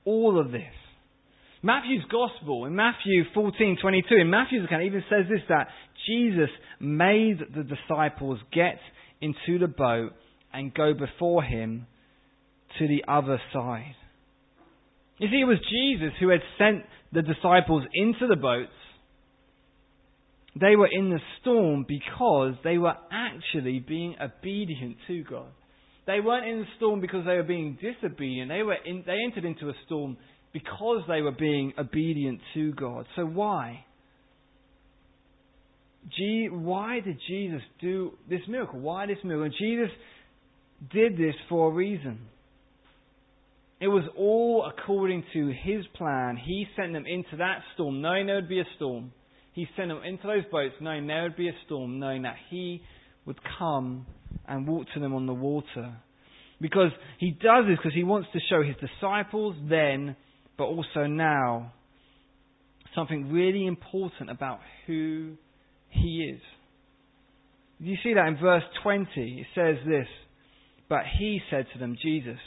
all 0.06 0.40
of 0.40 0.52
this? 0.52 0.64
Matthew's 1.64 2.06
gospel 2.12 2.66
in 2.66 2.76
Matthew 2.76 3.24
14:22 3.36 4.20
in 4.20 4.30
Matthew's 4.30 4.66
account 4.66 4.84
even 4.84 5.04
says 5.10 5.26
this 5.30 5.42
that 5.50 5.68
Jesus 6.08 6.50
made 6.80 7.40
the 7.56 7.64
disciples 7.64 8.40
get 8.52 8.80
into 9.22 9.60
the 9.60 9.68
boat 9.68 10.14
and 10.54 10.74
go 10.74 10.94
before 10.94 11.44
him 11.44 11.86
to 12.80 12.88
the 12.88 13.04
other 13.08 13.40
side. 13.54 13.96
You 15.20 15.30
see, 15.30 15.40
it 15.40 15.46
was 15.46 15.60
Jesus 15.70 16.14
who 16.20 16.30
had 16.30 16.42
sent 16.58 16.84
the 17.12 17.22
disciples 17.22 17.84
into 17.94 18.26
the 18.26 18.36
boats. 18.36 18.72
They 20.60 20.76
were 20.76 20.90
in 20.92 21.12
the 21.12 21.20
storm 21.40 21.86
because 21.88 22.56
they 22.64 22.80
were 22.80 22.96
actually 23.12 23.80
being 23.80 24.16
obedient 24.20 24.98
to 25.08 25.24
God. 25.24 25.52
They 26.08 26.20
weren't 26.20 26.48
in 26.48 26.62
the 26.62 26.68
storm 26.78 27.00
because 27.00 27.26
they 27.26 27.36
were 27.36 27.44
being 27.44 27.78
disobedient. 27.80 28.50
They, 28.50 28.64
were 28.64 28.78
in, 28.84 29.04
they 29.06 29.20
entered 29.24 29.46
into 29.46 29.70
a 29.70 29.74
storm 29.86 30.18
because 30.54 31.04
they 31.08 31.22
were 31.22 31.32
being 31.32 31.74
obedient 31.78 32.40
to 32.54 32.74
God. 32.74 33.06
So 33.16 33.26
why? 33.26 33.86
G- 36.18 36.50
why 36.52 37.00
did 37.00 37.18
Jesus 37.28 37.62
do 37.80 38.12
this 38.30 38.42
miracle? 38.48 38.80
Why 38.80 39.06
this 39.06 39.18
miracle? 39.24 39.46
And 39.46 39.54
Jesus 39.58 39.96
did 40.92 41.18
this 41.18 41.36
for 41.48 41.70
a 41.70 41.74
reason. 41.74 42.20
It 43.80 43.88
was 43.88 44.04
all 44.18 44.70
according 44.70 45.24
to 45.34 45.48
his 45.48 45.86
plan. 45.96 46.38
He 46.38 46.68
sent 46.76 46.94
them 46.94 47.06
into 47.08 47.38
that 47.38 47.62
storm, 47.74 48.02
knowing 48.02 48.28
there 48.28 48.36
would 48.36 48.50
be 48.50 48.60
a 48.60 48.68
storm. 48.76 49.12
He 49.54 49.68
sent 49.76 49.90
them 49.90 50.02
into 50.06 50.28
those 50.28 50.44
boats, 50.52 50.76
knowing 50.80 51.08
there 51.08 51.24
would 51.24 51.36
be 51.36 51.50
a 51.50 51.56
storm, 51.66 52.00
knowing 52.00 52.22
that 52.22 52.36
he 52.50 52.82
would 53.26 53.40
come 53.58 54.06
and 54.48 54.68
walk 54.68 54.86
to 54.94 55.00
them 55.00 55.14
on 55.14 55.26
the 55.26 55.34
water. 55.34 55.96
Because 56.60 56.92
he 57.20 57.32
does 57.32 57.66
this 57.68 57.78
because 57.78 57.94
he 57.96 58.04
wants 58.04 58.30
to 58.34 58.40
show 58.50 58.64
his 58.64 58.76
disciples 58.76 59.56
then, 59.68 60.16
but 60.62 60.68
also 60.68 61.08
now, 61.08 61.74
something 62.94 63.32
really 63.32 63.66
important 63.66 64.30
about 64.30 64.60
who 64.86 65.34
he 65.90 66.32
is. 66.36 66.40
You 67.80 67.96
see 68.04 68.14
that 68.14 68.28
in 68.28 68.38
verse 68.38 68.62
20. 68.84 69.08
It 69.16 69.48
says 69.56 69.78
this 69.88 70.06
But 70.88 71.00
he 71.18 71.40
said 71.50 71.66
to 71.74 71.80
them, 71.80 71.98
Jesus, 72.00 72.38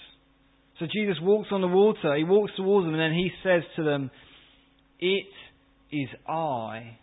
so 0.78 0.86
Jesus 0.86 1.16
walks 1.20 1.48
on 1.50 1.60
the 1.60 1.66
water, 1.66 2.14
he 2.14 2.22
walks 2.22 2.52
towards 2.56 2.86
them, 2.86 2.94
and 2.94 3.02
then 3.02 3.18
he 3.18 3.32
says 3.42 3.62
to 3.74 3.82
them, 3.82 4.12
It 5.00 5.26
is 5.90 6.08
I. 6.28 6.98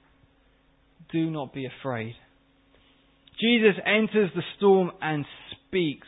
Do 1.11 1.29
not 1.29 1.53
be 1.53 1.65
afraid. 1.65 2.15
Jesus 3.37 3.75
enters 3.85 4.29
the 4.33 4.43
storm 4.55 4.91
and 5.01 5.25
speaks, 5.67 6.07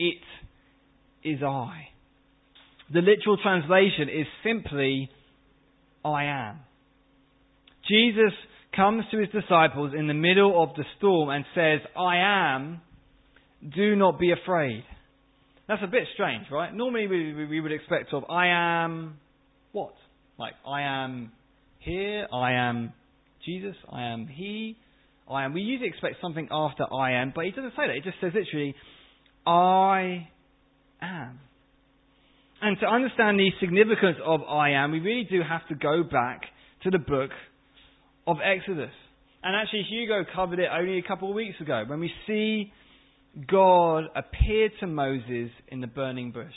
It 0.00 0.18
is 1.22 1.44
I. 1.44 1.90
The 2.92 3.00
literal 3.00 3.36
translation 3.42 4.08
is 4.08 4.26
simply, 4.44 5.10
I 6.04 6.24
am. 6.24 6.60
Jesus 7.88 8.32
comes 8.74 9.04
to 9.10 9.18
his 9.18 9.28
disciples 9.30 9.92
in 9.96 10.06
the 10.06 10.14
middle 10.14 10.62
of 10.62 10.76
the 10.76 10.84
storm 10.98 11.30
and 11.30 11.44
says, 11.54 11.80
I 11.96 12.16
am. 12.18 12.80
Do 13.74 13.96
not 13.96 14.20
be 14.20 14.32
afraid. 14.32 14.84
That's 15.66 15.82
a 15.82 15.88
bit 15.88 16.04
strange, 16.14 16.46
right? 16.50 16.72
Normally 16.72 17.08
we, 17.08 17.46
we 17.46 17.60
would 17.60 17.72
expect 17.72 18.12
of, 18.12 18.24
I 18.30 18.48
am 18.84 19.18
what? 19.72 19.94
Like, 20.38 20.54
I 20.66 20.82
am 20.82 21.32
here, 21.80 22.26
I 22.32 22.52
am 22.52 22.92
Jesus, 23.44 23.74
I 23.90 24.02
am 24.04 24.28
He, 24.28 24.76
I 25.28 25.44
am. 25.44 25.54
We 25.54 25.62
usually 25.62 25.88
expect 25.88 26.16
something 26.20 26.48
after 26.50 26.84
I 26.92 27.20
am, 27.20 27.32
but 27.34 27.46
He 27.46 27.50
doesn't 27.50 27.70
say 27.70 27.86
that. 27.88 27.94
He 27.94 28.00
just 28.00 28.20
says 28.20 28.32
literally, 28.34 28.74
I 29.46 30.28
am. 31.02 31.40
And 32.62 32.78
to 32.80 32.86
understand 32.86 33.38
the 33.38 33.50
significance 33.60 34.16
of 34.24 34.42
I 34.42 34.70
am, 34.70 34.92
we 34.92 35.00
really 35.00 35.26
do 35.30 35.40
have 35.46 35.66
to 35.68 35.74
go 35.74 36.02
back 36.02 36.42
to 36.84 36.90
the 36.90 36.98
book 36.98 37.30
of 38.26 38.38
Exodus. 38.42 38.92
And 39.42 39.54
actually, 39.54 39.84
Hugo 39.88 40.24
covered 40.34 40.58
it 40.58 40.68
only 40.72 40.98
a 40.98 41.02
couple 41.02 41.28
of 41.28 41.34
weeks 41.34 41.60
ago 41.60 41.84
when 41.86 42.00
we 42.00 42.10
see 42.26 42.72
God 43.46 44.04
appeared 44.14 44.72
to 44.80 44.86
Moses 44.86 45.50
in 45.68 45.80
the 45.80 45.86
burning 45.86 46.32
bush. 46.32 46.54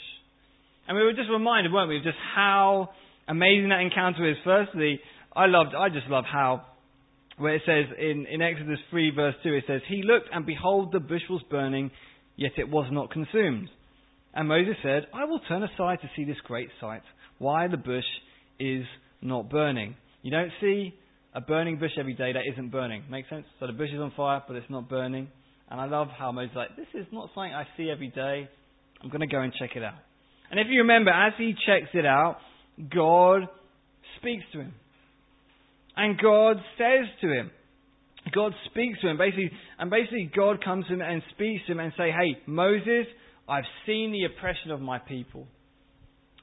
And 0.88 0.96
we 0.96 1.04
were 1.04 1.12
just 1.12 1.30
reminded, 1.30 1.72
weren't 1.72 1.88
we, 1.88 1.98
of 1.98 2.02
just 2.02 2.16
how 2.34 2.88
amazing 3.28 3.68
that 3.68 3.80
encounter 3.80 4.28
is. 4.28 4.36
Firstly, 4.42 5.00
I 5.36 5.46
loved, 5.46 5.74
I 5.74 5.88
just 5.90 6.08
love 6.08 6.24
how, 6.24 6.62
where 7.36 7.54
it 7.54 7.62
says 7.66 7.84
in, 7.98 8.26
in 8.26 8.42
Exodus 8.42 8.78
3 8.90 9.12
verse 9.14 9.34
2, 9.44 9.54
it 9.54 9.64
says, 9.66 9.82
He 9.88 10.02
looked 10.02 10.28
and 10.32 10.46
behold 10.46 10.92
the 10.92 11.00
bush 11.00 11.22
was 11.28 11.42
burning, 11.50 11.90
yet 12.36 12.52
it 12.56 12.68
was 12.68 12.88
not 12.90 13.10
consumed. 13.10 13.68
And 14.34 14.48
Moses 14.48 14.74
said, 14.82 15.06
I 15.12 15.24
will 15.24 15.40
turn 15.48 15.62
aside 15.62 16.00
to 16.02 16.10
see 16.16 16.24
this 16.24 16.36
great 16.44 16.68
sight, 16.80 17.02
why 17.38 17.66
the 17.68 17.76
bush 17.76 18.04
is 18.58 18.84
not 19.22 19.50
burning. 19.50 19.96
You 20.22 20.30
don't 20.30 20.52
see 20.60 20.94
a 21.34 21.40
burning 21.40 21.78
bush 21.78 21.92
every 21.98 22.14
day 22.14 22.32
that 22.32 22.42
isn't 22.52 22.70
burning. 22.70 23.04
Make 23.10 23.28
sense? 23.28 23.46
So 23.58 23.66
the 23.66 23.72
bush 23.72 23.90
is 23.92 24.00
on 24.00 24.12
fire, 24.16 24.42
but 24.46 24.56
it's 24.56 24.70
not 24.70 24.88
burning. 24.88 25.28
And 25.70 25.80
I 25.80 25.86
love 25.86 26.08
how 26.16 26.32
Moses 26.32 26.54
like, 26.56 26.76
this 26.76 26.86
is 26.94 27.06
not 27.12 27.30
something 27.34 27.52
I 27.52 27.64
see 27.76 27.90
every 27.90 28.08
day. 28.08 28.48
I'm 29.02 29.08
going 29.08 29.20
to 29.20 29.26
go 29.26 29.40
and 29.40 29.52
check 29.58 29.70
it 29.76 29.82
out. 29.82 29.94
And 30.50 30.58
if 30.58 30.66
you 30.68 30.80
remember, 30.80 31.10
as 31.10 31.32
he 31.38 31.54
checks 31.66 31.90
it 31.94 32.04
out, 32.04 32.38
God 32.92 33.42
speaks 34.18 34.44
to 34.52 34.60
him. 34.60 34.74
And 35.96 36.18
God 36.18 36.56
says 36.76 37.06
to 37.22 37.32
him, 37.32 37.50
God 38.34 38.52
speaks 38.70 39.00
to 39.00 39.08
him, 39.08 39.18
basically, 39.18 39.50
and 39.78 39.90
basically 39.90 40.30
God 40.34 40.62
comes 40.62 40.86
to 40.86 40.94
him 40.94 41.00
and 41.00 41.22
speaks 41.34 41.64
to 41.66 41.72
him 41.72 41.80
and 41.80 41.92
say, 41.96 42.10
Hey, 42.10 42.40
Moses, 42.46 43.06
I've 43.50 43.64
seen 43.84 44.12
the 44.12 44.24
oppression 44.26 44.70
of 44.70 44.80
my 44.80 44.98
people. 44.98 45.48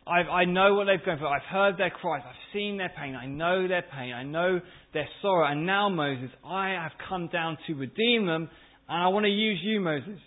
i 0.06 0.20
I 0.20 0.46
know 0.46 0.76
what 0.76 0.88
they've 0.88 1.04
gone 1.06 1.18
through. 1.18 1.30
I've 1.30 1.50
heard 1.50 1.78
their 1.78 1.90
cries. 1.90 2.22
I've 2.28 2.54
seen 2.54 2.78
their 2.78 2.92
pain. 3.00 3.16
I 3.16 3.26
know 3.26 3.66
their 3.66 3.84
pain. 3.84 4.14
I 4.14 4.24
know 4.24 4.60
their 4.94 5.08
sorrow. 5.22 5.50
And 5.50 5.66
now, 5.66 5.88
Moses, 5.88 6.30
I 6.46 6.70
have 6.72 6.92
come 7.08 7.30
down 7.30 7.58
to 7.68 7.76
redeem 7.76 8.26
them. 8.26 8.50
And 8.90 9.04
I 9.04 9.08
want 9.08 9.24
to 9.24 9.32
use 9.32 9.60
you, 9.64 9.80
Moses. 9.80 10.20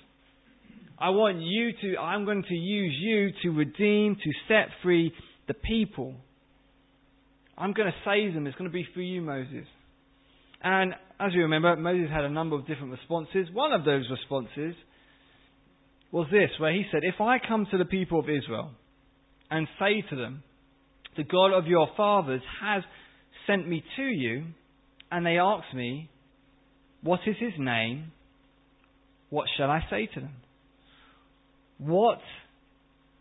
I 0.99 1.11
want 1.11 1.41
you 1.41 1.72
to, 1.83 2.01
I'm 2.01 2.24
going 2.24 2.45
to 2.45 2.55
use 2.55 2.95
you 2.99 3.31
to 3.43 3.57
redeem, 3.57 4.16
to 4.16 4.31
set 4.49 4.68
free 4.83 5.12
the 5.49 5.55
people. 5.55 6.14
I'm 7.59 7.74
going 7.74 7.89
to 7.89 8.11
save 8.11 8.33
them. 8.33 8.47
It's 8.47 8.57
going 8.57 8.70
to 8.70 8.74
be 8.74 8.87
for 8.95 9.03
you, 9.03 9.20
Moses. 9.20 9.66
And 10.62 10.95
as 11.18 11.33
you 11.35 11.43
remember, 11.43 11.76
Moses 11.76 12.11
had 12.11 12.24
a 12.24 12.31
number 12.31 12.57
of 12.57 12.66
different 12.66 12.93
responses. 12.93 13.49
One 13.53 13.72
of 13.72 13.85
those 13.85 14.05
responses 14.11 14.74
was 16.13 16.27
this, 16.31 16.51
where 16.59 16.73
he 16.73 16.85
said, 16.91 17.03
If 17.05 17.21
I 17.21 17.39
come 17.39 17.67
to 17.71 17.79
the 17.79 17.85
people 17.85 18.19
of 18.19 18.29
Israel 18.29 18.71
and 19.51 19.67
say 19.79 20.03
to 20.11 20.17
them, 20.17 20.43
The 21.17 21.25
God 21.25 21.53
of 21.53 21.67
your 21.67 21.89
fathers 21.97 22.43
has 22.61 22.83
sent 23.47 23.69
me 23.69 23.83
to 23.97 24.03
you, 24.03 24.47
and 25.11 25.25
they 25.25 25.39
ask 25.39 25.65
me, 25.75 26.09
What 27.03 27.21
is 27.27 27.37
his 27.39 27.53
name? 27.59 28.13
What 29.31 29.47
shall 29.57 29.71
I 29.71 29.81
say 29.89 30.09
to 30.15 30.21
them? 30.21 30.35
What 31.79 32.19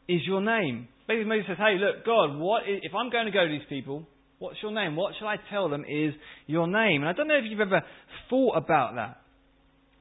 is 0.07 0.21
your 0.25 0.41
name? 0.41 0.87
Basically, 1.07 1.29
Moses 1.29 1.45
says, 1.47 1.57
Hey, 1.57 1.77
look, 1.79 2.05
God, 2.05 2.37
what 2.37 2.63
is, 2.63 2.81
if 2.83 2.93
I'm 2.95 3.11
going 3.11 3.25
to 3.25 3.31
go 3.31 3.45
to 3.45 3.51
these 3.51 3.67
people, 3.69 4.05
what's 4.39 4.57
your 4.61 4.71
name? 4.71 4.95
What 4.95 5.13
shall 5.19 5.27
I 5.27 5.37
tell 5.51 5.69
them 5.69 5.85
is 5.87 6.13
your 6.47 6.67
name? 6.67 7.01
And 7.01 7.09
I 7.09 7.13
don't 7.13 7.27
know 7.27 7.37
if 7.37 7.43
you've 7.47 7.59
ever 7.59 7.81
thought 8.29 8.57
about 8.57 8.95
that, 8.95 9.21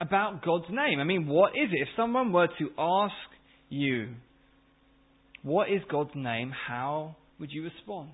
about 0.00 0.44
God's 0.44 0.66
name. 0.70 1.00
I 1.00 1.04
mean, 1.04 1.26
what 1.26 1.50
is 1.50 1.70
it? 1.72 1.82
If 1.82 1.88
someone 1.96 2.32
were 2.32 2.46
to 2.46 2.70
ask 2.78 3.14
you, 3.68 4.08
what 5.42 5.70
is 5.70 5.80
God's 5.90 6.14
name? 6.14 6.52
How 6.66 7.16
would 7.38 7.50
you 7.50 7.64
respond? 7.64 8.10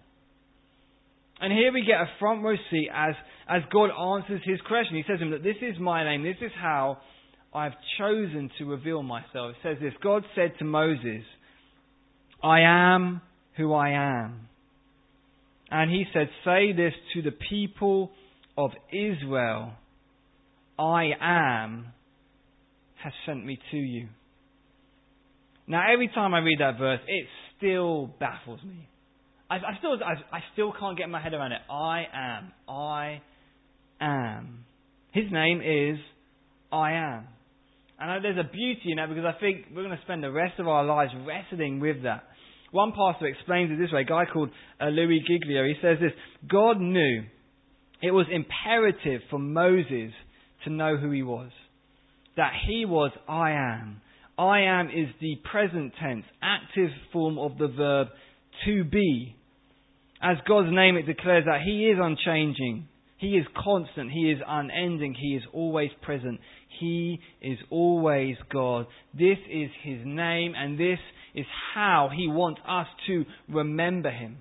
And 1.41 1.53
here 1.53 1.73
we 1.73 1.85
get 1.85 2.01
a 2.01 2.07
front 2.19 2.43
row 2.43 2.55
seat 2.71 2.89
as, 2.95 3.15
as 3.49 3.63
God 3.73 3.91
answers 3.91 4.41
his 4.45 4.61
question. 4.67 4.97
He 4.97 5.05
says 5.07 5.19
to 5.19 5.25
him 5.25 5.31
that 5.33 5.43
this 5.43 5.57
is 5.61 5.79
my 5.81 6.05
name, 6.05 6.23
this 6.23 6.37
is 6.41 6.53
how 6.61 6.99
I've 7.53 7.73
chosen 7.99 8.51
to 8.59 8.65
reveal 8.65 9.03
myself. 9.03 9.51
It 9.51 9.57
says 9.63 9.77
this 9.81 9.93
God 10.03 10.25
said 10.35 10.53
to 10.59 10.65
Moses, 10.65 11.25
I 12.43 12.61
am 12.61 13.21
who 13.57 13.73
I 13.73 13.91
am. 13.91 14.49
And 15.71 15.91
he 15.91 16.05
said, 16.13 16.29
Say 16.45 16.73
this 16.73 16.93
to 17.15 17.23
the 17.23 17.37
people 17.51 18.11
of 18.57 18.71
Israel 18.93 19.73
I 20.79 21.11
am 21.21 21.87
has 23.03 23.13
sent 23.27 23.45
me 23.45 23.59
to 23.71 23.77
you. 23.77 24.09
Now, 25.67 25.85
every 25.93 26.09
time 26.09 26.35
I 26.35 26.39
read 26.39 26.59
that 26.61 26.79
verse, 26.79 27.01
it 27.07 27.27
still 27.57 28.07
baffles 28.19 28.61
me. 28.65 28.89
I, 29.51 29.57
I 29.57 29.79
still, 29.79 29.93
I, 29.93 30.37
I 30.37 30.41
still 30.53 30.73
can't 30.79 30.97
get 30.97 31.09
my 31.09 31.21
head 31.21 31.35
around 31.35 31.53
it. 31.53 31.61
I 31.71 32.05
am. 32.15 32.53
I 32.69 33.21
am. 34.01 34.65
His 35.13 35.25
name 35.31 35.61
is 35.61 35.99
I 36.73 36.93
am. 36.93 37.29
And 38.01 38.25
there's 38.25 38.39
a 38.39 38.51
beauty 38.51 38.91
in 38.91 38.97
that 38.97 39.09
because 39.09 39.25
I 39.25 39.39
think 39.39 39.67
we're 39.75 39.85
going 39.85 39.97
to 39.97 40.03
spend 40.03 40.23
the 40.23 40.33
rest 40.33 40.59
of 40.59 40.67
our 40.67 40.85
lives 40.85 41.13
wrestling 41.27 41.79
with 41.81 42.03
that. 42.03 42.25
One 42.73 42.91
pastor 42.91 43.27
explains 43.27 43.71
it 43.71 43.79
this 43.79 43.93
way, 43.93 44.01
a 44.01 44.05
guy 44.05 44.25
called 44.31 44.51
uh, 44.81 44.87
Louis 44.87 45.23
Giglio. 45.29 45.65
He 45.65 45.75
says 45.81 45.99
this 46.01 46.11
God 46.51 46.81
knew 46.81 47.23
it 48.03 48.11
was 48.11 48.27
imperative 48.33 49.21
for 49.31 49.39
Moses 49.39 50.13
to 50.65 50.71
know 50.71 50.97
who 50.97 51.11
he 51.11 51.23
was. 51.23 51.51
That 52.37 52.53
he 52.67 52.85
was 52.85 53.13
I 53.29 53.53
am. 53.53 54.01
I 54.39 54.63
am 54.63 54.89
is 54.89 55.09
the 55.21 55.37
present 55.51 55.93
tense, 56.03 56.25
active 56.43 56.91
form 57.13 57.39
of 57.39 57.57
the 57.59 57.69
verb 57.69 58.09
to 58.65 58.85
be. 58.85 59.37
As 60.21 60.39
God's 60.49 60.71
name, 60.73 60.97
it 60.97 61.07
declares 61.07 61.45
that 61.45 61.61
He 61.65 61.87
is 61.87 61.99
unchanging. 62.01 62.89
He 63.19 63.37
is 63.37 63.47
constant. 63.63 64.11
He 64.11 64.31
is 64.31 64.39
unending. 64.47 65.15
He 65.15 65.37
is 65.37 65.43
always 65.53 65.91
present. 66.03 66.41
He 66.81 67.21
is 67.41 67.59
always 67.71 68.37
God. 68.53 68.87
This 69.13 69.39
is 69.51 69.71
His 69.83 70.01
name, 70.05 70.55
and 70.57 70.79
this 70.79 70.99
is 71.35 71.47
how 71.75 72.11
He 72.15 72.27
wants 72.27 72.61
us 72.67 72.87
to 73.07 73.25
remember 73.49 74.11
Him. 74.11 74.39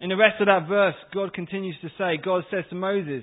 In 0.00 0.08
the 0.08 0.16
rest 0.16 0.40
of 0.40 0.46
that 0.46 0.66
verse, 0.68 0.96
God 1.14 1.32
continues 1.32 1.76
to 1.82 1.88
say, 1.96 2.18
God 2.22 2.42
says 2.50 2.64
to 2.70 2.74
Moses, 2.74 3.22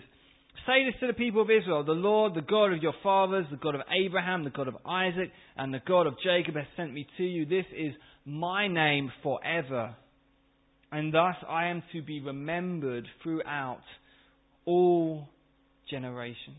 Say 0.66 0.86
this 0.86 1.00
to 1.00 1.08
the 1.08 1.14
people 1.14 1.42
of 1.42 1.50
Israel 1.50 1.84
The 1.84 1.92
Lord, 1.92 2.36
the 2.36 2.42
God 2.42 2.74
of 2.74 2.82
your 2.82 2.94
fathers, 3.04 3.46
the 3.50 3.58
God 3.58 3.76
of 3.76 3.82
Abraham, 3.92 4.44
the 4.44 4.50
God 4.50 4.68
of 4.68 4.78
Isaac, 4.86 5.32
and 5.58 5.74
the 5.74 5.82
God 5.86 6.08
of 6.08 6.16
Jacob 6.24 6.56
has 6.56 6.66
sent 6.76 6.94
me 6.94 7.08
to 7.18 7.24
you. 7.24 7.46
This 7.46 7.66
is 7.76 7.94
my 8.26 8.68
name 8.68 9.12
forever. 9.24 9.96
And 10.92 11.14
thus 11.14 11.36
I 11.48 11.68
am 11.68 11.84
to 11.94 12.02
be 12.02 12.20
remembered 12.20 13.08
throughout 13.24 13.84
all 14.66 15.30
generations. 15.90 16.58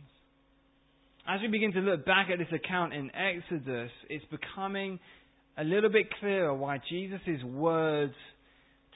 As 1.29 1.41
we 1.41 1.49
begin 1.49 1.73
to 1.73 1.81
look 1.81 2.05
back 2.05 2.29
at 2.31 2.39
this 2.39 2.49
account 2.53 2.95
in 2.95 3.11
Exodus, 3.15 3.91
it's 4.09 4.25
becoming 4.31 4.99
a 5.59 5.65
little 5.65 5.91
bit 5.91 6.07
clearer 6.19 6.55
why 6.55 6.81
Jesus' 6.89 7.43
words 7.45 8.15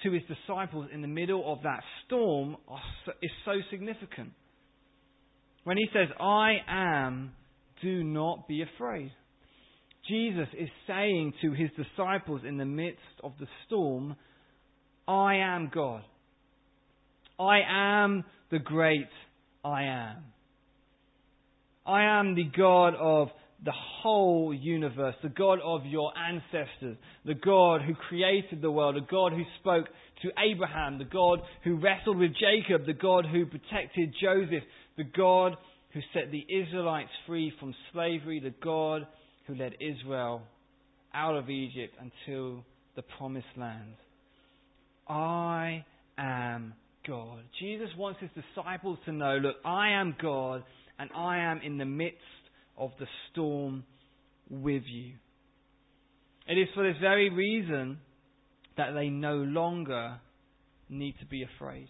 to 0.02 0.12
his 0.12 0.22
disciples 0.22 0.88
in 0.92 1.02
the 1.02 1.09
middle 1.09 1.52
of 1.52 1.62
that 1.62 1.80
storm 2.05 2.57
so, 3.05 3.12
is 3.22 3.30
so 3.44 3.52
significant. 3.70 4.32
When 5.64 5.76
he 5.76 5.86
says, 5.92 6.08
I 6.20 6.56
am, 6.68 7.32
do 7.82 8.04
not 8.04 8.46
be 8.46 8.62
afraid. 8.62 9.12
Jesus 10.08 10.48
is 10.58 10.68
saying 10.86 11.32
to 11.42 11.52
his 11.52 11.70
disciples 11.70 12.42
in 12.46 12.58
the 12.58 12.66
midst 12.66 13.00
of 13.22 13.32
the 13.40 13.46
storm, 13.66 14.16
I 15.08 15.36
am 15.36 15.70
God. 15.72 16.02
I 17.38 17.60
am 17.68 18.24
the 18.50 18.58
great 18.58 19.08
I 19.64 19.84
am. 19.84 20.16
I 21.86 22.04
am 22.18 22.34
the 22.34 22.50
God 22.56 22.94
of 22.94 23.28
the 23.64 23.72
whole 23.72 24.52
universe, 24.52 25.14
the 25.22 25.30
God 25.30 25.58
of 25.64 25.86
your 25.86 26.12
ancestors, 26.18 26.98
the 27.24 27.34
God 27.34 27.80
who 27.82 27.94
created 27.94 28.60
the 28.60 28.70
world, 28.70 28.96
the 28.96 29.06
God 29.10 29.32
who 29.32 29.42
spoke 29.60 29.86
to 30.22 30.30
Abraham, 30.38 30.98
the 30.98 31.04
God 31.04 31.40
who 31.62 31.76
wrestled 31.76 32.18
with 32.18 32.32
Jacob, 32.32 32.86
the 32.86 32.92
God 32.92 33.26
who 33.26 33.46
protected 33.46 34.14
Joseph, 34.20 34.62
the 34.97 35.05
God 35.05 35.57
who 35.92 36.01
set 36.12 36.30
the 36.30 36.45
Israelites 36.49 37.11
free 37.26 37.53
from 37.61 37.74
slavery, 37.92 38.40
the 38.40 38.55
God 38.62 39.07
who 39.47 39.55
led 39.55 39.74
Israel 39.80 40.42
out 41.12 41.36
of 41.36 41.51
Egypt 41.51 41.95
until 42.01 42.64
the 42.97 43.03
promised 43.18 43.47
land. 43.57 43.95
I 45.09 45.84
am 46.18 46.74
God. 47.07 47.40
Jesus 47.61 47.88
wants 47.97 48.20
his 48.20 48.30
disciples 48.30 48.99
to 49.05 49.12
know 49.12 49.38
look, 49.40 49.57
I 49.64 49.90
am 49.90 50.16
God, 50.20 50.64
and 50.99 51.11
I 51.14 51.38
am 51.38 51.61
in 51.62 51.78
the 51.78 51.84
midst 51.84 52.18
of 52.76 52.90
the 52.99 53.07
storm 53.30 53.84
with 54.51 54.82
you. 54.86 55.12
It 56.47 56.55
is 56.55 56.68
for 56.74 56.82
this 56.82 57.01
very 57.01 57.30
reason 57.30 57.99
that 58.76 58.92
they 58.95 59.09
no 59.09 59.36
longer 59.36 60.18
need 60.88 61.14
to 61.20 61.26
be 61.26 61.42
afraid. 61.42 61.88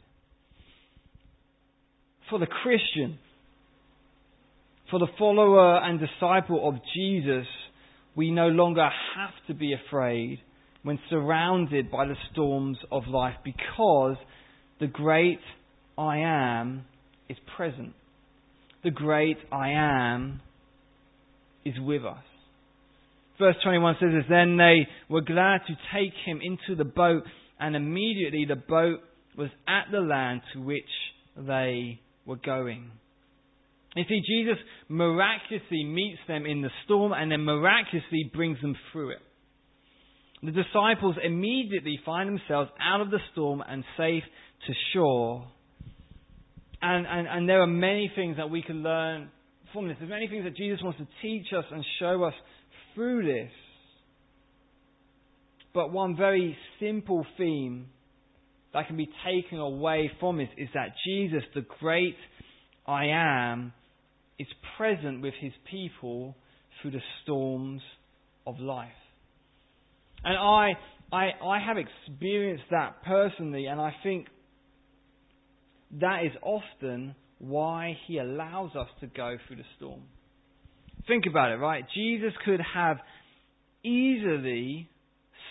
For 2.30 2.38
the 2.38 2.46
Christian, 2.46 3.18
for 4.90 4.98
the 4.98 5.08
follower 5.18 5.78
and 5.78 6.00
disciple 6.00 6.68
of 6.68 6.74
Jesus, 6.94 7.46
we 8.16 8.30
no 8.30 8.48
longer 8.48 8.88
have 9.16 9.34
to 9.48 9.54
be 9.54 9.74
afraid 9.74 10.40
when 10.82 10.98
surrounded 11.10 11.90
by 11.90 12.06
the 12.06 12.16
storms 12.32 12.78
of 12.92 13.06
life 13.08 13.34
because 13.44 14.16
the 14.80 14.86
great 14.86 15.40
I 15.96 16.18
am 16.18 16.84
is 17.28 17.36
present. 17.56 17.94
The 18.82 18.90
great 18.90 19.38
I 19.50 19.70
am 19.70 20.40
is 21.64 21.74
with 21.80 22.04
us. 22.04 22.22
Verse 23.38 23.56
21 23.64 23.96
says 23.98 24.10
this 24.12 24.24
Then 24.28 24.56
they 24.56 24.86
were 25.08 25.22
glad 25.22 25.62
to 25.66 25.74
take 25.92 26.12
him 26.24 26.40
into 26.42 26.76
the 26.76 26.84
boat, 26.84 27.24
and 27.58 27.74
immediately 27.74 28.44
the 28.46 28.56
boat 28.56 29.00
was 29.36 29.48
at 29.66 29.90
the 29.90 30.00
land 30.00 30.42
to 30.52 30.60
which 30.60 30.84
they 31.36 32.00
were 32.26 32.36
going. 32.36 32.90
You 33.96 34.04
see, 34.08 34.22
Jesus 34.26 34.58
miraculously 34.88 35.84
meets 35.84 36.18
them 36.26 36.46
in 36.46 36.62
the 36.62 36.70
storm 36.84 37.12
and 37.12 37.30
then 37.30 37.44
miraculously 37.44 38.30
brings 38.34 38.60
them 38.60 38.74
through 38.92 39.10
it. 39.10 39.22
The 40.42 40.50
disciples 40.50 41.16
immediately 41.22 41.98
find 42.04 42.28
themselves 42.28 42.70
out 42.80 43.00
of 43.00 43.10
the 43.10 43.20
storm 43.32 43.62
and 43.66 43.84
safe 43.96 44.24
to 44.66 44.72
shore. 44.92 45.46
And, 46.82 47.06
and, 47.06 47.26
and 47.26 47.48
there 47.48 47.62
are 47.62 47.66
many 47.66 48.10
things 48.14 48.36
that 48.36 48.50
we 48.50 48.62
can 48.62 48.82
learn 48.82 49.30
from 49.72 49.88
this. 49.88 49.96
There's 49.98 50.10
many 50.10 50.28
things 50.28 50.44
that 50.44 50.56
Jesus 50.56 50.80
wants 50.82 50.98
to 50.98 51.06
teach 51.22 51.46
us 51.56 51.64
and 51.70 51.82
show 51.98 52.24
us 52.24 52.34
through 52.94 53.24
this. 53.24 53.50
But 55.72 55.92
one 55.92 56.16
very 56.16 56.56
simple 56.78 57.24
theme 57.38 57.86
that 58.74 58.88
can 58.88 58.96
be 58.96 59.08
taken 59.24 59.58
away 59.58 60.10
from 60.20 60.36
this 60.36 60.48
is 60.58 60.68
that 60.74 60.88
Jesus, 61.06 61.42
the 61.54 61.64
great 61.80 62.16
I 62.86 63.06
am, 63.06 63.72
is 64.38 64.48
present 64.76 65.22
with 65.22 65.34
his 65.40 65.52
people 65.70 66.36
through 66.82 66.90
the 66.90 67.02
storms 67.22 67.80
of 68.46 68.58
life. 68.58 68.90
And 70.24 70.36
I, 70.36 70.72
I, 71.12 71.30
I 71.46 71.60
have 71.64 71.76
experienced 71.76 72.64
that 72.72 73.02
personally, 73.04 73.66
and 73.66 73.80
I 73.80 73.94
think 74.02 74.26
that 76.00 76.24
is 76.24 76.32
often 76.42 77.14
why 77.38 77.96
he 78.06 78.18
allows 78.18 78.74
us 78.74 78.88
to 79.00 79.06
go 79.06 79.36
through 79.46 79.56
the 79.56 79.64
storm. 79.76 80.02
Think 81.06 81.24
about 81.30 81.52
it, 81.52 81.56
right? 81.56 81.84
Jesus 81.94 82.32
could 82.44 82.60
have 82.74 82.96
easily 83.84 84.88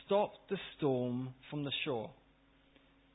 stopped 0.05 0.39
the 0.49 0.57
storm 0.75 1.29
from 1.49 1.63
the 1.63 1.71
shore. 1.85 2.09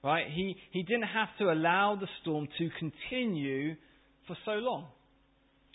Right? 0.02 0.26
He, 0.32 0.56
he 0.70 0.82
didn't 0.82 1.08
have 1.08 1.28
to 1.38 1.50
allow 1.50 1.96
the 2.00 2.06
storm 2.22 2.48
to 2.58 2.70
continue 2.78 3.74
for 4.26 4.36
so 4.44 4.52
long. 4.52 4.86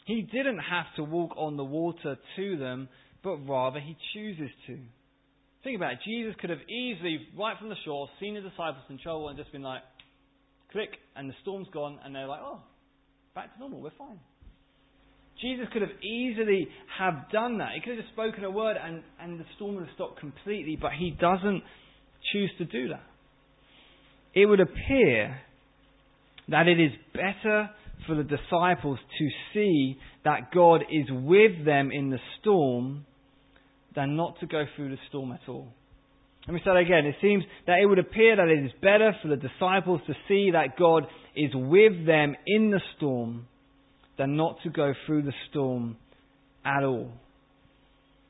He 0.06 0.22
didn't 0.22 0.60
have 0.60 0.86
to 0.98 1.04
walk 1.04 1.32
on 1.38 1.58
the 1.58 1.64
water 1.64 2.18
to 2.36 2.58
them, 2.58 2.90
but 3.24 3.38
rather 3.48 3.80
he 3.80 3.98
chooses 4.14 4.50
to. 4.68 4.78
Think 5.64 5.78
about 5.78 5.94
it. 5.94 6.00
Jesus 6.06 6.36
could 6.40 6.50
have 6.50 6.60
easily, 6.70 7.20
right 7.38 7.58
from 7.58 7.70
the 7.70 7.76
shore, 7.86 8.10
seen 8.20 8.36
the 8.36 8.42
disciples 8.42 8.84
in 8.90 8.98
trouble 9.00 9.30
and 9.30 9.38
just 9.38 9.52
been 9.52 9.62
like, 9.62 9.82
click, 10.72 10.90
and 11.16 11.30
the 11.30 11.36
storm's 11.42 11.68
gone, 11.74 12.00
and 12.04 12.14
they're 12.14 12.28
like, 12.28 12.42
oh, 12.44 12.60
back 13.34 13.54
to 13.54 13.60
normal, 13.60 13.82
we're 13.82 13.92
fine. 13.98 14.20
Jesus 15.42 15.66
could 15.72 15.82
have 15.82 16.04
easily 16.04 16.68
have 17.00 17.30
done 17.32 17.58
that. 17.58 17.70
He 17.76 17.82
could 17.82 17.98
have 17.98 18.04
just 18.04 18.14
spoken 18.14 18.44
a 18.44 18.52
word 18.52 18.78
and, 18.82 19.04
and 19.20 19.40
the 19.40 19.46
storm 19.56 19.76
would 19.76 19.86
have 19.86 19.96
stopped 19.96 20.20
completely, 20.20 20.78
but 20.80 20.92
he 20.98 21.12
doesn't 21.12 21.64
choose 22.32 22.52
to 22.60 22.66
do 22.66 22.90
that. 22.90 23.04
It 24.34 24.46
would 24.46 24.60
appear 24.60 25.40
that 26.50 26.68
it 26.68 26.80
is 26.80 26.92
better 27.14 27.70
for 28.08 28.16
the 28.16 28.24
disciples 28.24 29.00
to 29.18 29.30
see 29.54 29.98
that 30.26 30.52
God 30.54 30.82
is 30.92 31.06
with 31.10 31.66
them 31.66 31.92
in 31.92 32.10
the 32.10 32.20
storm 32.40 33.06
than 33.96 34.16
not 34.16 34.40
to 34.40 34.48
go 34.48 34.66
through 34.76 34.90
the 34.90 34.98
storm 35.10 35.32
at 35.32 35.48
all. 35.48 35.68
Let 36.48 36.56
me 36.56 36.60
say 36.60 36.72
that 36.72 36.78
again. 36.78 37.06
It 37.06 37.16
seems 37.22 37.44
that 37.68 37.80
it 37.80 37.86
would 37.86 38.00
appear 38.00 38.36
that 38.36 38.48
it 38.50 38.66
is 38.66 38.72
better 38.82 39.14
for 39.22 39.30
the 39.30 39.38
disciples 39.38 40.02
to 40.08 40.14
see 40.28 40.52
that 40.52 40.78
God 40.78 41.04
is 41.36 41.52
with 41.54 42.06
them 42.06 42.36
in 42.46 42.70
the 42.70 42.82
storm 42.98 43.48
than 44.18 44.36
not 44.36 44.58
to 44.64 44.70
go 44.70 44.94
through 45.06 45.24
the 45.24 45.34
storm 45.50 45.96
at 46.66 46.84
all. 46.84 47.12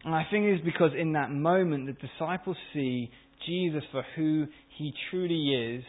And 0.06 0.14
I 0.14 0.26
think 0.30 0.45
it 0.45 0.56
is 0.56 0.62
because 0.66 0.91
in 0.97 1.14
that 1.14 1.32
moment 1.32 1.88
the 1.88 2.08
disciples 2.08 2.58
see 2.74 3.10
Jesus 3.46 3.84
for 3.91 4.04
who 4.16 4.48
he 4.78 4.94
truly 5.10 5.76
is. 5.76 5.84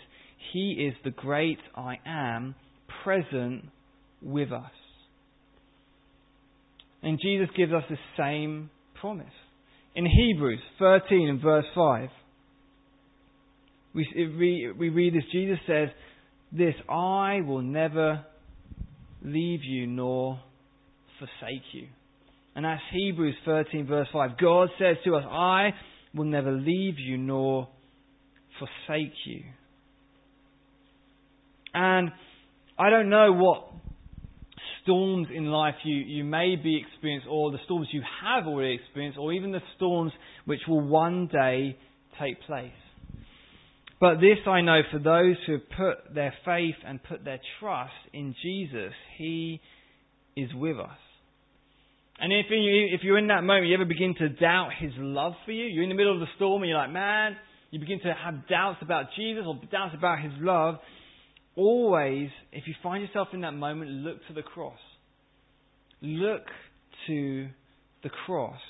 He 0.53 0.89
is 0.89 0.95
the 1.05 1.11
great 1.11 1.59
I 1.75 1.99
am, 2.07 2.55
present 3.03 3.65
with 4.23 4.53
us. 4.53 4.71
And 7.03 7.19
Jesus 7.21 7.49
gives 7.57 7.73
us 7.73 7.85
the 7.89 7.99
same 8.19 8.71
promise. 9.01 9.27
In 9.95 10.07
Hebrews 10.07 10.61
13 10.79 11.29
and 11.29 11.41
verse 11.41 11.67
5, 11.75 12.09
we, 13.95 14.73
we 14.77 14.89
read 14.89 15.15
this 15.15 15.23
Jesus 15.31 15.59
says, 15.67 15.89
This 16.51 16.75
I 16.89 17.41
will 17.47 17.63
never 17.63 18.25
leave 19.23 19.61
you 19.63 19.87
nor 19.87 20.41
forsake 21.19 21.63
you. 21.73 21.87
And 22.57 22.65
that's 22.65 22.83
Hebrews 22.93 23.37
13, 23.45 23.87
verse 23.87 24.09
5. 24.13 24.39
God 24.39 24.69
says 24.79 24.97
to 25.05 25.17
us, 25.17 25.25
I 25.29 25.71
will 26.15 26.25
never 26.25 26.53
leave 26.53 26.99
you 26.99 27.17
nor 27.19 27.69
forsake 28.59 29.15
you. 29.27 29.43
And 31.73 32.11
I 32.79 32.91
don't 32.91 33.09
know 33.09 33.33
what 33.33 33.69
storms 34.83 35.29
in 35.35 35.47
life 35.47 35.75
you, 35.85 35.97
you 35.97 36.25
may 36.25 36.57
be 36.57 36.81
experiencing, 36.81 37.31
or 37.31 37.51
the 37.51 37.59
storms 37.65 37.89
you 37.91 38.03
have 38.23 38.47
already 38.47 38.75
experienced, 38.75 39.19
or 39.19 39.33
even 39.33 39.51
the 39.51 39.63
storms 39.77 40.13
which 40.45 40.61
will 40.69 40.81
one 40.81 41.27
day 41.27 41.77
take 42.21 42.41
place. 42.43 42.71
But 44.01 44.17
this 44.17 44.39
I 44.47 44.61
know 44.61 44.81
for 44.93 44.99
those 44.99 45.37
who 45.47 45.53
have 45.53 45.71
put 45.71 46.15
their 46.15 46.35
faith 46.45 46.75
and 46.87 47.03
put 47.03 47.25
their 47.25 47.41
trust 47.59 47.93
in 48.13 48.35
Jesus, 48.43 48.93
He 49.17 49.61
is 50.37 50.51
with 50.55 50.79
us. 50.79 50.99
And 52.19 52.33
if, 52.33 52.47
you, 52.49 52.89
if 52.93 53.03
you're 53.03 53.19
in 53.19 53.27
that 53.29 53.43
moment, 53.43 53.67
you 53.67 53.75
ever 53.75 53.85
begin 53.85 54.15
to 54.19 54.29
doubt 54.29 54.71
His 54.79 54.93
love 54.97 55.33
for 55.45 55.53
you, 55.53 55.65
you're 55.65 55.83
in 55.83 55.89
the 55.89 55.95
middle 55.95 56.15
of 56.15 56.21
the 56.21 56.27
storm 56.37 56.63
and 56.63 56.69
you're 56.69 56.79
like, 56.79 56.93
man, 56.93 57.37
you 57.71 57.81
begin 57.81 58.01
to 58.01 58.15
have 58.15 58.47
doubts 58.49 58.79
about 58.83 59.07
Jesus 59.17 59.45
or 59.47 59.61
doubts 59.71 59.95
about 59.97 60.21
His 60.21 60.33
love, 60.39 60.77
always, 61.57 62.29
if 62.53 62.67
you 62.67 62.75
find 62.83 63.03
yourself 63.03 63.29
in 63.33 63.41
that 63.41 63.53
moment, 63.55 63.91
look 63.91 64.19
to 64.29 64.33
the 64.33 64.43
cross. 64.43 64.79
Look 66.01 66.43
to 67.09 67.49
the 68.03 68.11
cross. 68.27 68.61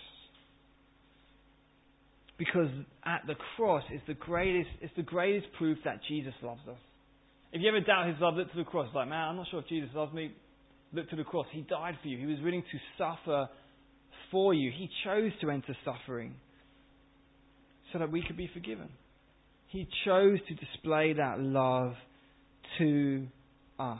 Because 2.38 2.68
at 3.04 3.22
the 3.26 3.34
cross 3.56 3.84
is 3.92 4.00
the 4.06 4.14
greatest, 4.14 4.70
it's 4.80 4.92
the 4.96 5.02
greatest 5.02 5.46
proof 5.58 5.78
that 5.84 6.00
Jesus 6.08 6.34
loves 6.42 6.60
us. 6.68 6.78
If 7.52 7.62
you 7.62 7.68
ever 7.68 7.80
doubt 7.80 8.08
his 8.08 8.16
love, 8.20 8.34
look 8.34 8.50
to 8.50 8.56
the 8.56 8.64
cross. 8.64 8.88
Like, 8.94 9.08
man, 9.08 9.28
I'm 9.28 9.36
not 9.36 9.46
sure 9.50 9.60
if 9.60 9.68
Jesus 9.68 9.90
loves 9.94 10.12
me. 10.12 10.32
Look 10.94 11.10
to 11.10 11.16
the 11.16 11.24
cross. 11.24 11.46
He 11.50 11.62
died 11.62 11.98
for 12.00 12.08
you. 12.08 12.18
He 12.18 12.26
was 12.26 12.38
willing 12.42 12.62
to 12.62 12.78
suffer 12.96 13.48
for 14.30 14.54
you. 14.54 14.70
He 14.70 14.88
chose 15.04 15.32
to 15.40 15.50
enter 15.50 15.76
suffering 15.84 16.34
so 17.92 17.98
that 17.98 18.10
we 18.10 18.22
could 18.26 18.36
be 18.36 18.48
forgiven. 18.54 18.88
He 19.68 19.88
chose 20.04 20.38
to 20.48 20.54
display 20.54 21.14
that 21.14 21.40
love 21.40 21.94
to 22.78 23.26
us. 23.78 23.98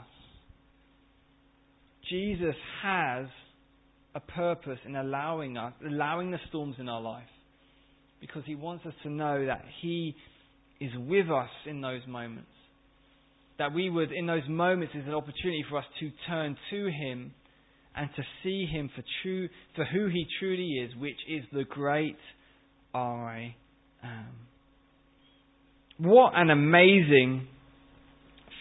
Jesus 2.08 2.54
has 2.82 3.26
a 4.14 4.20
purpose 4.20 4.78
in 4.86 4.94
allowing 4.94 5.56
us, 5.56 5.72
allowing 5.84 6.30
the 6.30 6.38
storms 6.48 6.76
in 6.78 6.88
our 6.88 7.00
life 7.00 7.22
because 8.20 8.42
He 8.46 8.54
wants 8.54 8.86
us 8.86 8.94
to 9.02 9.10
know 9.10 9.46
that 9.46 9.64
He 9.82 10.14
is 10.80 10.92
with 10.96 11.30
us 11.30 11.50
in 11.66 11.80
those 11.80 12.02
moments. 12.06 12.48
That 13.58 13.72
we 13.72 13.88
would, 13.88 14.10
in 14.12 14.26
those 14.26 14.42
moments, 14.48 14.94
is 14.94 15.06
an 15.06 15.14
opportunity 15.14 15.64
for 15.68 15.78
us 15.78 15.84
to 16.00 16.10
turn 16.28 16.56
to 16.70 16.86
Him 16.86 17.32
and 17.96 18.08
to 18.16 18.22
see 18.42 18.66
Him 18.66 18.90
for 18.94 19.02
true, 19.22 19.48
for 19.76 19.84
who 19.84 20.08
He 20.08 20.26
truly 20.40 20.68
is, 20.84 20.94
which 20.96 21.18
is 21.28 21.44
the 21.52 21.64
great 21.64 22.16
I 22.92 23.54
am. 24.02 24.34
What 25.98 26.32
an 26.34 26.50
amazing 26.50 27.46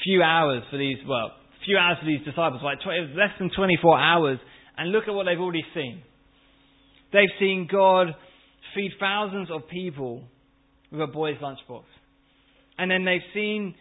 few 0.04 0.22
hours 0.22 0.62
for 0.70 0.78
these, 0.78 0.98
well, 1.08 1.32
few 1.66 1.78
hours 1.78 1.98
for 2.00 2.06
these 2.06 2.24
disciples, 2.26 2.62
like 2.64 2.82
20, 2.84 3.14
less 3.16 3.32
than 3.40 3.50
24 3.56 4.00
hours, 4.00 4.38
and 4.78 4.92
look 4.92 5.06
at 5.08 5.14
what 5.14 5.26
they've 5.26 5.40
already 5.40 5.66
seen. 5.74 6.04
They've 7.12 7.24
seen 7.40 7.68
God 7.72 8.08
feed 8.76 8.92
thousands 9.00 9.50
of 9.52 9.68
people 9.70 10.24
with 10.92 11.02
a 11.02 11.08
boy's 11.08 11.38
lunchbox. 11.38 11.84
And 12.78 12.90
then 12.90 13.06
they've 13.06 13.22
seen 13.34 13.76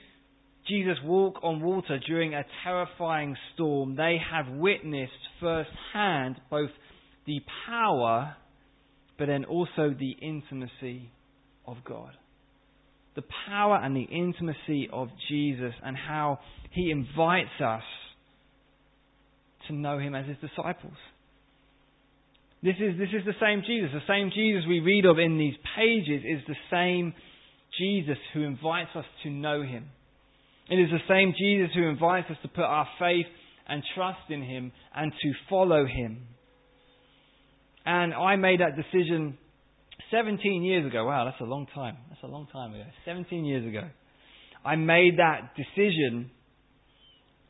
Jesus 0.68 0.96
walk 1.04 1.40
on 1.42 1.60
water 1.60 1.98
during 2.06 2.34
a 2.34 2.44
terrifying 2.62 3.36
storm. 3.54 3.96
They 3.96 4.18
have 4.30 4.46
witnessed 4.48 5.12
firsthand 5.40 6.40
both 6.50 6.70
the 7.26 7.40
power, 7.66 8.36
but 9.18 9.26
then 9.26 9.44
also 9.44 9.94
the 9.98 10.14
intimacy 10.20 11.10
of 11.66 11.78
God. 11.84 12.12
The 13.16 13.24
power 13.46 13.78
and 13.82 13.94
the 13.96 14.02
intimacy 14.02 14.88
of 14.92 15.08
Jesus 15.28 15.74
and 15.84 15.96
how 15.96 16.38
he 16.70 16.90
invites 16.90 17.60
us 17.62 17.82
to 19.68 19.74
know 19.74 19.98
him 19.98 20.14
as 20.14 20.26
his 20.26 20.36
disciples. 20.38 20.96
This 22.62 22.76
is, 22.80 22.96
this 22.96 23.08
is 23.08 23.24
the 23.26 23.34
same 23.40 23.62
Jesus. 23.66 23.90
The 23.92 24.06
same 24.08 24.30
Jesus 24.32 24.62
we 24.68 24.80
read 24.80 25.04
of 25.04 25.18
in 25.18 25.36
these 25.36 25.56
pages 25.76 26.22
is 26.24 26.40
the 26.46 26.56
same 26.70 27.12
Jesus 27.78 28.18
who 28.32 28.42
invites 28.42 28.90
us 28.94 29.04
to 29.24 29.30
know 29.30 29.62
him. 29.62 29.86
It 30.72 30.76
is 30.76 30.88
the 30.88 31.06
same 31.06 31.34
Jesus 31.38 31.68
who 31.74 31.86
invites 31.86 32.30
us 32.30 32.38
to 32.40 32.48
put 32.48 32.64
our 32.64 32.88
faith 32.98 33.26
and 33.68 33.82
trust 33.94 34.30
in 34.30 34.42
him 34.42 34.72
and 34.96 35.12
to 35.12 35.32
follow 35.50 35.84
him. 35.84 36.22
And 37.84 38.14
I 38.14 38.36
made 38.36 38.60
that 38.60 38.74
decision 38.74 39.36
17 40.10 40.62
years 40.62 40.86
ago. 40.86 41.04
Wow, 41.04 41.26
that's 41.26 41.42
a 41.42 41.44
long 41.44 41.66
time. 41.74 41.98
That's 42.08 42.22
a 42.22 42.26
long 42.26 42.46
time 42.50 42.72
ago. 42.72 42.84
17 43.04 43.44
years 43.44 43.66
ago. 43.68 43.86
I 44.64 44.76
made 44.76 45.18
that 45.18 45.50
decision 45.56 46.30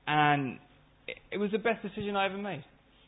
and 0.09 0.59
it 1.31 1.39
was 1.39 1.53
the 1.53 1.59
best 1.59 1.81
decision 1.81 2.17
I 2.17 2.27
ever 2.27 2.39
made. 2.39 2.65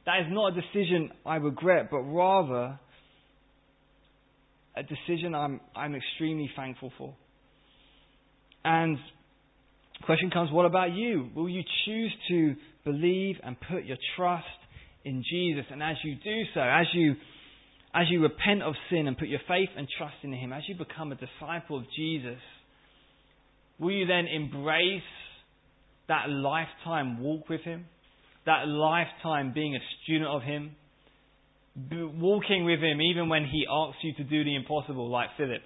That 0.06 0.20
is 0.20 0.26
not 0.28 0.56
a 0.56 0.60
decision 0.60 1.10
I 1.26 1.36
regret, 1.36 1.88
but 1.90 2.02
rather 2.02 2.78
a 4.76 4.82
decision 4.84 5.34
I'm, 5.34 5.60
I'm 5.74 5.96
extremely 5.96 6.52
thankful 6.54 6.92
for. 6.96 7.16
And 8.64 8.96
question 10.02 10.30
comes, 10.30 10.50
what 10.50 10.66
about 10.66 10.92
you? 10.92 11.30
Will 11.34 11.48
you 11.48 11.62
choose 11.84 12.12
to 12.28 12.54
believe 12.84 13.36
and 13.42 13.56
put 13.60 13.84
your 13.84 13.96
trust 14.16 14.44
in 15.04 15.22
Jesus? 15.28 15.64
And 15.70 15.82
as 15.82 15.96
you 16.04 16.16
do 16.16 16.42
so, 16.54 16.60
as 16.60 16.86
you 16.92 17.14
as 17.96 18.06
you 18.10 18.20
repent 18.22 18.62
of 18.64 18.74
sin 18.90 19.06
and 19.06 19.16
put 19.16 19.28
your 19.28 19.40
faith 19.46 19.68
and 19.76 19.86
trust 19.96 20.16
in 20.24 20.32
Him, 20.32 20.52
as 20.52 20.64
you 20.66 20.74
become 20.74 21.12
a 21.12 21.14
disciple 21.14 21.78
of 21.78 21.84
Jesus, 21.96 22.40
will 23.78 23.92
you 23.92 24.04
then 24.04 24.26
embrace 24.26 25.02
that 26.08 26.28
lifetime 26.28 27.20
walk 27.20 27.48
with 27.48 27.60
Him? 27.60 27.84
that 28.46 28.68
lifetime 28.68 29.52
being 29.54 29.74
a 29.74 29.78
student 30.02 30.28
of 30.30 30.42
Him, 30.42 30.72
walking 32.20 32.64
with 32.64 32.80
Him 32.80 33.00
even 33.00 33.28
when 33.28 33.44
He 33.44 33.66
asks 33.70 33.98
you 34.02 34.14
to 34.14 34.24
do 34.24 34.44
the 34.44 34.54
impossible, 34.54 35.10
like 35.10 35.30
Philip. 35.36 35.62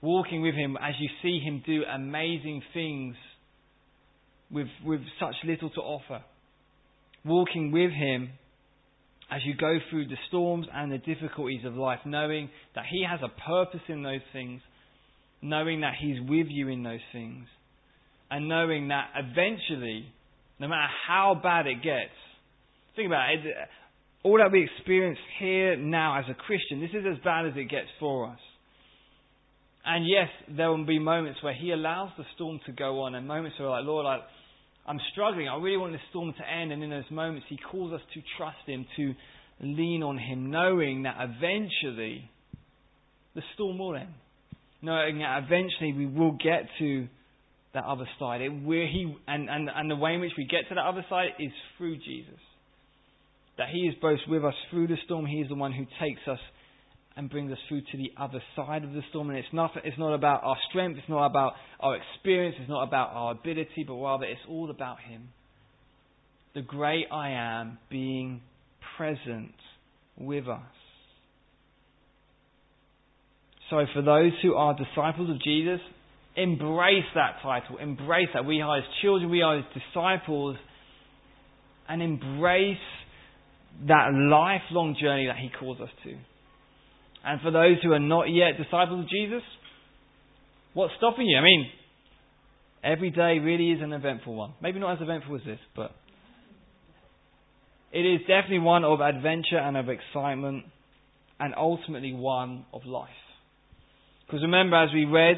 Walking 0.00 0.42
with 0.42 0.54
Him 0.54 0.76
as 0.80 0.94
you 0.98 1.08
see 1.22 1.40
Him 1.40 1.62
do 1.66 1.82
amazing 1.84 2.62
things 2.72 3.16
with, 4.50 4.68
with 4.84 5.00
such 5.20 5.34
little 5.44 5.70
to 5.70 5.80
offer. 5.80 6.22
Walking 7.24 7.72
with 7.72 7.90
Him 7.90 8.30
as 9.30 9.40
you 9.44 9.54
go 9.54 9.78
through 9.90 10.06
the 10.06 10.16
storms 10.28 10.66
and 10.72 10.90
the 10.90 10.98
difficulties 10.98 11.64
of 11.64 11.74
life, 11.74 11.98
knowing 12.06 12.48
that 12.74 12.84
He 12.90 13.04
has 13.08 13.20
a 13.22 13.40
purpose 13.46 13.82
in 13.88 14.02
those 14.02 14.22
things, 14.32 14.62
knowing 15.42 15.80
that 15.80 15.94
He's 16.00 16.20
with 16.28 16.46
you 16.48 16.68
in 16.68 16.82
those 16.82 17.00
things, 17.12 17.46
and 18.30 18.48
knowing 18.48 18.88
that 18.88 19.10
eventually, 19.16 20.06
no 20.58 20.68
matter 20.68 20.88
how 21.06 21.38
bad 21.42 21.66
it 21.66 21.82
gets, 21.82 22.14
think 22.96 23.08
about 23.08 23.30
it, 23.32 23.40
all 24.22 24.38
that 24.38 24.50
we 24.50 24.64
experience 24.64 25.18
here 25.38 25.76
now 25.76 26.18
as 26.18 26.24
a 26.30 26.34
Christian, 26.34 26.80
this 26.80 26.90
is 26.90 27.04
as 27.10 27.22
bad 27.22 27.46
as 27.46 27.52
it 27.56 27.68
gets 27.68 27.88
for 28.00 28.30
us. 28.30 28.38
And 29.84 30.06
yes, 30.06 30.28
there 30.56 30.70
will 30.70 30.84
be 30.84 30.98
moments 30.98 31.42
where 31.42 31.54
He 31.54 31.70
allows 31.70 32.10
the 32.18 32.24
storm 32.34 32.60
to 32.66 32.72
go 32.72 33.02
on, 33.02 33.14
and 33.14 33.26
moments 33.26 33.58
where, 33.58 33.70
like, 33.70 33.84
Lord, 33.84 34.06
I, 34.06 34.18
I'm 34.86 34.98
struggling. 35.12 35.48
I 35.48 35.56
really 35.56 35.78
want 35.78 35.92
this 35.92 36.00
storm 36.10 36.32
to 36.36 36.50
end. 36.50 36.72
And 36.72 36.82
in 36.82 36.90
those 36.90 37.10
moments, 37.10 37.46
He 37.48 37.58
calls 37.70 37.92
us 37.92 38.00
to 38.14 38.20
trust 38.36 38.58
Him, 38.66 38.86
to 38.96 39.14
lean 39.60 40.02
on 40.02 40.18
Him, 40.18 40.50
knowing 40.50 41.04
that 41.04 41.16
eventually 41.18 42.30
the 43.34 43.42
storm 43.54 43.78
will 43.78 43.96
end. 43.96 44.14
Knowing 44.82 45.18
that 45.18 45.42
eventually 45.44 45.92
we 45.92 46.06
will 46.06 46.32
get 46.32 46.68
to 46.78 47.08
that 47.74 47.84
other 47.84 48.08
side. 48.18 48.40
It, 48.40 48.48
where 48.48 48.86
he, 48.86 49.14
and, 49.26 49.48
and, 49.48 49.68
and 49.74 49.90
the 49.90 49.96
way 49.96 50.14
in 50.14 50.20
which 50.20 50.32
we 50.36 50.44
get 50.44 50.68
to 50.68 50.74
that 50.74 50.84
other 50.84 51.04
side 51.08 51.30
is 51.38 51.52
through 51.76 51.96
Jesus. 51.96 52.40
That 53.58 53.68
He 53.72 53.80
is 53.80 53.94
both 54.00 54.20
with 54.28 54.44
us 54.44 54.54
through 54.70 54.88
the 54.88 54.96
storm, 55.04 55.26
He 55.26 55.40
is 55.40 55.48
the 55.48 55.54
one 55.54 55.72
who 55.72 55.84
takes 56.00 56.20
us 56.26 56.38
and 57.18 57.28
brings 57.28 57.50
us 57.50 57.58
through 57.68 57.80
to 57.80 57.96
the 57.96 58.12
other 58.16 58.40
side 58.54 58.84
of 58.84 58.92
the 58.92 59.02
storm. 59.10 59.28
And 59.28 59.38
it's 59.38 59.52
not, 59.52 59.72
it's 59.84 59.98
not 59.98 60.14
about 60.14 60.44
our 60.44 60.56
strength, 60.70 60.98
it's 60.98 61.08
not 61.08 61.26
about 61.26 61.54
our 61.80 61.96
experience, 61.96 62.54
it's 62.60 62.70
not 62.70 62.84
about 62.84 63.10
our 63.12 63.32
ability, 63.32 63.84
but 63.86 63.94
rather 63.94 64.24
it's 64.24 64.40
all 64.48 64.70
about 64.70 65.00
Him. 65.00 65.30
The 66.54 66.62
great 66.62 67.06
I 67.10 67.30
am 67.30 67.78
being 67.90 68.40
present 68.96 69.52
with 70.16 70.46
us. 70.46 70.60
So, 73.68 73.84
for 73.92 74.00
those 74.00 74.32
who 74.40 74.54
are 74.54 74.76
disciples 74.76 75.28
of 75.28 75.42
Jesus, 75.42 75.80
embrace 76.36 77.04
that 77.16 77.38
title. 77.42 77.78
Embrace 77.78 78.28
that. 78.32 78.44
We 78.44 78.62
are 78.62 78.76
His 78.76 78.86
children, 79.02 79.28
we 79.28 79.42
are 79.42 79.56
His 79.56 79.66
disciples, 79.74 80.56
and 81.88 82.00
embrace 82.00 82.76
that 83.88 84.10
lifelong 84.12 84.96
journey 85.02 85.26
that 85.26 85.36
He 85.36 85.50
calls 85.58 85.80
us 85.80 85.90
to. 86.04 86.16
And 87.28 87.42
for 87.42 87.50
those 87.50 87.76
who 87.82 87.92
are 87.92 87.98
not 87.98 88.30
yet 88.30 88.56
disciples 88.56 89.04
of 89.04 89.10
Jesus, 89.10 89.42
what's 90.72 90.94
stopping 90.96 91.26
you? 91.26 91.36
I 91.36 91.42
mean, 91.42 91.66
every 92.82 93.10
day 93.10 93.38
really 93.38 93.70
is 93.70 93.82
an 93.82 93.92
eventful 93.92 94.34
one. 94.34 94.54
Maybe 94.62 94.78
not 94.78 94.94
as 94.94 95.02
eventful 95.02 95.36
as 95.36 95.42
this, 95.44 95.58
but 95.76 95.90
it 97.92 98.00
is 98.00 98.20
definitely 98.20 98.60
one 98.60 98.82
of 98.82 99.02
adventure 99.02 99.58
and 99.58 99.76
of 99.76 99.90
excitement, 99.90 100.64
and 101.38 101.52
ultimately 101.54 102.14
one 102.14 102.64
of 102.72 102.86
life. 102.86 103.10
Because 104.26 104.40
remember, 104.40 104.82
as 104.82 104.88
we 104.94 105.04
read 105.04 105.36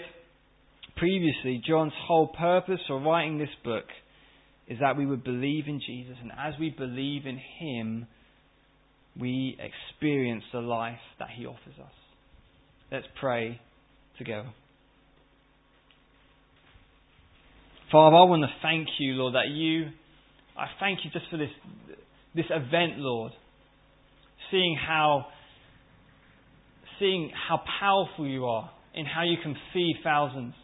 previously, 0.97 1.61
John's 1.67 1.93
whole 2.07 2.29
purpose 2.29 2.79
for 2.87 3.01
writing 3.01 3.39
this 3.39 3.49
book 3.65 3.87
is 4.69 4.79
that 4.81 4.97
we 4.97 5.07
would 5.07 5.25
believe 5.25 5.65
in 5.67 5.81
Jesus, 5.85 6.15
and 6.23 6.31
as 6.31 6.55
we 6.61 6.71
believe 6.71 7.27
in 7.27 7.41
Him, 7.59 8.07
we 9.21 9.59
experience 9.59 10.45
the 10.53 10.61
life 10.61 10.99
that 11.19 11.29
He 11.37 11.47
offers 11.47 11.79
us. 11.81 11.93
Let's 12.91 13.07
pray 13.21 13.61
together. 14.19 14.49
Father, 17.93 18.17
I 18.17 18.23
want 18.25 18.43
to 18.43 18.49
thank 18.63 18.89
you, 18.99 19.15
Lord, 19.15 19.35
that 19.35 19.49
you, 19.49 19.89
I 20.57 20.67
thank 20.79 21.01
you 21.05 21.11
just 21.11 21.27
for 21.31 21.37
this, 21.37 21.51
this 22.35 22.47
event, 22.49 22.99
Lord. 22.99 23.33
Seeing 24.51 24.77
how, 24.77 25.27
seeing 26.99 27.31
how 27.49 27.61
powerful 27.81 28.27
you 28.27 28.47
are 28.47 28.71
in 28.95 29.07
how 29.07 29.23
you 29.23 29.37
can 29.43 29.57
feed 29.73 29.97
thousands. 30.03 30.55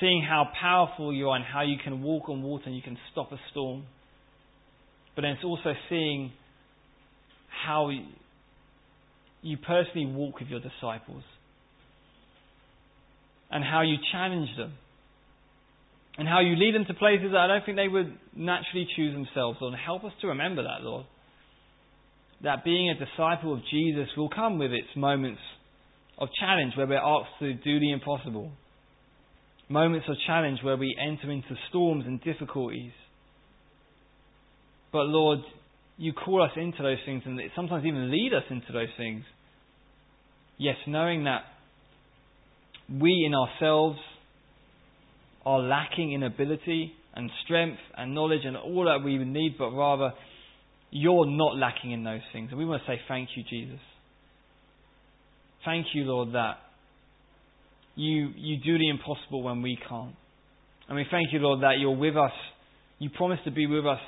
Seeing 0.00 0.22
how 0.22 0.48
powerful 0.60 1.12
you 1.12 1.28
are 1.28 1.36
and 1.36 1.44
how 1.44 1.62
you 1.62 1.76
can 1.82 2.02
walk 2.02 2.28
on 2.28 2.42
water 2.42 2.64
and 2.66 2.76
you 2.76 2.82
can 2.82 2.98
stop 3.12 3.32
a 3.32 3.38
storm. 3.50 3.84
But 5.16 5.22
then 5.22 5.32
it's 5.32 5.44
also 5.44 5.72
seeing 5.88 6.32
how 7.48 7.90
you 9.42 9.56
personally 9.58 10.06
walk 10.06 10.40
with 10.40 10.48
your 10.48 10.60
disciples 10.60 11.22
and 13.50 13.64
how 13.64 13.82
you 13.82 13.96
challenge 14.12 14.50
them 14.56 14.74
and 16.18 16.26
how 16.26 16.40
you 16.40 16.56
lead 16.56 16.74
them 16.74 16.84
to 16.84 16.94
places 16.94 17.28
that 17.30 17.38
I 17.38 17.46
don't 17.46 17.64
think 17.64 17.76
they 17.76 17.88
would 17.88 18.12
naturally 18.36 18.86
choose 18.96 19.14
themselves. 19.14 19.58
Lord, 19.60 19.74
help 19.78 20.04
us 20.04 20.12
to 20.20 20.28
remember 20.28 20.64
that, 20.64 20.82
Lord. 20.82 21.06
That 22.42 22.64
being 22.64 22.90
a 22.90 22.94
disciple 22.94 23.54
of 23.54 23.60
Jesus 23.70 24.08
will 24.16 24.28
come 24.28 24.58
with 24.58 24.72
its 24.72 24.88
moments 24.96 25.40
of 26.18 26.28
challenge 26.40 26.72
where 26.76 26.86
we're 26.86 26.98
asked 26.98 27.38
to 27.38 27.54
do 27.54 27.78
the 27.78 27.92
impossible. 27.92 28.50
Moments 29.68 30.06
of 30.08 30.16
challenge 30.26 30.58
where 30.62 30.76
we 30.76 30.96
enter 31.00 31.30
into 31.30 31.54
storms 31.68 32.04
and 32.06 32.20
difficulties. 32.22 32.92
But 34.92 35.04
Lord, 35.04 35.40
you 35.98 36.12
call 36.12 36.42
us 36.42 36.52
into 36.56 36.82
those 36.82 36.98
things 37.04 37.24
and 37.26 37.38
sometimes 37.56 37.84
even 37.84 38.10
lead 38.10 38.32
us 38.32 38.44
into 38.50 38.72
those 38.72 38.88
things. 38.96 39.24
Yes, 40.56 40.76
knowing 40.86 41.24
that 41.24 41.42
we 42.88 43.24
in 43.26 43.34
ourselves 43.34 43.98
are 45.44 45.58
lacking 45.58 46.12
in 46.12 46.22
ability 46.22 46.92
and 47.14 47.30
strength 47.44 47.80
and 47.96 48.14
knowledge 48.14 48.42
and 48.44 48.56
all 48.56 48.84
that 48.84 49.04
we 49.04 49.18
need, 49.18 49.56
but 49.58 49.70
rather 49.70 50.12
you're 50.90 51.26
not 51.26 51.56
lacking 51.56 51.90
in 51.90 52.04
those 52.04 52.20
things. 52.32 52.48
And 52.50 52.58
we 52.58 52.64
want 52.64 52.82
to 52.86 52.90
say 52.90 53.00
thank 53.08 53.30
you, 53.36 53.42
Jesus. 53.48 53.80
Thank 55.64 55.86
you, 55.94 56.04
Lord, 56.04 56.34
that 56.34 56.58
you, 57.96 58.30
you 58.36 58.58
do 58.64 58.78
the 58.78 58.88
impossible 58.88 59.42
when 59.42 59.62
we 59.62 59.76
can't. 59.88 60.14
And 60.88 60.96
we 60.96 61.04
thank 61.10 61.32
you, 61.32 61.40
Lord, 61.40 61.62
that 61.62 61.78
you're 61.80 61.96
with 61.96 62.16
us. 62.16 62.32
You 63.00 63.10
promise 63.10 63.40
to 63.44 63.50
be 63.50 63.66
with 63.66 63.84
us 63.84 63.98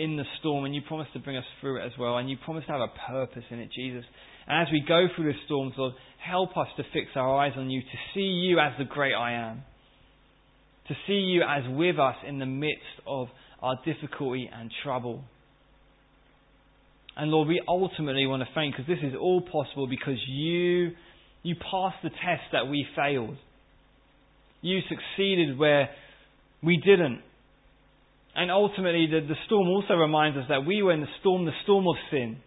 in 0.00 0.16
the 0.16 0.24
storm, 0.38 0.64
and 0.64 0.74
you 0.74 0.80
promise 0.86 1.08
to 1.12 1.18
bring 1.18 1.36
us 1.36 1.44
through 1.60 1.80
it 1.80 1.86
as 1.86 1.92
well, 1.98 2.16
and 2.16 2.30
you 2.30 2.36
promise 2.44 2.64
to 2.66 2.72
have 2.72 2.80
a 2.80 3.10
purpose 3.10 3.44
in 3.50 3.58
it, 3.58 3.70
Jesus. 3.74 4.04
And 4.46 4.66
as 4.66 4.72
we 4.72 4.82
go 4.86 5.06
through 5.14 5.32
the 5.32 5.38
storms, 5.46 5.74
Lord, 5.76 5.94
help 6.24 6.56
us 6.56 6.68
to 6.76 6.82
fix 6.92 7.08
our 7.14 7.36
eyes 7.36 7.52
on 7.56 7.70
you, 7.70 7.80
to 7.80 7.98
see 8.14 8.20
you 8.20 8.58
as 8.58 8.72
the 8.78 8.84
great 8.84 9.14
I 9.14 9.32
am, 9.32 9.62
to 10.88 10.94
see 11.06 11.12
you 11.12 11.42
as 11.42 11.62
with 11.68 11.98
us 11.98 12.16
in 12.26 12.38
the 12.38 12.46
midst 12.46 12.82
of 13.06 13.28
our 13.62 13.76
difficulty 13.84 14.50
and 14.52 14.70
trouble. 14.82 15.22
And 17.16 17.30
Lord, 17.30 17.48
we 17.48 17.62
ultimately 17.68 18.26
want 18.26 18.42
to 18.42 18.48
thank 18.54 18.76
because 18.76 18.88
this 18.88 19.04
is 19.04 19.14
all 19.20 19.42
possible 19.42 19.86
because 19.86 20.18
you 20.26 20.92
you 21.42 21.54
passed 21.54 21.96
the 22.02 22.10
test 22.10 22.42
that 22.52 22.68
we 22.68 22.86
failed. 22.94 23.36
You 24.62 24.80
succeeded 24.88 25.58
where 25.58 25.90
we 26.62 26.76
didn't. 26.76 27.22
And 28.34 28.50
ultimately, 28.50 29.08
the, 29.10 29.26
the 29.26 29.34
storm 29.46 29.68
also 29.68 29.94
reminds 29.94 30.38
us 30.38 30.44
that 30.48 30.64
we 30.66 30.82
were 30.82 30.92
in 30.92 31.00
the 31.00 31.12
storm, 31.20 31.46
the 31.46 31.52
storm 31.64 31.86
of 31.88 31.96
sin. 32.10 32.38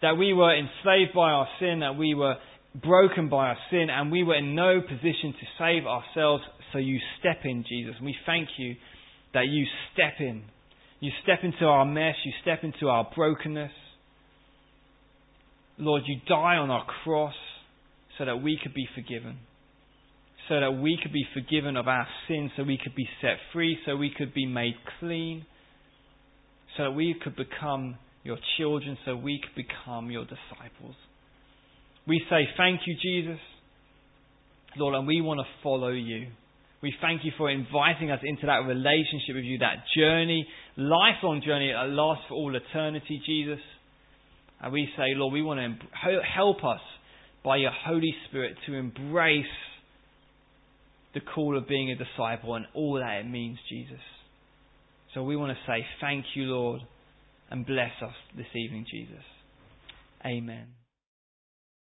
That 0.00 0.16
we 0.16 0.32
were 0.32 0.56
enslaved 0.56 1.12
by 1.14 1.30
our 1.30 1.48
sin, 1.60 1.80
that 1.80 1.96
we 1.96 2.14
were 2.14 2.36
broken 2.80 3.28
by 3.28 3.48
our 3.48 3.58
sin, 3.70 3.88
and 3.90 4.10
we 4.10 4.22
were 4.22 4.36
in 4.36 4.54
no 4.54 4.80
position 4.80 5.34
to 5.38 5.46
save 5.58 5.86
ourselves. 5.86 6.44
So 6.72 6.78
you 6.78 6.98
step 7.20 7.44
in, 7.44 7.64
Jesus. 7.68 7.94
And 7.98 8.06
we 8.06 8.16
thank 8.26 8.48
you 8.58 8.76
that 9.34 9.46
you 9.46 9.66
step 9.92 10.14
in. 10.20 10.44
You 11.00 11.10
step 11.24 11.40
into 11.42 11.64
our 11.64 11.84
mess, 11.84 12.14
you 12.24 12.32
step 12.42 12.62
into 12.62 12.88
our 12.88 13.08
brokenness. 13.14 13.72
Lord, 15.78 16.02
you 16.06 16.20
die 16.28 16.56
on 16.56 16.70
our 16.70 16.86
cross 17.02 17.34
so 18.18 18.24
that 18.24 18.36
we 18.36 18.58
could 18.62 18.74
be 18.74 18.86
forgiven 18.94 19.38
so 20.48 20.60
that 20.60 20.72
we 20.72 20.98
could 21.02 21.12
be 21.12 21.24
forgiven 21.34 21.76
of 21.76 21.88
our 21.88 22.06
sins, 22.28 22.50
so 22.56 22.64
we 22.64 22.78
could 22.82 22.94
be 22.94 23.08
set 23.20 23.36
free, 23.52 23.78
so 23.86 23.96
we 23.96 24.12
could 24.16 24.34
be 24.34 24.46
made 24.46 24.74
clean, 24.98 25.46
so 26.76 26.84
that 26.84 26.90
we 26.92 27.14
could 27.22 27.36
become 27.36 27.96
your 28.24 28.38
children, 28.56 28.98
so 29.04 29.16
we 29.16 29.40
could 29.40 29.54
become 29.54 30.10
your 30.10 30.24
disciples. 30.24 30.94
We 32.06 32.20
say, 32.28 32.48
Thank 32.56 32.80
you, 32.86 32.96
Jesus. 33.00 33.40
Lord, 34.76 34.94
and 34.94 35.06
we 35.06 35.20
want 35.20 35.38
to 35.38 35.46
follow 35.62 35.90
you. 35.90 36.28
We 36.82 36.94
thank 37.00 37.24
you 37.24 37.30
for 37.38 37.48
inviting 37.50 38.10
us 38.10 38.20
into 38.24 38.46
that 38.46 38.66
relationship 38.66 39.36
with 39.36 39.44
you, 39.44 39.58
that 39.58 39.84
journey, 39.96 40.46
lifelong 40.76 41.42
journey 41.44 41.72
that 41.72 41.90
lasts 41.90 42.24
for 42.28 42.34
all 42.34 42.56
eternity, 42.56 43.22
Jesus. 43.24 43.60
And 44.60 44.72
we 44.72 44.88
say, 44.96 45.14
Lord, 45.14 45.32
we 45.32 45.42
want 45.42 45.60
to 45.60 46.20
help 46.22 46.64
us 46.64 46.80
by 47.44 47.56
your 47.56 47.70
Holy 47.84 48.14
Spirit 48.28 48.56
to 48.66 48.74
embrace 48.74 49.44
the 51.14 51.20
call 51.20 51.58
of 51.58 51.68
being 51.68 51.90
a 51.90 51.96
disciple 51.96 52.54
and 52.54 52.66
all 52.74 52.94
that 52.94 53.20
it 53.20 53.28
means, 53.28 53.58
Jesus. 53.68 54.00
So 55.14 55.22
we 55.22 55.36
want 55.36 55.56
to 55.56 55.70
say 55.70 55.84
thank 56.00 56.24
you, 56.34 56.44
Lord, 56.44 56.80
and 57.50 57.66
bless 57.66 57.92
us 58.02 58.14
this 58.36 58.46
evening, 58.54 58.86
Jesus. 58.90 59.24
Amen. 60.24 60.81